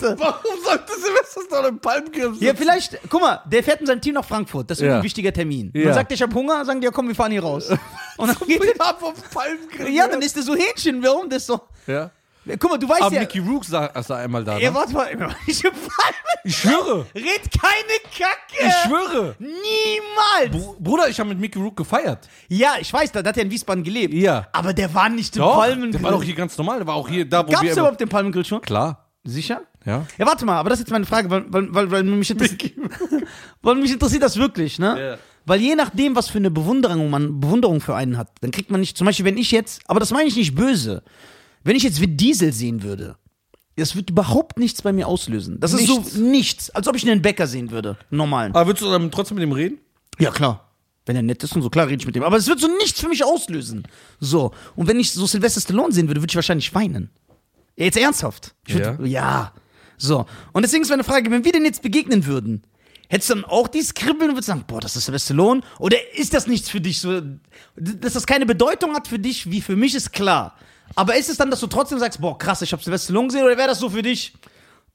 Warum 0.00 0.62
sollte 0.64 0.92
Silvester 0.94 1.40
noch 1.62 1.68
im 1.68 1.78
Palmgrill 1.78 2.32
Ja, 2.40 2.54
vielleicht, 2.54 2.98
guck 3.10 3.20
mal, 3.20 3.40
der 3.44 3.62
fährt 3.62 3.80
mit 3.80 3.88
seinem 3.88 4.00
Team 4.00 4.14
nach 4.14 4.24
Frankfurt. 4.24 4.70
Das 4.70 4.78
ist 4.80 4.86
Ja. 4.86 4.96
ein 4.98 5.02
wichtiger 5.02 5.32
Termin. 5.32 5.70
Ja. 5.74 5.84
Dann 5.84 5.94
sagt 5.94 6.10
er, 6.10 6.14
ich 6.14 6.22
hab 6.22 6.32
Hunger, 6.34 6.64
sagen 6.64 6.80
die, 6.80 6.86
ja 6.86 6.90
komm, 6.90 7.08
wir 7.08 7.14
fahren 7.14 7.32
hier 7.32 7.42
raus. 7.42 7.68
Und 8.16 8.28
dann 8.28 8.48
geht 8.48 8.62
er, 8.64 8.86
ab 8.86 9.02
auf 9.02 9.14
Palmgrill. 9.30 9.88
ja, 9.90 10.08
dann 10.08 10.22
ist 10.22 10.34
der 10.36 10.42
so 10.42 10.54
Hähnchen, 10.56 11.02
warum? 11.02 11.28
Das 11.28 11.42
ist 11.42 11.46
so, 11.48 11.60
Ja. 11.86 12.10
Guck 12.58 12.70
mal, 12.70 12.78
du 12.78 12.88
weißt 12.88 13.02
Aber 13.02 13.14
ja, 13.14 13.20
Mickey 13.20 13.38
Rook 13.40 13.64
sah, 13.64 13.90
sah 14.02 14.16
einmal 14.16 14.44
da. 14.44 14.58
ja, 14.58 14.70
Ne? 14.70 14.76
warte 14.76 14.92
mal, 14.94 15.08
ich, 15.46 15.62
Ich 16.44 16.56
schwöre. 16.58 17.06
red 17.14 17.24
keine 17.60 17.98
Kacke. 18.16 18.66
Ich 18.68 18.74
schwöre. 18.86 19.34
Niemals. 19.38 20.50
Br- 20.64 20.76
Bruder, 20.80 21.08
ich 21.08 21.18
habe 21.18 21.28
mit 21.30 21.38
Mickey 21.40 21.58
Rook 21.58 21.76
gefeiert. 21.76 22.28
Ja, 22.48 22.74
ich 22.80 22.92
weiß, 22.92 23.12
da 23.12 23.22
da 23.22 23.30
hat 23.30 23.36
er 23.36 23.42
in 23.44 23.50
Wiesbaden 23.50 23.82
gelebt. 23.84 24.14
Ja. 24.14 24.46
Aber 24.52 24.72
der 24.72 24.92
war 24.94 25.08
nicht 25.08 25.34
im 25.36 25.42
Doch, 25.42 25.56
Palmengrill. 25.56 25.90
der 25.92 26.02
war 26.02 26.10
doch 26.12 26.22
hier 26.22 26.34
ganz 26.34 26.56
normal. 26.56 26.78
Der 26.78 26.86
war 26.86 26.94
auch 26.94 27.08
hier 27.08 27.28
da, 27.28 27.46
wo 27.46 27.50
Gab's 27.50 27.62
wir 27.62 27.72
immer... 27.72 27.80
überhaupt 27.80 28.00
den 28.00 28.08
Palmengrill 28.08 28.44
schon? 28.44 28.60
Klar. 28.60 29.06
Sicher? 29.24 29.62
Ja. 29.84 30.06
Ja, 30.18 30.26
warte 30.26 30.44
mal, 30.44 30.56
aber 30.58 30.70
das 30.70 30.78
ist 30.78 30.84
jetzt 30.86 30.92
meine 30.92 31.06
Frage, 31.06 31.28
weil, 31.30 31.44
weil, 31.48 31.74
weil, 31.74 31.90
weil, 31.90 32.02
mich, 32.04 32.30
interessiert, 32.30 32.62
weil 33.62 33.74
mich 33.76 33.92
interessiert 33.92 34.22
das 34.22 34.36
wirklich, 34.36 34.78
ne? 34.78 35.10
Ja. 35.12 35.18
Weil 35.44 35.60
je 35.60 35.74
nachdem, 35.76 36.14
was 36.16 36.28
für 36.28 36.38
eine 36.38 36.50
Bewunderung 36.50 37.08
man 37.10 37.40
Bewunderung 37.40 37.80
für 37.80 37.94
einen 37.94 38.18
hat, 38.18 38.28
dann 38.40 38.50
kriegt 38.50 38.70
man 38.70 38.80
nicht, 38.80 38.96
zum 38.96 39.04
Beispiel, 39.06 39.24
wenn 39.24 39.36
ich 39.36 39.52
jetzt, 39.52 39.80
aber 39.86 40.00
das 40.00 40.10
meine 40.12 40.28
ich 40.28 40.34
nicht 40.36 40.54
böse, 40.56 41.02
wenn 41.66 41.76
ich 41.76 41.82
jetzt 41.82 42.00
Vin 42.00 42.16
Diesel 42.16 42.52
sehen 42.52 42.82
würde, 42.82 43.16
das 43.76 43.94
wird 43.94 44.08
überhaupt 44.10 44.58
nichts 44.58 44.80
bei 44.82 44.92
mir 44.92 45.06
auslösen. 45.06 45.60
Das 45.60 45.72
ist 45.72 45.86
Nichts. 45.86 46.12
so 46.14 46.20
nichts, 46.20 46.70
als 46.70 46.88
ob 46.88 46.96
ich 46.96 47.08
einen 47.08 47.20
Bäcker 47.20 47.46
sehen 47.46 47.70
würde, 47.70 47.98
normalen. 48.10 48.54
Aber 48.54 48.68
würdest 48.68 48.82
du 48.84 48.90
dann 48.90 49.10
trotzdem 49.10 49.36
mit 49.36 49.44
ihm 49.44 49.52
reden? 49.52 49.78
Ja, 50.18 50.30
klar. 50.30 50.72
Wenn 51.04 51.14
er 51.14 51.22
nett 51.22 51.42
ist 51.44 51.54
und 51.54 51.62
so, 51.62 51.68
klar 51.70 51.86
rede 51.86 52.00
ich 52.00 52.06
mit 52.06 52.16
dem. 52.16 52.22
Aber 52.22 52.36
es 52.36 52.46
wird 52.48 52.58
so 52.58 52.68
nichts 52.78 53.00
für 53.00 53.08
mich 53.08 53.22
auslösen. 53.22 53.86
So. 54.18 54.52
Und 54.74 54.88
wenn 54.88 54.98
ich 54.98 55.12
so 55.12 55.26
Sylvester 55.26 55.60
Stallone 55.60 55.92
sehen 55.92 56.08
würde, 56.08 56.20
würde 56.20 56.30
ich 56.30 56.36
wahrscheinlich 56.36 56.74
weinen. 56.74 57.10
Ja, 57.76 57.84
jetzt 57.84 57.98
ernsthaft. 57.98 58.54
Ich 58.66 58.74
würd, 58.74 59.00
ja. 59.00 59.06
ja. 59.06 59.52
So. 59.98 60.26
Und 60.52 60.62
deswegen 60.62 60.82
ist 60.82 60.88
meine 60.88 61.04
Frage, 61.04 61.30
wenn 61.30 61.44
wir 61.44 61.52
denn 61.52 61.64
jetzt 61.64 61.82
begegnen 61.82 62.26
würden, 62.26 62.62
hättest 63.08 63.30
du 63.30 63.34
dann 63.34 63.44
auch 63.44 63.68
dieses 63.68 63.94
Kribbeln 63.94 64.30
und 64.30 64.36
würdest 64.36 64.48
sagen, 64.48 64.64
boah, 64.66 64.80
das 64.80 64.96
ist 64.96 65.04
Sylvester 65.04 65.34
Stallone? 65.34 65.60
Oder 65.78 65.96
ist 66.14 66.32
das 66.34 66.46
nichts 66.46 66.70
für 66.70 66.80
dich? 66.80 67.00
So, 67.00 67.20
dass 67.76 68.14
das 68.14 68.26
keine 68.26 68.46
Bedeutung 68.46 68.94
hat 68.94 69.06
für 69.06 69.18
dich, 69.18 69.50
wie 69.50 69.60
für 69.60 69.76
mich, 69.76 69.94
ist 69.94 70.12
klar. 70.12 70.56
Aber 70.94 71.16
ist 71.16 71.28
es 71.28 71.36
dann, 71.36 71.50
dass 71.50 71.60
du 71.60 71.66
trotzdem 71.66 71.98
sagst, 71.98 72.20
boah, 72.20 72.38
krass, 72.38 72.62
ich 72.62 72.72
habe 72.72 72.82
Sylvester 72.82 73.06
Stallone 73.06 73.28
gesehen? 73.28 73.44
Oder 73.44 73.56
wäre 73.58 73.68
das 73.68 73.80
so 73.80 73.90
für 73.90 74.02
dich, 74.02 74.34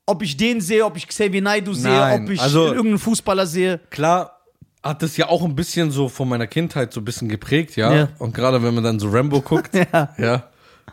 ob 0.06 0.21
ich 0.23 0.38
den 0.38 0.62
sehe, 0.62 0.86
ob 0.86 0.97
ich 0.97 1.08
Xavier 1.08 1.41
Naidoo 1.41 1.73
sehe, 1.73 1.91
Nein, 1.91 2.23
ob 2.25 2.30
ich 2.32 2.41
also- 2.41 2.67
irgendeinen 2.67 2.99
Fußballer 2.99 3.45
sehe? 3.45 3.80
Klar 3.89 4.38
hat 4.84 5.04
das 5.04 5.15
ja 5.17 5.27
auch 5.30 5.43
ein 5.43 5.56
bisschen 5.56 5.91
so 5.91 6.10
von 6.10 6.27
meiner 6.27 6.47
Kindheit 6.47 6.91
so 6.91 7.01
ein 7.01 7.06
bisschen 7.06 7.30
geprägt, 7.30 7.75
ja. 7.75 7.93
Ja. 7.93 8.10
Und 8.17 8.34
gerade 8.34 8.63
wenn 8.63 8.73
man 8.73 8.84
dann 8.84 8.99
so 8.99 9.10
Rambo 9.10 9.41
guckt, 9.41 9.75
Ja. 9.93 10.10
ja. 10.17 10.43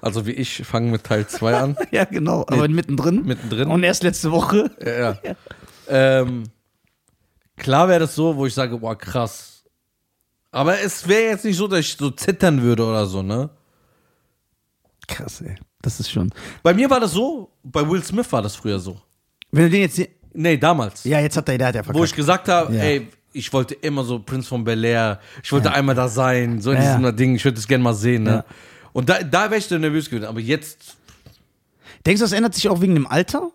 Also 0.02 0.26
wie 0.26 0.32
ich, 0.32 0.58
fange 0.64 0.90
mit 0.90 1.04
Teil 1.04 1.26
2 1.26 1.54
an. 1.56 1.76
Ja, 1.90 2.04
genau. 2.04 2.42
Aber 2.42 2.68
mittendrin. 2.68 3.24
mittendrin. 3.24 3.68
Und 3.70 3.82
erst 3.82 4.02
letzte 4.02 4.30
Woche. 4.30 4.70
Ja, 4.84 5.18
ja. 5.24 5.34
Ähm, 5.88 6.44
klar 7.56 7.88
wäre 7.88 8.00
das 8.00 8.14
so, 8.14 8.36
wo 8.36 8.46
ich 8.46 8.54
sage, 8.54 8.76
boah, 8.78 8.96
krass. 8.96 9.64
Aber 10.50 10.78
es 10.80 11.08
wäre 11.08 11.30
jetzt 11.30 11.44
nicht 11.44 11.56
so, 11.56 11.66
dass 11.66 11.80
ich 11.80 11.96
so 11.96 12.10
zittern 12.10 12.62
würde 12.62 12.84
oder 12.84 13.06
so, 13.06 13.22
ne? 13.22 13.50
Krass, 15.08 15.40
ey. 15.40 15.56
Das 15.82 15.98
ist 16.00 16.10
schon. 16.10 16.30
Bei 16.62 16.72
mir 16.74 16.88
war 16.90 17.00
das 17.00 17.12
so, 17.12 17.50
bei 17.64 17.88
Will 17.88 18.02
Smith 18.04 18.30
war 18.30 18.42
das 18.42 18.54
früher 18.54 18.78
so. 18.78 19.00
Wenn 19.50 19.64
du 19.64 19.70
den 19.70 19.80
jetzt. 19.80 20.00
Nee, 20.34 20.56
damals. 20.56 21.02
Ja, 21.04 21.18
jetzt 21.20 21.36
hat 21.36 21.48
er, 21.48 21.58
der 21.58 21.66
hat 21.68 21.74
ja 21.74 21.80
Wo 21.80 21.84
verkackt. 21.86 22.06
ich 22.06 22.14
gesagt 22.14 22.48
habe, 22.48 22.74
Ja. 22.76 22.82
ey, 22.82 23.08
ich 23.32 23.52
wollte 23.52 23.74
immer 23.74 24.04
so 24.04 24.18
Prince 24.20 24.48
von 24.48 24.62
Bel 24.64 24.84
Air, 24.84 25.20
ich 25.42 25.50
wollte 25.52 25.72
einmal 25.72 25.94
da 25.94 26.06
sein, 26.08 26.60
so 26.60 26.70
in 26.70 26.76
Ja, 26.76 26.82
diesem 26.84 27.04
ja. 27.04 27.12
Ding, 27.12 27.34
ich 27.34 27.44
würde 27.44 27.56
das 27.56 27.66
gerne 27.66 27.82
mal 27.82 27.94
sehen, 27.94 28.22
ne? 28.24 28.30
Ja. 28.30 28.44
Und 28.92 29.08
da, 29.08 29.22
da 29.22 29.44
wäre 29.50 29.56
ich 29.58 29.68
dann 29.68 29.80
nervös 29.80 30.08
gewesen, 30.10 30.26
aber 30.26 30.40
jetzt, 30.40 30.96
Denkst 32.06 32.20
du, 32.20 32.24
das 32.24 32.32
ändert 32.32 32.54
sich 32.54 32.68
auch 32.68 32.80
wegen 32.80 32.94
dem 32.94 33.06
Alter? 33.06 33.50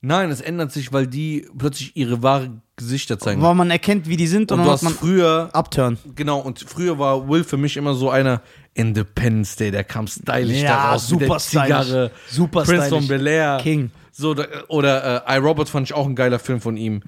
Nein, 0.00 0.30
es 0.30 0.40
ändert 0.40 0.72
sich, 0.72 0.92
weil 0.92 1.06
die 1.06 1.46
plötzlich 1.56 1.96
ihre 1.96 2.22
wahren 2.22 2.62
Gesichter 2.76 3.18
zeigen. 3.18 3.42
Weil 3.42 3.54
man 3.54 3.70
erkennt, 3.70 4.08
wie 4.08 4.16
die 4.16 4.26
sind 4.26 4.52
und, 4.52 4.60
und 4.60 4.66
du 4.66 4.70
hast 4.70 4.82
man 4.82 4.92
früher, 4.92 5.50
Upturn. 5.52 5.98
genau, 6.14 6.38
und 6.38 6.60
früher 6.60 6.98
war 6.98 7.28
Will 7.28 7.42
für 7.44 7.56
mich 7.56 7.76
immer 7.76 7.94
so 7.94 8.10
einer 8.10 8.40
Independence 8.74 9.56
Day, 9.56 9.70
der 9.70 9.84
kam 9.84 10.06
stylisch 10.06 10.62
Ja, 10.62 10.68
da 10.68 10.92
raus, 10.92 11.10
mit 11.10 11.20
super 11.20 11.26
der 11.34 11.38
Zigarre. 11.38 12.10
Super 12.30 12.62
Prince 12.62 12.86
stylisch. 12.86 13.06
von 13.06 13.08
Bel 13.08 13.26
Air. 13.26 13.58
King. 13.62 13.90
So, 14.12 14.34
oder 14.68 15.26
äh, 15.28 15.34
I, 15.36 15.38
Robot 15.38 15.68
fand 15.68 15.86
ich 15.88 15.94
auch 15.94 16.06
ein 16.06 16.14
geiler 16.14 16.38
Film 16.38 16.60
von 16.60 16.76
ihm. 16.76 17.02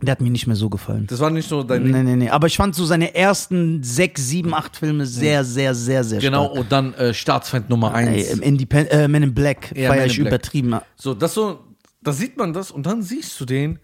Der 0.00 0.12
hat 0.12 0.20
mir 0.20 0.30
nicht 0.30 0.48
mehr 0.48 0.56
so 0.56 0.68
gefallen. 0.68 1.06
Das 1.08 1.20
war 1.20 1.30
nicht 1.30 1.48
so 1.48 1.62
dein 1.62 1.84
Nee, 1.84 2.02
nee, 2.02 2.16
nee. 2.16 2.28
Aber 2.28 2.48
ich 2.48 2.56
fand 2.56 2.74
so 2.74 2.84
seine 2.84 3.14
ersten 3.14 3.84
sechs, 3.84 4.26
sieben, 4.26 4.52
acht 4.52 4.76
Filme 4.76 5.06
sehr, 5.06 5.44
sehr, 5.44 5.76
sehr, 5.76 6.02
sehr 6.02 6.18
Genau, 6.18 6.46
stark. 6.46 6.58
und 6.58 6.72
dann 6.72 6.94
äh, 6.94 7.14
Staatsfeind 7.14 7.70
Nummer 7.70 7.94
eins. 7.94 8.26
Ey, 8.26 8.40
äh, 8.42 9.06
Men 9.06 9.22
in 9.22 9.32
Black 9.34 9.70
Ja, 9.76 9.90
feier 9.90 10.00
Men 10.00 10.04
in 10.06 10.10
ich 10.10 10.16
Black. 10.16 10.26
übertrieben. 10.28 10.76
So, 10.96 11.14
das 11.14 11.34
so, 11.34 11.60
da 12.02 12.12
sieht 12.12 12.36
man 12.36 12.52
das 12.52 12.70
und 12.70 12.84
dann 12.86 13.02
siehst 13.02 13.38
du 13.40 13.44
den 13.44 13.78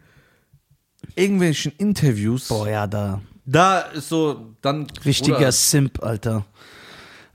irgendwelchen 1.15 1.73
Interviews. 1.79 2.49
Boah, 2.49 2.69
ja, 2.69 2.87
da. 2.87 3.21
Da 3.45 3.81
ist 3.81 4.09
so, 4.09 4.55
dann. 4.61 4.87
Richtiger 5.05 5.37
Bruder, 5.37 5.53
Simp, 5.53 6.03
Alter. 6.03 6.45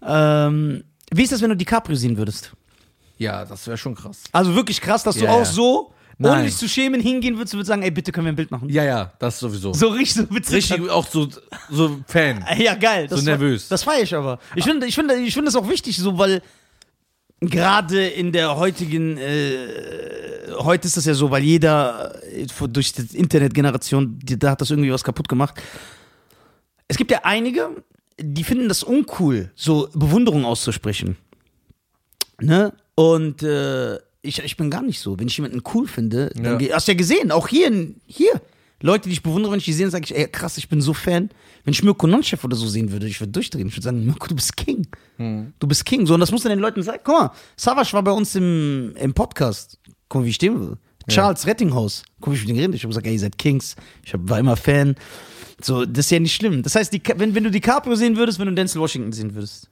Ähm, 0.06 0.84
wie 1.12 1.24
ist 1.24 1.32
das, 1.32 1.42
wenn 1.42 1.50
du 1.50 1.56
DiCaprio 1.58 1.96
sehen 1.96 2.18
würdest? 2.18 2.54
Ja, 3.18 3.46
das 3.46 3.66
wäre 3.68 3.78
schon 3.78 3.96
krass. 3.96 4.24
Also 4.32 4.54
wirklich 4.56 4.82
krass, 4.82 5.04
dass 5.04 5.16
du 5.16 5.24
Ja, 5.26 5.32
auch 5.32 5.46
so, 5.46 5.94
ohne 6.20 6.30
Nein. 6.30 6.46
dich 6.46 6.58
zu 6.58 6.68
schämen, 6.68 7.02
hingehen 7.02 7.38
würdest 7.38 7.54
und 7.54 7.60
würdest 7.60 7.70
sagen, 7.70 7.82
ey, 7.82 7.92
bitte 7.92 8.12
können 8.12 8.26
wir 8.26 8.34
ein 8.34 8.36
Bild 8.36 8.52
machen. 8.52 8.70
Ja, 8.70 8.84
ja, 8.84 9.14
das 9.20 9.40
sowieso. 9.40 9.74
So 9.74 9.88
richtig 9.88 10.14
so 10.28 10.36
witzig. 10.36 10.56
Richtig 10.72 10.90
auch 10.90 11.08
so, 11.08 11.28
so 11.70 12.00
Fan. 12.08 12.46
Ja, 12.58 12.76
geil. 12.76 13.08
So 13.10 13.18
nervös. 13.22 13.68
Das 13.68 13.84
feiere 13.84 14.04
ich 14.04 14.14
aber. 14.14 14.40
Ich 14.56 14.64
finde 14.66 14.86
ich 14.86 14.96
finde, 14.96 15.16
ich 15.16 15.34
finde 15.34 15.46
das 15.52 15.56
auch 15.56 15.70
wichtig, 15.70 15.98
so, 15.98 16.18
weil 16.18 16.42
gerade 17.50 18.08
in 18.08 18.32
der 18.32 18.56
heutigen, 18.58 19.18
äh, 19.18 19.58
heute 20.60 20.88
ist 20.88 20.98
das 20.98 21.06
ja 21.06 21.14
so, 21.14 21.32
weil 21.32 21.44
jeder 21.44 22.16
äh, 22.32 22.46
durch 22.68 22.94
die 22.94 23.18
Internetgeneration, 23.18 24.20
da 24.24 24.52
hat 24.52 24.62
das 24.62 24.70
irgendwie 24.72 24.92
was 24.92 25.04
kaputt 25.04 25.28
gemacht. 25.30 25.62
Es 26.88 26.98
gibt 26.98 27.12
ja 27.12 27.22
einige, 27.24 27.70
die 28.20 28.44
finden 28.44 28.68
das 28.68 28.84
uncool, 28.84 29.52
so 29.56 29.90
Bewunderung 29.94 30.46
auszusprechen. 30.46 31.18
Ne? 32.42 32.74
Und 32.96 33.42
äh, 33.44 33.96
ich, 34.22 34.40
ich 34.44 34.58
bin 34.58 34.70
gar 34.70 34.82
nicht 34.84 35.00
so. 35.00 35.20
Wenn 35.20 35.28
ich 35.28 35.38
jemanden 35.38 35.62
cool 35.74 35.88
finde, 35.88 36.30
dann 36.36 36.60
Ja. 36.60 36.76
hast 36.76 36.88
du 36.88 36.92
ja 36.92 36.98
gesehen, 36.98 37.32
auch 37.32 37.48
hier, 37.48 37.72
hier. 38.06 38.42
Leute, 38.84 39.08
die 39.08 39.14
ich 39.14 39.24
bewundere, 39.24 39.54
wenn 39.54 39.60
ich 39.60 39.66
die 39.66 39.72
sehe, 39.72 39.90
sage 39.90 40.04
ich, 40.04 40.14
ey, 40.14 40.28
krass, 40.28 40.58
ich 40.58 40.68
bin 40.68 40.82
so 40.82 40.94
Fan. 40.94 41.30
Wenn 41.64 41.72
ich 41.72 41.84
Mirko 41.84 42.06
Nonchef 42.06 42.44
oder 42.44 42.58
so 42.58 42.68
sehen 42.68 42.92
würde, 42.92 43.08
ich 43.08 43.22
würde 43.22 43.32
durchdrehen. 43.32 43.68
Ich 43.68 43.76
würde 43.76 43.84
sagen, 43.86 44.06
Mirko, 44.06 44.28
du 44.28 44.36
bist 44.36 44.58
King. 44.58 44.86
Du 45.58 45.68
bist 45.68 45.86
King. 45.86 46.06
So, 46.06 46.16
und 46.16 46.20
das 46.20 46.32
musst 46.32 46.44
du 46.44 46.50
den 46.50 46.60
Leuten 46.60 46.84
sagen. 46.84 47.00
Guck 47.02 47.18
mal, 47.18 47.32
Savas 47.56 47.94
war 47.94 48.04
bei 48.04 48.12
uns 48.12 48.36
im, 48.36 48.94
im 48.98 49.14
Podcast. 49.14 49.80
Guck 50.10 50.20
mal, 50.20 50.26
wie 50.26 50.32
ich 50.32 50.36
stehen 50.36 50.78
Charles 51.08 51.48
Rettinghaus. 51.48 52.04
Guck 52.20 52.28
mal, 52.28 52.34
wie 52.34 52.36
ich 52.36 52.42
mit 52.42 52.50
dem 52.50 52.56
geredet. 52.58 52.76
Ich 52.76 52.84
habe 52.84 52.90
gesagt, 52.90 53.08
ey, 53.08 53.14
ihr 53.14 53.20
seid 53.20 53.38
Kings. 53.38 53.78
Ich 54.04 54.14
hab, 54.14 54.30
war 54.30 54.38
immer 54.38 54.58
Fan. 54.58 54.96
So, 55.62 55.86
das 55.86 56.08
ist 56.08 56.12
ja 56.12 56.20
nicht 56.20 56.36
schlimm. 56.36 56.62
Das 56.62 56.76
heißt, 56.76 56.92
die, 56.92 57.02
wenn, 57.16 57.34
wenn 57.34 57.44
du 57.46 57.52
DiCaprio 57.52 57.96
sehen 57.96 58.18
würdest, 58.18 58.38
wenn 58.38 58.48
du 58.48 58.54
Denzel 58.54 58.82
Washington 58.82 59.14
sehen 59.14 59.34
würdest. 59.34 59.70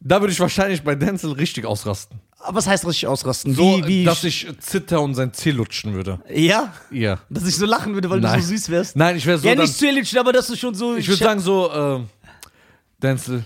Da 0.00 0.18
würde 0.22 0.32
ich 0.32 0.40
wahrscheinlich 0.40 0.82
bei 0.82 0.94
Denzel 0.94 1.32
richtig 1.32 1.66
ausrasten. 1.66 2.20
Aber 2.42 2.56
was 2.56 2.66
heißt 2.66 2.86
richtig 2.86 3.06
ausrasten? 3.06 3.54
So, 3.54 3.78
wie, 3.78 3.86
wie 3.86 4.04
dass 4.04 4.24
ich 4.24 4.46
zitter 4.60 5.02
und 5.02 5.14
sein 5.14 5.32
Zeh 5.32 5.50
lutschen 5.50 5.92
würde. 5.92 6.20
Ja? 6.32 6.72
Ja. 6.90 7.20
Dass 7.28 7.46
ich 7.46 7.56
so 7.56 7.66
lachen 7.66 7.94
würde, 7.94 8.08
weil 8.08 8.20
Nein. 8.20 8.40
du 8.40 8.42
so 8.42 8.48
süß 8.48 8.70
wärst? 8.70 8.96
Nein, 8.96 9.16
ich 9.16 9.26
wäre 9.26 9.38
so 9.38 9.46
ja, 9.46 9.54
dann, 9.54 9.64
nicht 9.64 9.76
zu 9.76 9.86
Illich, 9.86 10.18
aber 10.18 10.32
dass 10.32 10.46
du 10.46 10.56
schon 10.56 10.74
so. 10.74 10.96
Ich 10.96 11.06
würde 11.06 11.22
sagen 11.22 11.40
so, 11.40 11.70
äh, 11.70 12.00
Denzel. 13.02 13.44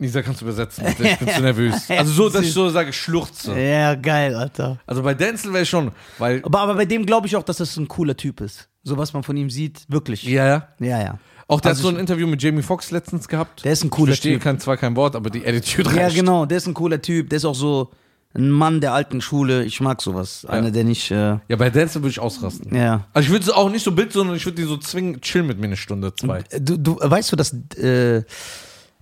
Nisa, 0.00 0.22
kannst 0.22 0.40
du 0.40 0.44
übersetzen? 0.44 0.84
Bitte? 0.84 1.08
Ich 1.08 1.18
bin 1.18 1.28
zu 1.28 1.40
nervös. 1.40 1.74
Also 1.90 2.12
so, 2.12 2.28
dass 2.28 2.44
ich 2.44 2.52
so 2.52 2.68
sage, 2.68 2.92
schluchze. 2.92 3.58
Ja, 3.58 3.96
geil, 3.96 4.34
Alter. 4.34 4.78
Also 4.86 5.02
bei 5.02 5.14
Denzel 5.14 5.52
wäre 5.52 5.64
ich 5.64 5.68
schon, 5.68 5.90
weil. 6.18 6.42
Aber, 6.44 6.60
aber 6.60 6.74
bei 6.74 6.84
dem 6.84 7.04
glaube 7.04 7.26
ich 7.26 7.34
auch, 7.34 7.42
dass 7.42 7.56
das 7.56 7.76
ein 7.76 7.88
cooler 7.88 8.16
Typ 8.16 8.40
ist. 8.40 8.68
So 8.84 8.96
was 8.96 9.12
man 9.12 9.24
von 9.24 9.36
ihm 9.36 9.50
sieht, 9.50 9.84
wirklich. 9.88 10.22
Ja, 10.22 10.46
ja. 10.46 10.68
ja. 10.78 11.02
ja. 11.02 11.18
Auch 11.48 11.60
der 11.60 11.70
Also 11.70 11.80
hat 11.80 11.82
so 11.82 11.96
ein 11.96 11.98
Interview 12.00 12.26
mit 12.28 12.42
Jamie 12.42 12.62
Foxx 12.62 12.90
letztens 12.92 13.26
gehabt. 13.26 13.64
Der 13.64 13.72
ist 13.72 13.82
ein 13.82 13.90
cooler 13.90 14.12
ich 14.12 14.18
verstehe 14.18 14.34
Typ. 14.34 14.42
kein, 14.42 14.60
zwar 14.60 14.76
kein 14.76 14.94
Wort, 14.96 15.16
aber 15.16 15.30
die 15.30 15.44
Attitude 15.46 15.90
Ja, 15.96 16.02
reicht. 16.04 16.14
genau, 16.16 16.44
der 16.46 16.58
ist 16.58 16.66
ein 16.66 16.74
cooler 16.74 17.00
Typ. 17.02 17.30
Der 17.30 17.38
ist 17.38 17.44
auch 17.46 17.54
so 17.54 17.90
ein 18.34 18.50
Mann 18.50 18.80
der 18.82 18.92
alten 18.92 19.20
Schule. 19.22 19.64
Ich 19.64 19.80
mag 19.80 20.02
sowas. 20.02 20.44
Einer, 20.44 20.70
der 20.70 20.84
nicht. 20.84 21.10
Äh, 21.10 21.38
Ja, 21.48 21.56
bei 21.56 21.70
Denzel 21.70 22.02
würde 22.02 22.10
ich 22.10 22.20
ausrasten. 22.20 22.74
ja. 22.76 23.06
Also 23.14 23.26
ich 23.26 23.32
würde 23.32 23.46
so 23.46 23.54
auch 23.54 23.70
nicht 23.70 23.82
so 23.82 23.92
Bild, 23.92 24.12
sondern 24.12 24.36
ich 24.36 24.44
würde 24.44 24.56
die 24.60 24.68
so 24.68 24.76
zwingen, 24.76 25.20
chill 25.22 25.42
mit 25.42 25.58
mir 25.58 25.66
eine 25.68 25.78
Stunde, 25.78 26.14
zwei. 26.14 26.44
Du, 26.60 26.76
du 26.76 26.96
weißt 27.00 27.32
du, 27.32 27.36
dass. 27.36 27.54
Äh, 27.76 28.24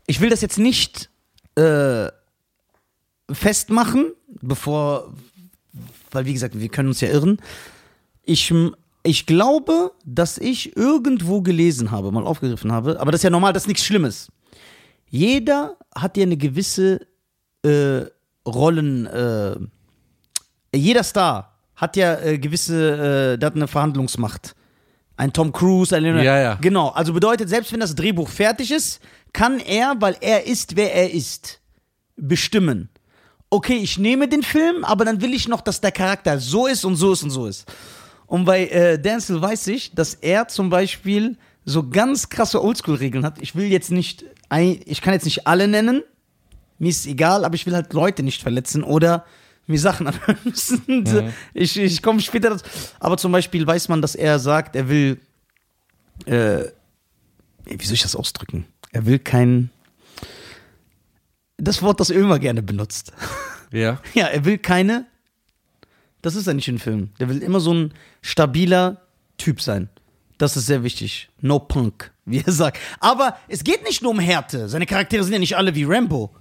ich 0.07 0.21
will 0.21 0.31
das 0.31 0.41
jetzt 0.41 0.59
nicht 0.59 1.11
äh, 1.57 2.07
festmachen, 3.31 4.13
bevor. 4.41 5.13
Weil, 6.13 6.25
wie 6.27 6.33
gesagt, 6.33 6.59
wir 6.59 6.69
können 6.69 6.89
uns 6.89 7.01
ja 7.01 7.09
irren. 7.09 7.39
Ich, 8.23 8.53
ich 9.07 9.27
glaube, 9.27 9.93
dass 10.05 10.39
ich 10.39 10.77
irgendwo 10.77 11.41
gelesen 11.41 11.91
habe, 11.91 12.11
mal 12.13 12.25
aufgegriffen 12.25 12.73
habe, 12.73 13.01
aber 13.01 13.13
das 13.13 13.21
ist 13.21 13.25
ja 13.25 13.31
normal, 13.31 13.53
das 13.53 13.65
ist 13.65 13.69
nichts 13.69 13.85
Schlimmes. 13.85 14.29
Jeder 15.09 15.77
hat 15.95 16.17
ja 16.17 16.25
eine 16.25 16.37
gewisse 16.37 17.07
äh, 17.63 18.03
Rollen. 18.47 19.07
Äh, 19.07 19.57
jeder 20.75 21.05
Star 21.05 21.57
hat 21.77 21.97
ja 21.97 22.19
äh, 22.21 22.39
gewisse, 22.39 23.35
äh, 23.35 23.39
der 23.39 23.47
hat 23.47 23.57
eine 23.57 23.69
Verhandlungsmacht. 23.69 24.55
Ein 25.17 25.33
Tom 25.33 25.53
Cruise, 25.53 25.97
ein 25.97 26.03
Leonardo. 26.03 26.27
Ja, 26.27 26.39
ja. 26.39 26.55
Genau, 26.61 26.89
also 26.89 27.13
bedeutet, 27.13 27.49
selbst 27.49 27.73
wenn 27.73 27.81
das 27.81 27.95
Drehbuch 27.95 28.29
fertig 28.29 28.71
ist, 28.71 29.01
kann 29.33 29.61
er, 29.61 29.95
weil 29.99 30.17
er 30.21 30.47
ist, 30.47 30.77
wer 30.77 30.95
er 30.95 31.11
ist, 31.11 31.61
bestimmen. 32.17 32.91
Okay, 33.49 33.77
ich 33.77 33.99
nehme 33.99 34.29
den 34.29 34.43
Film, 34.43 34.85
aber 34.85 35.05
dann 35.05 35.21
will 35.21 35.33
ich 35.33 35.49
noch, 35.49 35.61
dass 35.61 35.81
der 35.81 35.93
Charakter 35.93 36.39
so 36.39 36.67
ist 36.67 36.85
und 36.85 36.97
so 36.97 37.13
ist 37.13 37.23
und 37.23 37.31
so 37.31 37.47
ist. 37.47 37.65
Und 38.27 38.45
bei 38.45 38.67
äh, 38.69 38.99
Denzel 38.99 39.41
weiß 39.41 39.69
ich, 39.69 39.95
dass 39.95 40.15
er 40.15 40.49
zum 40.49 40.71
Beispiel 40.71 41.37
so 41.65 41.89
ganz 41.89 42.29
krasse 42.29 42.63
Oldschool-Regeln 42.63 43.25
hat. 43.25 43.41
Ich 43.41 43.55
will 43.55 43.67
jetzt 43.67 43.91
nicht, 43.91 44.25
ein, 44.49 44.81
ich 44.85 45.01
kann 45.01 45.15
jetzt 45.15 45.25
nicht 45.25 45.47
alle 45.47 45.69
nennen, 45.69 46.03
mir 46.79 46.91
ist 46.91 47.07
egal, 47.07 47.45
aber 47.45 47.55
ich 47.55 47.67
will 47.67 47.75
halt 47.75 47.93
Leute 47.93 48.23
nicht 48.23 48.43
verletzen 48.43 48.83
oder 48.83 49.25
mir 49.67 49.79
Sachen 49.79 50.07
anhören 50.07 50.39
müssen. 50.45 50.83
Mhm. 50.87 51.33
Ich, 51.55 51.79
ich 51.79 52.03
komme 52.03 52.21
später 52.21 52.51
dazu. 52.51 52.65
Aber 53.01 53.17
zum 53.17 53.33
Beispiel 53.33 53.67
weiß 53.67 53.89
man, 53.89 54.03
dass 54.03 54.15
er 54.15 54.39
sagt, 54.39 54.77
er 54.77 54.89
will, 54.89 55.21
äh, 56.27 56.65
wie 57.65 57.85
soll 57.85 57.95
ich 57.95 58.03
das 58.03 58.17
ausdrücken? 58.17 58.67
Er 58.93 59.07
will 59.07 59.19
kein, 59.19 59.71
das 61.57 61.83
Wort, 61.83 62.01
das 62.01 62.11
er 62.11 62.21
immer 62.21 62.39
gerne 62.39 62.63
benutzt. 62.63 63.13
Ja. 63.73 64.01
Ja, 64.15 64.27
er 64.27 64.45
will 64.45 64.59
keine, 64.59 65.07
das 66.23 66.35
ist 66.35 66.47
ja 66.47 66.55
nicht 66.55 66.69
ein 66.69 66.79
Film. 66.79 67.11
Der 67.21 67.29
will 67.29 67.43
immer 67.43 67.61
so 67.61 67.73
ein 67.75 67.93
stabiler 68.23 69.03
Typ 69.39 69.61
sein. 69.61 69.89
Das 70.39 70.57
ist 70.57 70.67
sehr 70.67 70.83
wichtig. 70.83 71.29
No 71.41 71.59
Punk, 71.59 72.13
wie 72.25 72.43
er 72.45 72.53
sagt. 72.53 72.79
Aber 73.01 73.37
es 73.49 73.65
geht 73.65 73.85
nicht 73.85 74.03
nur 74.03 74.11
um 74.13 74.19
Härte. 74.19 74.69
Seine 74.69 74.87
Charaktere 74.87 75.23
sind 75.25 75.33
ja 75.33 75.39
nicht 75.39 75.57
alle 75.57 75.75
wie 75.75 75.85
Rambo. 75.85 76.35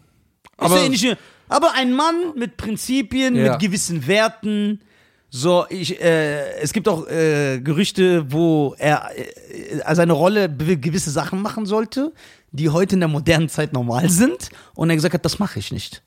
Aber- 0.57 0.81
ja 0.81 0.89
nicht, 0.89 1.17
aber 1.49 1.73
ein 1.75 1.93
Mann 1.93 2.33
mit 2.35 2.57
Prinzipien, 2.57 3.35
Ja. 3.35 3.51
mit 3.51 3.59
gewissen 3.61 4.07
Werten. 4.07 4.81
So, 5.29 5.65
ich, 5.69 5.99
äh, 6.01 6.59
es 6.61 6.71
gibt 6.71 6.87
auch 6.87 7.07
äh, 7.07 7.59
Gerüchte, 7.59 8.31
wo 8.31 8.73
er 8.77 9.09
äh, 9.17 9.93
seine 9.95 10.13
Rolle 10.13 10.49
gewisse 10.49 11.11
Sachen 11.11 11.41
machen 11.41 11.65
sollte, 11.65 12.13
die 12.51 12.69
heute 12.69 12.95
in 12.95 13.01
der 13.01 13.09
modernen 13.09 13.49
Zeit 13.49 13.73
normal 13.73 14.09
sind. 14.09 14.49
Und 14.75 14.89
er 14.89 14.95
gesagt 14.95 15.13
hat, 15.13 15.25
das 15.25 15.37
mache 15.39 15.59
ich 15.59 15.71
nicht. 15.73 16.03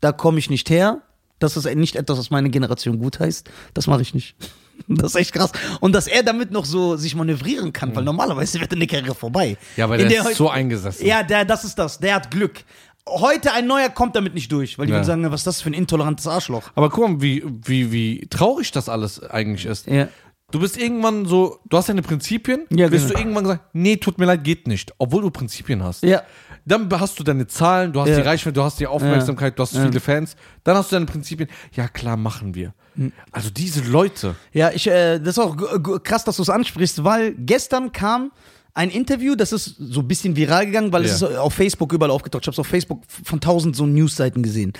Da 0.00 0.10
komme 0.12 0.38
ich 0.40 0.50
nicht 0.50 0.70
her. 0.70 1.02
Das 1.38 1.56
ist 1.56 1.72
nicht 1.76 1.96
etwas, 1.96 2.18
was 2.18 2.30
meine 2.30 2.50
Generation 2.50 2.98
gut 2.98 3.20
heißt. 3.20 3.48
Das 3.74 3.86
mache 3.86 4.02
ich 4.02 4.14
nicht. 4.14 4.34
Das 4.86 5.10
ist 5.10 5.16
echt 5.16 5.32
krass. 5.32 5.50
Und 5.80 5.92
dass 5.92 6.06
er 6.06 6.22
damit 6.22 6.52
noch 6.52 6.64
so 6.64 6.96
sich 6.96 7.16
manövrieren 7.16 7.72
kann, 7.72 7.96
weil 7.96 8.04
normalerweise 8.04 8.60
wird 8.60 8.72
eine 8.72 8.86
Karriere 8.86 9.12
vorbei. 9.16 9.56
Ja, 9.76 9.86
aber 9.86 9.98
In 9.98 10.08
der, 10.08 10.22
heu- 10.24 10.30
ist 10.30 10.36
so 10.36 10.48
eingesessen. 10.48 11.04
ja, 11.04 11.24
der, 11.24 11.44
das 11.44 11.64
ist 11.64 11.76
das. 11.80 11.98
Der 11.98 12.14
hat 12.14 12.30
Glück. 12.30 12.62
Heute 13.08 13.52
ein 13.54 13.66
neuer 13.66 13.88
kommt 13.88 14.14
damit 14.14 14.34
nicht 14.34 14.52
durch, 14.52 14.78
weil 14.78 14.86
die 14.86 14.92
Ja. 14.92 14.98
würden 14.98 15.04
sagen, 15.06 15.30
was 15.32 15.40
ist 15.40 15.46
das 15.48 15.62
für 15.62 15.70
ein 15.70 15.74
intolerantes 15.74 16.28
Arschloch. 16.28 16.70
Aber 16.76 16.90
guck 16.90 17.08
mal, 17.10 17.20
wie, 17.20 17.42
wie, 17.64 17.90
wie 17.90 18.26
traurig 18.30 18.70
das 18.70 18.88
alles 18.88 19.20
eigentlich 19.20 19.66
ist. 19.66 19.88
Ja. 19.88 20.06
Du 20.52 20.60
bist 20.60 20.78
irgendwann 20.80 21.26
so, 21.26 21.58
du 21.68 21.76
hast 21.76 21.88
deine 21.88 22.02
Prinzipien, 22.02 22.64
Ja, 22.70 22.86
bist 22.86 23.06
genau. 23.08 23.14
du 23.18 23.20
irgendwann 23.20 23.44
gesagt, 23.44 23.64
nee, 23.74 23.96
tut 23.96 24.16
mir 24.18 24.26
leid, 24.26 24.44
geht 24.44 24.68
nicht, 24.68 24.92
obwohl 24.98 25.22
du 25.22 25.30
Prinzipien 25.30 25.82
hast. 25.82 26.04
Ja. 26.04 26.22
Dann 26.68 26.88
hast 27.00 27.18
du 27.18 27.24
deine 27.24 27.46
Zahlen, 27.46 27.92
du 27.92 28.00
hast 28.00 28.08
Ja. 28.10 28.16
die 28.16 28.22
Reichweite, 28.22 28.52
du 28.54 28.62
hast 28.62 28.78
die 28.78 28.86
Aufmerksamkeit, 28.86 29.58
du 29.58 29.62
hast 29.62 29.74
Ja. 29.74 29.84
viele 29.86 30.00
Fans. 30.00 30.36
Dann 30.64 30.76
hast 30.76 30.92
du 30.92 30.96
deine 30.96 31.06
Prinzipien. 31.06 31.48
Ja, 31.74 31.88
klar, 31.88 32.16
machen 32.16 32.54
wir. 32.54 32.74
Hm. 32.94 33.12
Also 33.32 33.50
diese 33.50 33.80
Leute. 33.82 34.34
Ja, 34.52 34.70
ich, 34.70 34.86
äh, 34.86 35.18
das 35.18 35.30
ist 35.30 35.38
auch 35.38 35.56
krass, 36.02 36.24
dass 36.24 36.36
du 36.36 36.42
es 36.42 36.50
ansprichst, 36.50 37.02
weil 37.04 37.34
gestern 37.38 37.92
kam 37.92 38.32
ein 38.74 38.90
Interview, 38.90 39.34
das 39.34 39.52
ist 39.52 39.74
so 39.78 40.00
ein 40.00 40.06
bisschen 40.08 40.36
viral 40.36 40.66
gegangen, 40.66 40.92
weil 40.92 41.04
es 41.04 41.20
Ja. 41.20 41.28
ist 41.28 41.36
auf 41.36 41.54
Facebook 41.54 41.92
überall 41.92 42.10
aufgetaucht. 42.12 42.44
Ich 42.44 42.46
habe 42.46 42.54
es 42.54 42.58
auf 42.60 42.66
Facebook 42.68 43.02
von 43.24 43.40
tausend 43.40 43.74
so 43.74 43.86
Newsseiten 43.86 44.42
gesehen. 44.42 44.72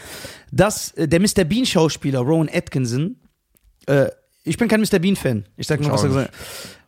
Dass 0.52 0.92
äh, 0.92 1.08
der 1.08 1.18
Mr. 1.20 1.44
Bean-Schauspieler 1.44 2.20
Rowan 2.20 2.48
Atkinson, 2.52 3.16
äh, 3.86 4.06
ich 4.44 4.56
bin 4.56 4.68
kein 4.68 4.80
Mr. 4.80 4.98
Bean-Fan, 4.98 5.46
ich 5.56 5.66
sag 5.66 5.80
nur, 5.80 5.90
was 5.90 6.02
er 6.04 6.08
gesagt 6.10 6.30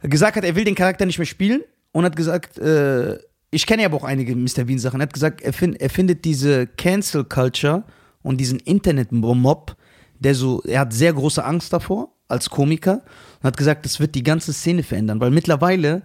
hat, 0.02 0.10
gesagt 0.10 0.36
hat, 0.36 0.44
er 0.44 0.54
will 0.54 0.64
den 0.64 0.74
Charakter 0.74 1.04
nicht 1.04 1.18
mehr 1.18 1.26
spielen 1.26 1.62
und 1.92 2.04
hat 2.04 2.14
gesagt, 2.16 2.58
äh, 2.58 3.18
ich 3.50 3.66
kenne 3.66 3.82
ja 3.82 3.88
aber 3.88 3.96
auch 3.96 4.04
einige 4.04 4.34
Mr. 4.36 4.64
Bean-Sachen, 4.64 5.00
er 5.00 5.04
hat 5.06 5.12
gesagt, 5.12 5.40
er, 5.40 5.52
find, 5.52 5.80
er 5.80 5.90
findet 5.90 6.24
diese 6.24 6.66
Cancel-Culture 6.66 7.84
und 8.22 8.38
diesen 8.38 8.60
Internet-Mob, 8.60 9.76
der 10.18 10.34
so, 10.34 10.62
er 10.62 10.80
hat 10.80 10.92
sehr 10.92 11.12
große 11.12 11.44
Angst 11.44 11.72
davor 11.72 12.12
als 12.28 12.50
Komiker 12.50 13.02
und 13.40 13.44
hat 13.44 13.56
gesagt, 13.56 13.84
das 13.84 13.98
wird 13.98 14.14
die 14.14 14.22
ganze 14.22 14.52
Szene 14.52 14.82
verändern, 14.82 15.20
weil 15.20 15.30
mittlerweile 15.30 16.02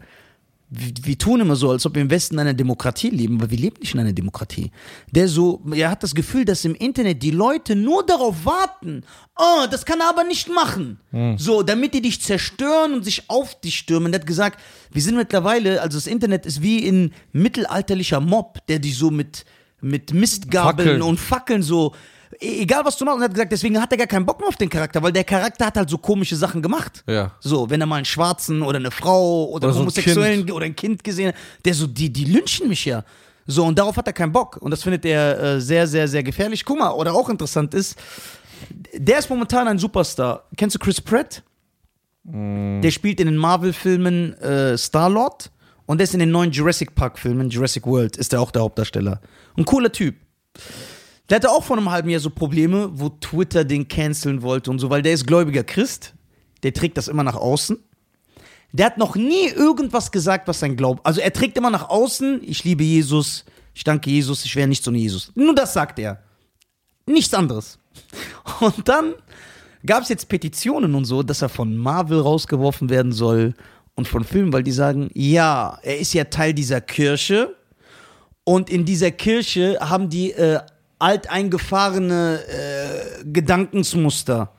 wir, 0.70 1.18
tun 1.18 1.42
immer 1.42 1.56
so, 1.56 1.70
als 1.70 1.86
ob 1.86 1.94
wir 1.94 2.02
im 2.02 2.10
Westen 2.10 2.36
in 2.36 2.40
einer 2.40 2.54
Demokratie 2.54 3.10
leben, 3.10 3.38
aber 3.38 3.52
wir 3.52 3.58
leben 3.58 3.78
nicht 3.80 3.94
in 3.94 4.00
einer 4.00 4.14
Demokratie. 4.14 4.72
Der 5.12 5.28
so, 5.28 5.62
er 5.74 5.92
hat 5.92 6.02
das 6.02 6.16
Gefühl, 6.16 6.44
dass 6.44 6.66
im 6.66 6.74
Internet 6.74 7.22
die 7.22 7.32
Leute 7.32 7.76
nur 7.76 8.06
darauf 8.06 8.46
warten, 8.46 9.04
oh, 9.38 9.68
das 9.70 9.86
kann 9.86 10.00
er 10.00 10.10
aber 10.10 10.24
nicht 10.24 10.50
machen. 10.50 11.00
So, 11.38 11.62
damit 11.62 11.94
die 11.94 12.02
dich 12.02 12.20
zerstören 12.22 12.94
und 12.94 13.06
sich 13.06 13.30
auf 13.30 13.60
dich 13.62 13.78
stürmen. 13.78 14.12
Der 14.12 14.22
hat 14.22 14.28
gesagt, 14.28 14.60
wir 14.92 15.02
sind 15.02 15.16
mittlerweile, 15.16 15.82
also 15.82 15.98
das 15.98 16.08
Internet 16.08 16.46
ist 16.46 16.62
wie 16.62 16.88
ein 16.88 17.14
mittelalterlicher 17.32 18.20
Mob, 18.20 18.66
der 18.68 18.80
dich 18.80 18.98
so 18.98 19.12
mit, 19.12 19.46
mit 19.82 20.14
Mistgabeln 20.14 20.88
Fackeln. 20.88 21.02
und 21.04 21.20
Fackeln 21.20 21.62
so, 21.62 21.94
egal 22.40 22.84
was 22.86 22.98
du 22.98 23.06
machst, 23.06 23.16
und 23.16 23.22
er 23.22 23.26
hat 23.26 23.34
gesagt, 23.34 23.52
deswegen 23.52 23.82
hat 23.82 23.92
er 23.92 23.98
gar 23.98 24.08
keinen 24.08 24.26
Bock 24.26 24.40
mehr 24.40 24.50
auf 24.50 24.58
den 24.58 24.70
Charakter, 24.70 25.02
weil 25.02 25.12
der 25.12 25.24
Charakter 25.24 25.66
hat 25.66 25.78
halt 25.78 25.90
so 25.90 25.98
komische 25.98 26.36
Sachen 26.36 26.62
gemacht. 26.62 27.04
Ja. 27.08 27.32
So, 27.40 27.70
wenn 27.70 27.82
er 27.82 27.88
mal 27.88 27.98
einen 27.98 28.06
Schwarzen 28.06 28.62
oder 28.62 28.78
eine 28.78 28.92
Frau 28.92 29.46
oder, 29.46 29.68
Oder 29.68 29.74
so 29.74 29.80
ein 29.80 29.82
Homosexuellen 29.84 30.40
Kind. 30.46 30.52
oder 30.52 30.66
ein 30.66 30.76
Kind 30.76 31.04
gesehen 31.04 31.30
hat, 31.30 31.36
der 31.64 31.74
so, 31.74 31.88
die, 31.88 32.12
die 32.12 32.26
lynchen 32.26 32.68
mich 32.68 32.86
ja. 32.86 33.04
So, 33.48 33.64
und 33.66 33.78
darauf 33.78 33.96
hat 33.98 34.08
er 34.08 34.14
keinen 34.14 34.32
Bock. 34.32 34.58
Und 34.58 34.72
das 34.72 34.84
findet 34.84 35.06
er 35.06 35.40
äh, 35.40 35.62
sehr, 35.62 35.88
sehr, 35.88 36.08
sehr 36.08 36.24
gefährlich. 36.24 36.66
Guck 36.66 36.80
mal, 36.80 36.92
oder 36.92 37.14
auch 37.14 37.30
interessant 37.30 37.74
ist, 37.74 37.96
der 38.94 39.20
ist 39.20 39.30
momentan 39.30 39.68
ein 39.68 39.78
Superstar. 39.78 40.46
Kennst 40.58 40.76
du 40.76 40.80
Chris 40.80 41.00
Pratt? 41.00 41.44
Der 42.28 42.90
spielt 42.90 43.20
in 43.20 43.28
den 43.28 43.38
Marvel-Filmen 43.38 44.34
äh, 44.42 44.76
Star-Lord 44.76 45.52
und 45.86 46.00
der 46.00 46.06
ist 46.06 46.16
in 46.16 46.20
den 46.20 46.32
neuen 46.32 46.50
Jurassic 46.50 46.96
Park-Filmen, 46.96 47.52
Jurassic 47.52 47.86
World, 47.86 48.18
ist 48.18 48.32
der 48.32 48.42
auch 48.42 48.50
der 48.50 48.64
Hauptdarsteller. 48.64 49.22
Ein 49.56 49.66
cooler 49.66 49.92
Typ. 49.92 50.16
Der 51.30 51.38
hatte 51.38 51.50
auch 51.50 51.64
vor 51.64 51.78
einem 51.78 51.90
halben 51.90 52.10
Jahr 52.10 52.20
so 52.20 52.30
Probleme, 52.30 52.90
wo 52.94 53.10
Twitter 53.10 53.64
den 53.64 53.88
canceln 53.88 54.42
wollte 54.42 54.70
und 54.70 54.80
so, 54.80 54.90
weil 54.90 55.02
der 55.02 55.14
ist 55.14 55.26
gläubiger 55.26 55.64
Christ. 55.64 56.14
Der 56.64 56.74
trägt 56.74 56.98
das 56.98 57.08
immer 57.08 57.24
nach 57.24 57.36
außen. 57.36 57.78
Der 58.72 58.88
hat 58.88 58.98
noch 58.98 59.16
nie 59.16 59.48
irgendwas 59.48 60.12
gesagt, 60.12 60.48
was 60.48 60.60
sein 60.60 60.76
Glaube. 60.76 61.02
Also 61.04 61.22
er 61.22 61.32
trägt 61.32 61.58
immer 61.58 61.70
nach 61.70 61.90
außen, 61.90 62.42
ich 62.44 62.64
liebe 62.64 62.84
Jesus, 62.84 63.46
ich 63.74 63.84
danke 63.84 64.10
Jesus, 64.10 64.46
ich 64.46 64.56
wäre 64.56 64.68
nichts 64.68 64.88
ohne 64.88 64.98
Jesus. 64.98 65.32
Nur 65.36 65.56
das 65.56 65.74
sagt 65.74 65.98
er. 66.00 66.22
Nichts 67.06 67.34
anderes. 67.34 67.80
Und 68.60 68.88
dann 68.88 69.14
gab 69.86 70.04
es 70.04 70.10
jetzt 70.10 70.28
Petitionen 70.28 70.96
und 70.96 71.06
so, 71.06 71.22
dass 71.22 71.42
er 71.42 71.50
von 71.50 71.78
Marvel 71.78 72.20
rausgeworfen 72.20 72.90
werden 72.90 73.12
soll 73.12 73.54
und 73.94 74.08
von 74.08 74.24
Filmen, 74.24 74.52
weil 74.52 74.64
die 74.64 74.72
sagen, 74.72 75.10
ja, 75.14 75.78
er 75.84 76.00
ist 76.00 76.14
ja 76.14 76.24
Teil 76.26 76.54
dieser 76.54 76.82
Kirche 76.82 77.56
und 78.44 78.70
in 78.70 78.86
dieser 78.86 79.12
Kirche 79.12 79.78
haben 79.80 80.10
die 80.10 80.32
äh, 80.32 80.60
alteingefahrene 81.00 82.40
äh, 82.48 83.24
Gedankensmuster. 83.26 84.52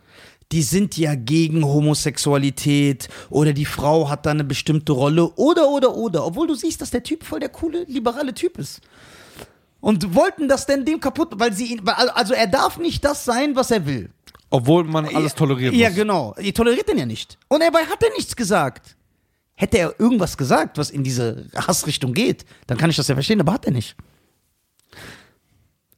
Die 0.52 0.62
sind 0.62 0.96
ja 0.96 1.14
gegen 1.16 1.64
Homosexualität 1.64 3.08
oder 3.30 3.52
die 3.52 3.64
Frau 3.64 4.08
hat 4.08 4.26
da 4.26 4.30
eine 4.30 4.44
bestimmte 4.44 4.92
Rolle 4.92 5.28
oder 5.34 5.68
oder 5.68 5.94
oder, 5.96 6.24
obwohl 6.24 6.46
du 6.46 6.54
siehst, 6.54 6.80
dass 6.80 6.90
der 6.90 7.02
Typ 7.02 7.24
voll 7.24 7.40
der 7.40 7.48
coole 7.48 7.84
liberale 7.88 8.32
Typ 8.32 8.58
ist. 8.58 8.80
Und 9.80 10.14
wollten 10.14 10.48
das 10.48 10.66
denn 10.66 10.84
dem 10.84 11.00
kaputt, 11.00 11.30
weil 11.34 11.52
sie 11.52 11.66
ihn, 11.72 11.82
also 11.88 12.32
er 12.34 12.46
darf 12.46 12.78
nicht 12.78 13.04
das 13.04 13.24
sein, 13.24 13.56
was 13.56 13.70
er 13.70 13.86
will. 13.86 14.10
Obwohl 14.50 14.84
man 14.84 15.06
alles 15.06 15.34
toleriert 15.34 15.74
Ja, 15.74 15.88
muss. 15.88 15.96
genau. 15.96 16.34
Ihr 16.40 16.54
toleriert 16.54 16.88
den 16.88 16.98
ja 16.98 17.06
nicht. 17.06 17.36
Und 17.48 17.60
dabei 17.60 17.80
hat 17.80 18.02
er 18.02 18.10
nichts 18.16 18.34
gesagt. 18.36 18.96
Hätte 19.54 19.78
er 19.78 19.98
irgendwas 19.98 20.36
gesagt, 20.36 20.78
was 20.78 20.90
in 20.90 21.02
diese 21.02 21.46
Hassrichtung 21.56 22.14
geht, 22.14 22.44
dann 22.66 22.78
kann 22.78 22.90
ich 22.90 22.96
das 22.96 23.08
ja 23.08 23.14
verstehen, 23.14 23.40
aber 23.40 23.52
hat 23.52 23.64
er 23.66 23.72
nicht. 23.72 23.96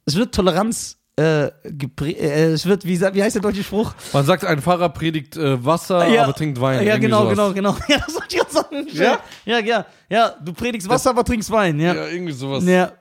Es 0.09 0.15
wird 0.15 0.33
Toleranz, 0.33 0.97
äh, 1.19 1.49
äh, 1.49 2.53
es 2.53 2.65
wird, 2.65 2.83
wie, 2.83 2.99
wie 2.99 3.21
heißt 3.21 3.35
der 3.35 3.43
deutsche 3.43 3.63
Spruch? 3.63 3.93
Man 4.11 4.25
sagt, 4.25 4.43
ein 4.43 4.59
Fahrer 4.59 4.89
predigt 4.89 5.37
äh, 5.37 5.63
Wasser, 5.63 6.01
aber 6.01 6.33
trinkt 6.33 6.59
Wein. 6.59 6.83
Ja, 6.83 6.97
genau, 6.97 7.29
sowas. 7.29 7.53
genau, 7.53 7.53
genau. 7.53 7.77
Ja, 7.87 7.99
das 7.99 8.15
wollte 8.15 8.27
ich 8.29 8.37
gerade 8.37 8.51
sagen. 8.51 8.87
Ja? 8.91 9.19
ja, 9.45 9.59
ja. 9.59 9.85
Ja, 10.09 10.35
du 10.43 10.51
predigst 10.51 10.89
Wasser, 10.89 11.11
aber 11.11 11.23
trinkst 11.23 11.51
Wein. 11.51 11.79
Ja. 11.79 11.93
Ja, 11.93 12.07
irgendwie 12.07 12.33
sowas. 12.33 12.65
Ja. 12.65 12.93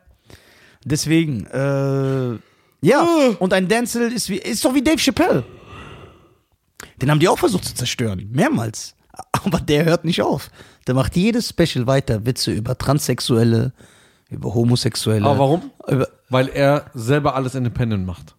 Deswegen, 0.84 1.46
äh, 1.46 2.38
ja. 2.86 3.04
Uh. 3.04 3.36
Und 3.38 3.54
ein 3.54 3.68
Denzel 3.68 4.12
ist, 4.12 4.28
wie, 4.28 4.36
ist 4.36 4.62
doch 4.66 4.74
wie 4.74 4.82
Dave 4.82 4.98
Chappelle. 4.98 5.44
Den 7.00 7.10
haben 7.10 7.20
die 7.20 7.28
auch 7.28 7.38
versucht 7.38 7.64
zu 7.64 7.74
zerstören. 7.74 8.28
Mehrmals. 8.30 8.96
Aber 9.32 9.60
der 9.60 9.86
hört 9.86 10.04
nicht 10.04 10.20
auf. 10.20 10.50
Der 10.86 10.94
macht 10.94 11.16
jedes 11.16 11.48
Special 11.48 11.86
weiter. 11.86 12.26
Witze 12.26 12.50
über 12.50 12.76
Transsexuelle, 12.76 13.72
über 14.28 14.54
Homosexuelle. 14.54 15.24
Aber 15.26 15.38
warum? 15.38 15.70
Über, 15.88 16.08
Weil 16.28 16.48
er 16.48 16.86
selber 16.94 17.34
alles 17.34 17.54
independent 17.54 18.06
macht. 18.06 18.36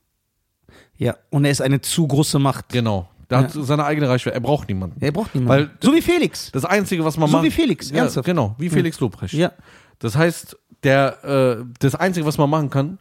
ja, 0.98 1.16
und 1.30 1.46
er 1.46 1.52
ist 1.52 1.62
eine 1.62 1.82
zu 1.82 2.08
große 2.08 2.40
Macht. 2.40 2.70
Genau. 2.70 3.10
Der 3.30 3.38
hat 3.40 3.52
seine 3.52 3.86
eigene 3.86 4.10
Reichweite. 4.10 4.34
Er 4.34 4.40
braucht 4.40 4.68
niemanden. 4.70 5.00
Er 5.02 5.12
braucht 5.12 5.36
niemanden. 5.36 5.68
Weil- 5.70 5.78
so 5.84 5.94
wie 5.94 6.02
Felix. 6.02 6.52
Das 6.52 6.66
Einzige, 6.66 7.06
was 7.06 7.16
man 7.16 7.30
So 7.30 7.38
macht. 7.38 7.46
wie 7.46 7.52
Felix, 7.52 7.92
ja, 7.92 7.98
ernsthaft. 7.98 8.26
Genau, 8.26 8.56
wie 8.58 8.70
Felix 8.70 9.00
Lobrecht. 9.00 9.34
Ja. 9.36 9.52
Das 10.00 10.16
heißt, 10.16 10.58
der, 10.84 11.24
äh, 11.60 11.64
das 11.80 11.94
Einzige, 11.94 12.26
was 12.26 12.38
man 12.40 12.50
machen 12.50 12.70
kann, 12.72 12.98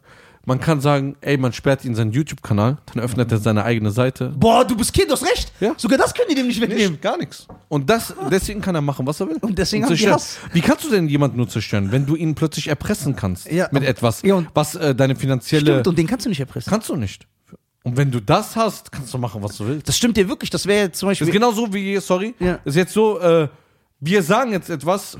man 0.49 0.59
kann 0.59 0.81
sagen, 0.81 1.15
ey, 1.21 1.37
man 1.37 1.53
sperrt 1.53 1.85
ihn 1.85 1.93
seinen 1.93 2.11
YouTube-Kanal, 2.11 2.79
dann 2.91 3.03
öffnet 3.03 3.31
er 3.31 3.37
seine 3.37 3.63
eigene 3.63 3.91
Seite. 3.91 4.33
Boah, 4.35 4.65
du 4.65 4.75
bist 4.75 4.91
Kind, 4.91 5.07
du 5.09 5.13
hast 5.13 5.23
recht. 5.23 5.51
Ja. 5.59 5.73
Sogar 5.77 5.97
das 5.99 6.13
können 6.13 6.27
die 6.29 6.35
dem 6.35 6.47
nicht 6.47 6.59
wegnehmen. 6.59 6.99
gar 6.99 7.17
nichts. 7.17 7.47
Und 7.67 7.87
das, 7.89 8.13
deswegen 8.31 8.59
kann 8.59 8.73
er 8.73 8.81
machen, 8.81 9.05
was 9.05 9.19
er 9.19 9.29
will. 9.29 9.37
Und 9.41 9.57
deswegen 9.59 9.85
haben 9.85 9.95
die. 9.95 10.09
Hass. 10.09 10.37
Wie 10.51 10.61
kannst 10.61 10.83
du 10.85 10.89
denn 10.89 11.07
jemanden 11.07 11.37
nur 11.37 11.47
zerstören, 11.47 11.91
wenn 11.91 12.05
du 12.07 12.15
ihn 12.15 12.33
plötzlich 12.33 12.67
erpressen 12.67 13.15
kannst 13.15 13.49
Ja, 13.51 13.69
mit 13.71 13.83
etwas, 13.83 14.23
Ja, 14.23 14.35
und- 14.35 14.47
was 14.55 14.73
äh, 14.75 14.95
deine 14.95 15.15
finanzielle. 15.15 15.71
Stimmt, 15.73 15.87
und 15.87 15.97
den 15.99 16.07
kannst 16.07 16.25
du 16.25 16.29
nicht 16.29 16.39
erpressen. 16.39 16.69
kannst 16.69 16.89
du 16.89 16.95
nicht. 16.95 17.27
Und 17.83 17.95
wenn 17.95 18.09
du 18.11 18.19
das 18.19 18.55
hast, 18.55 18.91
kannst 18.91 19.13
du 19.13 19.17
machen, 19.19 19.41
was 19.43 19.55
du 19.57 19.67
willst. 19.67 19.87
Das 19.87 19.95
stimmt 19.95 20.17
dir 20.17 20.27
wirklich. 20.27 20.49
Das 20.49 20.65
wäre 20.65 20.85
jetzt 20.87 20.97
zum 20.99 21.07
Das 21.07 21.11
Beispiel. 21.19 21.27
ist 21.27 21.33
genau 21.33 21.51
so 21.51 21.71
wie, 21.73 21.95
sorry, 21.99 22.33
Ja. 22.39 22.59
ist 22.65 22.75
jetzt 22.75 22.91
so, 22.93 23.19
äh, 23.19 23.47
wir 23.99 24.23
sagen 24.23 24.51
jetzt 24.51 24.69
etwas 24.69 25.15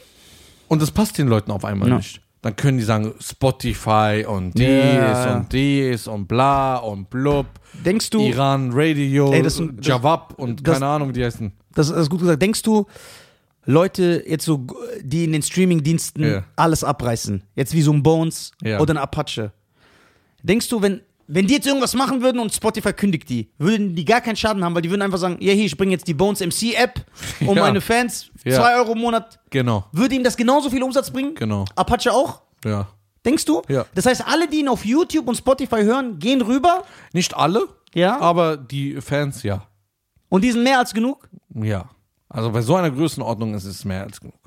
und 0.67 0.81
das 0.81 0.89
passt 0.91 1.17
den 1.19 1.27
Leuten 1.27 1.51
auf 1.51 1.63
einmal 1.63 1.87
Ja. 1.87 1.97
nicht. 1.97 2.19
Dann 2.41 2.55
können 2.55 2.77
die 2.77 2.83
sagen 2.85 3.13
Spotify 3.19 4.25
und 4.27 4.57
dies 4.57 5.25
und 5.27 5.47
dies 5.51 6.07
und 6.07 6.27
bla 6.27 6.77
und 6.77 7.09
blub, 7.09 7.47
Denkst 7.85 8.09
du, 8.09 8.21
Iran 8.21 8.71
Radio, 8.73 9.31
Ey, 9.33 9.41
das- 9.43 9.57
das- 9.57 9.85
Javab 9.85 10.33
und 10.37 10.65
das- 10.65 10.73
keine 10.79 10.85
Ahnung, 10.89 11.09
wie 11.09 11.13
die 11.13 11.23
heißen. 11.25 11.51
das 11.75 11.89
ist 11.89 12.09
gut 12.09 12.19
gesagt, 12.21 12.41
denkst 12.41 12.61
du, 12.63 12.85
Leute 13.65 14.23
jetzt 14.25 14.45
so, 14.45 14.65
die 15.01 15.25
in 15.25 15.33
den 15.33 15.41
Streaming-Diensten 15.43 16.23
Ja. 16.23 16.43
alles 16.55 16.83
abreißen, 16.83 17.43
jetzt 17.55 17.73
wie 17.73 17.81
so 17.81 17.91
ein 17.91 18.01
Bones 18.01 18.51
Ja. 18.63 18.79
oder 18.79 18.93
ein 18.93 18.97
Apache, 18.97 19.51
denkst 20.41 20.69
du, 20.69 20.81
wenn, 20.81 21.01
wenn 21.31 21.45
die 21.47 21.53
jetzt 21.53 21.67
irgendwas 21.67 21.93
machen 21.93 22.21
würden 22.23 22.39
und 22.39 22.51
Spotify 22.53 22.91
kündigt 22.91 23.29
die, 23.29 23.51
würden 23.59 23.95
die 23.95 24.03
gar 24.03 24.19
keinen 24.19 24.35
Schaden 24.35 24.63
haben, 24.65 24.73
weil 24.73 24.81
die 24.81 24.89
würden 24.89 25.03
einfach 25.03 25.19
sagen, 25.19 25.37
ja 25.39 25.53
hier, 25.53 25.65
ich 25.65 25.77
bringe 25.77 25.91
jetzt 25.91 26.07
die 26.07 26.13
Bones 26.15 26.39
MC 26.39 26.73
App 26.75 27.05
um 27.45 27.55
Ja. 27.55 27.61
meine 27.63 27.81
Fans, 27.81 28.31
Ja. 28.43 28.55
2 28.57 28.75
Euro 28.77 28.91
im 28.93 28.97
Monat, 28.99 29.39
Genau, 29.51 29.85
würde 29.91 30.15
ihm 30.15 30.23
das 30.23 30.35
genauso 30.35 30.69
viel 30.69 30.81
Umsatz 30.83 31.11
bringen? 31.11 31.35
genau, 31.35 31.65
Apache 31.75 32.11
auch? 32.11 32.41
ja. 32.65 32.87
Denkst 33.25 33.43
du? 33.45 33.61
Ja. 33.67 33.85
Das 33.95 34.05
heißt, 34.05 34.25
alle, 34.25 34.47
die 34.47 34.61
ihn 34.61 34.69
auf 34.69 34.85
YouTube 34.85 35.27
und 35.27 35.35
Spotify 35.35 35.81
hören, 35.83 36.19
gehen 36.19 36.41
rüber 36.41 36.85
Nicht 37.13 37.35
alle, 37.35 37.67
Ja. 37.93 38.17
aber 38.21 38.55
die 38.57 38.99
Fans 39.01 39.43
ja. 39.43 39.67
und 40.29 40.41
die 40.43 40.51
sind 40.51 40.63
mehr 40.63 40.79
als 40.79 40.93
genug. 40.93 41.27
Ja. 41.53 41.89
Also 42.29 42.49
bei 42.51 42.61
so 42.61 42.75
einer 42.75 42.89
Größenordnung 42.91 43.53
ist 43.55 43.65
es 43.65 43.83
mehr 43.83 44.03
als 44.03 44.21
genug. 44.21 44.38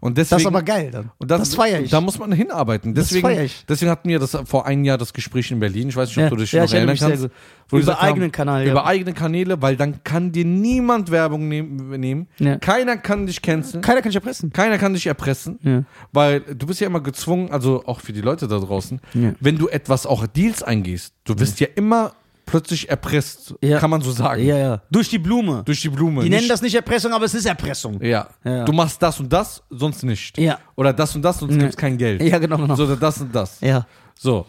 Und 0.00 0.18
Das 0.18 0.28
deswegen, 0.28 0.42
ist 0.42 0.46
aber 0.54 0.62
geil 0.62 0.90
dann. 0.90 1.10
Und 1.18 1.30
das, 1.30 1.40
das 1.40 1.54
feiere 1.54 1.80
ich. 1.80 1.90
Da 1.90 2.00
muss 2.00 2.18
man 2.18 2.32
hinarbeiten. 2.32 2.94
Das 2.94 3.08
Deswegen, 3.08 3.26
feier 3.26 3.44
ich. 3.44 3.64
deswegen 3.66 3.90
hatten 3.90 4.08
wir 4.08 4.18
das 4.18 4.36
vor 4.44 4.66
einem 4.66 4.84
Jahr 4.84 4.98
das 4.98 5.12
Gespräch 5.12 5.50
in 5.50 5.60
Berlin. 5.60 5.88
Ich 5.88 5.96
weiß 5.96 6.08
nicht, 6.08 6.18
ob 6.18 6.22
Ja, 6.24 6.30
du 6.30 6.36
dich 6.36 6.52
ja, 6.52 6.64
noch 6.64 6.72
erinnern 6.72 6.96
kannst. 6.98 7.28
Über 7.72 8.00
eigenen 8.00 8.30
Kanal, 8.30 8.64
ja. 8.66 8.70
Über 8.72 8.84
eigene 8.86 9.14
Kanäle, 9.14 9.60
weil 9.62 9.76
dann 9.76 10.04
kann 10.04 10.30
dir 10.32 10.44
niemand 10.44 11.10
Werbung 11.10 11.48
nehm, 11.48 11.98
nehmen. 11.98 12.28
Ja. 12.38 12.56
Keiner 12.58 12.96
kann 12.98 13.26
dich 13.26 13.40
canceln. 13.42 13.82
Keiner 13.82 14.00
kann 14.02 14.10
dich 14.10 14.16
erpressen. 14.16 14.52
Keiner 14.52 14.78
kann 14.78 14.92
dich 14.94 15.06
erpressen, 15.06 15.58
Ja. 15.62 15.82
weil 16.12 16.40
du 16.40 16.66
bist 16.66 16.80
ja 16.80 16.86
immer 16.86 17.00
gezwungen, 17.00 17.50
also 17.50 17.82
auch 17.86 18.00
für 18.00 18.12
die 18.12 18.20
Leute 18.20 18.46
da 18.48 18.58
draußen, 18.58 19.00
Ja. 19.14 19.32
wenn 19.40 19.58
du 19.58 19.68
etwas 19.68 20.06
auch 20.06 20.26
Deals 20.26 20.62
eingehst, 20.62 21.14
du 21.24 21.38
wirst 21.38 21.58
ja 21.60 21.66
immer 21.74 22.12
plötzlich 22.54 22.88
erpresst, 22.88 23.52
Ja. 23.62 23.78
kann 23.80 23.90
man 23.90 24.00
so 24.00 24.12
sagen, 24.12 24.44
Ja, 24.44 24.56
ja. 24.56 24.82
Durch 24.90 25.08
die 25.08 25.18
Blume. 25.18 25.62
durch 25.64 25.80
die 25.82 25.88
Blume. 25.88 26.22
die 26.22 26.28
Nicht- 26.30 26.36
nennen 26.38 26.48
das 26.48 26.62
nicht 26.62 26.74
Erpressung, 26.76 27.12
aber 27.12 27.24
es 27.24 27.34
ist 27.34 27.46
Erpressung. 27.46 28.00
Ja. 28.00 28.28
Ja. 28.44 28.64
Du 28.64 28.72
machst 28.72 29.02
das 29.02 29.18
und 29.18 29.32
das, 29.32 29.60
sonst 29.70 30.04
nicht. 30.04 30.38
Ja. 30.38 30.58
Oder 30.76 30.92
das 30.92 31.16
und 31.16 31.22
das, 31.22 31.38
sonst 31.40 31.58
gibt's 31.58 31.76
kein 31.76 31.98
Geld. 31.98 32.22
Ja, 32.22 32.38
genau, 32.38 32.56
genau. 32.58 32.76
So, 32.76 32.84
oder 32.84 32.96
das 32.96 33.20
und 33.20 33.34
das. 33.34 33.60
Ja. 33.60 33.86
So. 34.16 34.46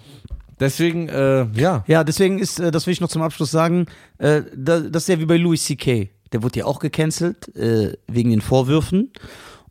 Deswegen, 0.59 1.09
äh, 1.09 1.47
ja. 1.55 1.83
Ja, 1.87 2.03
deswegen 2.03 2.37
ist, 2.37 2.59
äh, 2.59 2.69
das 2.71 2.85
will 2.85 2.93
ich 2.93 3.01
noch 3.01 3.09
zum 3.09 3.23
Abschluss 3.23 3.49
sagen, 3.51 3.87
äh, 4.19 4.43
da, 4.55 4.79
das 4.81 5.03
ist 5.03 5.09
ja 5.09 5.19
wie 5.19 5.25
bei 5.25 5.37
Louis 5.37 5.63
C.K. 5.65 6.09
Der 6.31 6.43
wurde 6.43 6.59
ja 6.59 6.65
auch 6.65 6.79
gecancelt 6.79 7.53
äh, 7.55 7.93
wegen 8.07 8.29
den 8.29 8.41
Vorwürfen. 8.41 9.11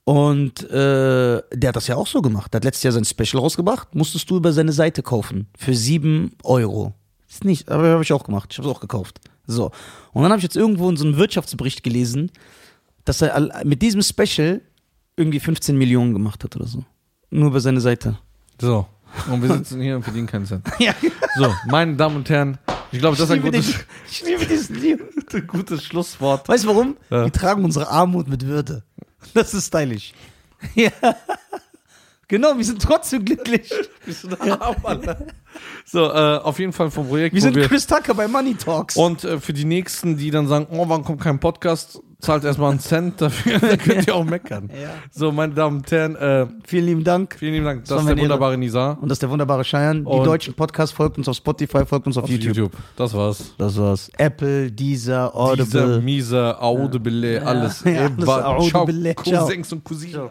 Und 0.04 0.68
äh, 0.70 1.40
der 1.52 1.68
hat 1.68 1.76
das 1.76 1.86
ja 1.86 1.96
auch 1.96 2.06
so 2.08 2.20
gemacht. 2.20 2.52
Der 2.52 2.58
hat 2.58 2.64
letztes 2.64 2.82
Jahr 2.82 2.92
sein 2.92 3.04
Special 3.04 3.40
rausgebracht, 3.40 3.94
musstest 3.94 4.28
du 4.28 4.36
über 4.36 4.52
seine 4.52 4.72
Seite 4.72 5.02
kaufen. 5.02 5.46
Für 5.56 5.74
sieben 5.74 6.32
Euro. 6.42 6.92
Ist 7.34 7.44
nicht, 7.44 7.68
aber 7.68 7.88
habe 7.90 8.02
ich 8.04 8.12
auch 8.12 8.22
gemacht. 8.22 8.50
Ich 8.52 8.58
habe 8.58 8.68
es 8.68 8.74
auch 8.76 8.80
gekauft. 8.80 9.20
So. 9.48 9.72
Und 10.12 10.22
dann 10.22 10.30
habe 10.30 10.38
ich 10.38 10.44
jetzt 10.44 10.56
irgendwo 10.56 10.88
in 10.88 10.96
so 10.96 11.04
einem 11.04 11.16
Wirtschaftsbericht 11.16 11.82
gelesen, 11.82 12.30
dass 13.04 13.20
er 13.22 13.64
mit 13.64 13.82
diesem 13.82 14.02
Special 14.02 14.60
irgendwie 15.16 15.40
15 15.40 15.76
Millionen 15.76 16.12
gemacht 16.12 16.44
hat 16.44 16.54
oder 16.54 16.66
so. 16.66 16.84
Nur 17.30 17.48
über 17.48 17.60
seine 17.60 17.80
Seite. 17.80 18.18
So. 18.60 18.86
Und 19.28 19.42
wir 19.42 19.52
sitzen 19.52 19.80
hier 19.80 19.96
und 19.96 20.02
verdienen 20.04 20.28
keinen 20.28 20.46
Cent. 20.46 20.64
Ja, 20.78 20.94
So, 21.36 21.52
meine 21.66 21.96
Damen 21.96 22.16
und 22.16 22.30
Herren, 22.30 22.56
ich 22.92 23.00
glaube, 23.00 23.16
das 23.16 23.26
ist 23.28 23.32
ein 23.32 23.42
gutes, 23.42 23.66
den- 23.66 23.80
ich 24.10 24.24
liebe 24.24 24.46
diesen 24.46 25.46
gutes 25.48 25.84
Schlusswort. 25.84 26.48
Weißt 26.48 26.62
du 26.64 26.68
warum? 26.68 26.96
Ja. 27.10 27.24
Wir 27.24 27.32
tragen 27.32 27.64
unsere 27.64 27.88
Armut 27.88 28.28
mit 28.28 28.46
Würde. 28.46 28.84
Das 29.34 29.52
ist 29.54 29.66
stylisch. 29.66 30.12
Ja. 30.76 30.90
Genau, 32.28 32.56
wir 32.56 32.64
sind 32.64 32.80
trotzdem 32.82 33.24
glücklich. 33.24 33.70
Bist 34.06 34.24
du 34.24 34.28
da, 34.28 34.36
Alter? 34.82 35.18
So, 35.84 36.04
äh, 36.10 36.38
auf 36.38 36.58
jeden 36.58 36.72
Fall 36.72 36.90
vom 36.90 37.06
Projekt. 37.08 37.34
Wir 37.34 37.42
sind 37.42 37.56
Chris 37.56 37.86
Tucker 37.86 38.14
bei 38.14 38.26
Money 38.26 38.54
Talks. 38.54 38.96
und 38.96 39.24
äh, 39.24 39.38
für 39.38 39.52
die 39.52 39.64
nächsten, 39.64 40.16
die 40.16 40.30
dann 40.30 40.48
sagen, 40.48 40.66
oh, 40.70 40.88
warum 40.88 41.04
kommt 41.04 41.20
kein 41.20 41.38
Podcast, 41.38 42.00
zahlt 42.20 42.42
erstmal 42.44 42.70
einen 42.70 42.80
Cent 42.80 43.20
dafür, 43.20 43.58
dann 43.60 43.78
könnt 43.78 44.06
ihr 44.06 44.14
auch 44.14 44.24
meckern. 44.24 44.70
Ja. 44.72 44.90
So, 45.12 45.30
meine 45.30 45.54
Damen 45.54 45.78
und 45.78 45.90
Herren, 45.92 46.16
äh, 46.16 46.46
Vielen 46.66 46.86
lieben 46.86 47.04
Dank. 47.04 47.36
vielen 47.38 47.52
lieben 47.52 47.66
Dank. 47.66 47.82
Das 47.84 47.90
war 47.90 47.98
ist 48.00 48.06
der 48.08 48.18
wunderbare 48.18 48.56
Nizar 48.58 48.98
Und 49.00 49.08
das 49.10 49.16
ist 49.16 49.22
der 49.22 49.30
wunderbare 49.30 49.62
Cheyenne. 49.62 50.00
Die 50.00 50.06
Und- 50.06 50.24
deutschen 50.26 50.54
Podcasts 50.54 50.94
folgt 50.96 51.18
uns 51.18 51.28
auf 51.28 51.36
Spotify, 51.36 51.84
folgt 51.86 52.06
uns 52.06 52.16
auf, 52.16 52.24
auf 52.24 52.30
YouTube. 52.30 52.56
YouTube. 52.56 52.72
Das 52.96 53.12
war's. 53.14 53.54
Das 53.58 53.76
war's. 53.78 54.10
Apple, 54.16 54.72
Deezer, 54.72 55.34
Audible. 55.36 55.64
Dieser 55.66 56.00
miese 56.00 56.60
Audible, 56.60 57.42
alles. 57.44 57.84
Ja, 57.84 58.06
alles 58.06 58.24
Ciao, 58.24 58.82
Audible. 58.82 59.14
Ciao. 59.22 59.44
Cousins 59.46 59.72
und 59.72 59.84
Cousinen. 59.84 60.30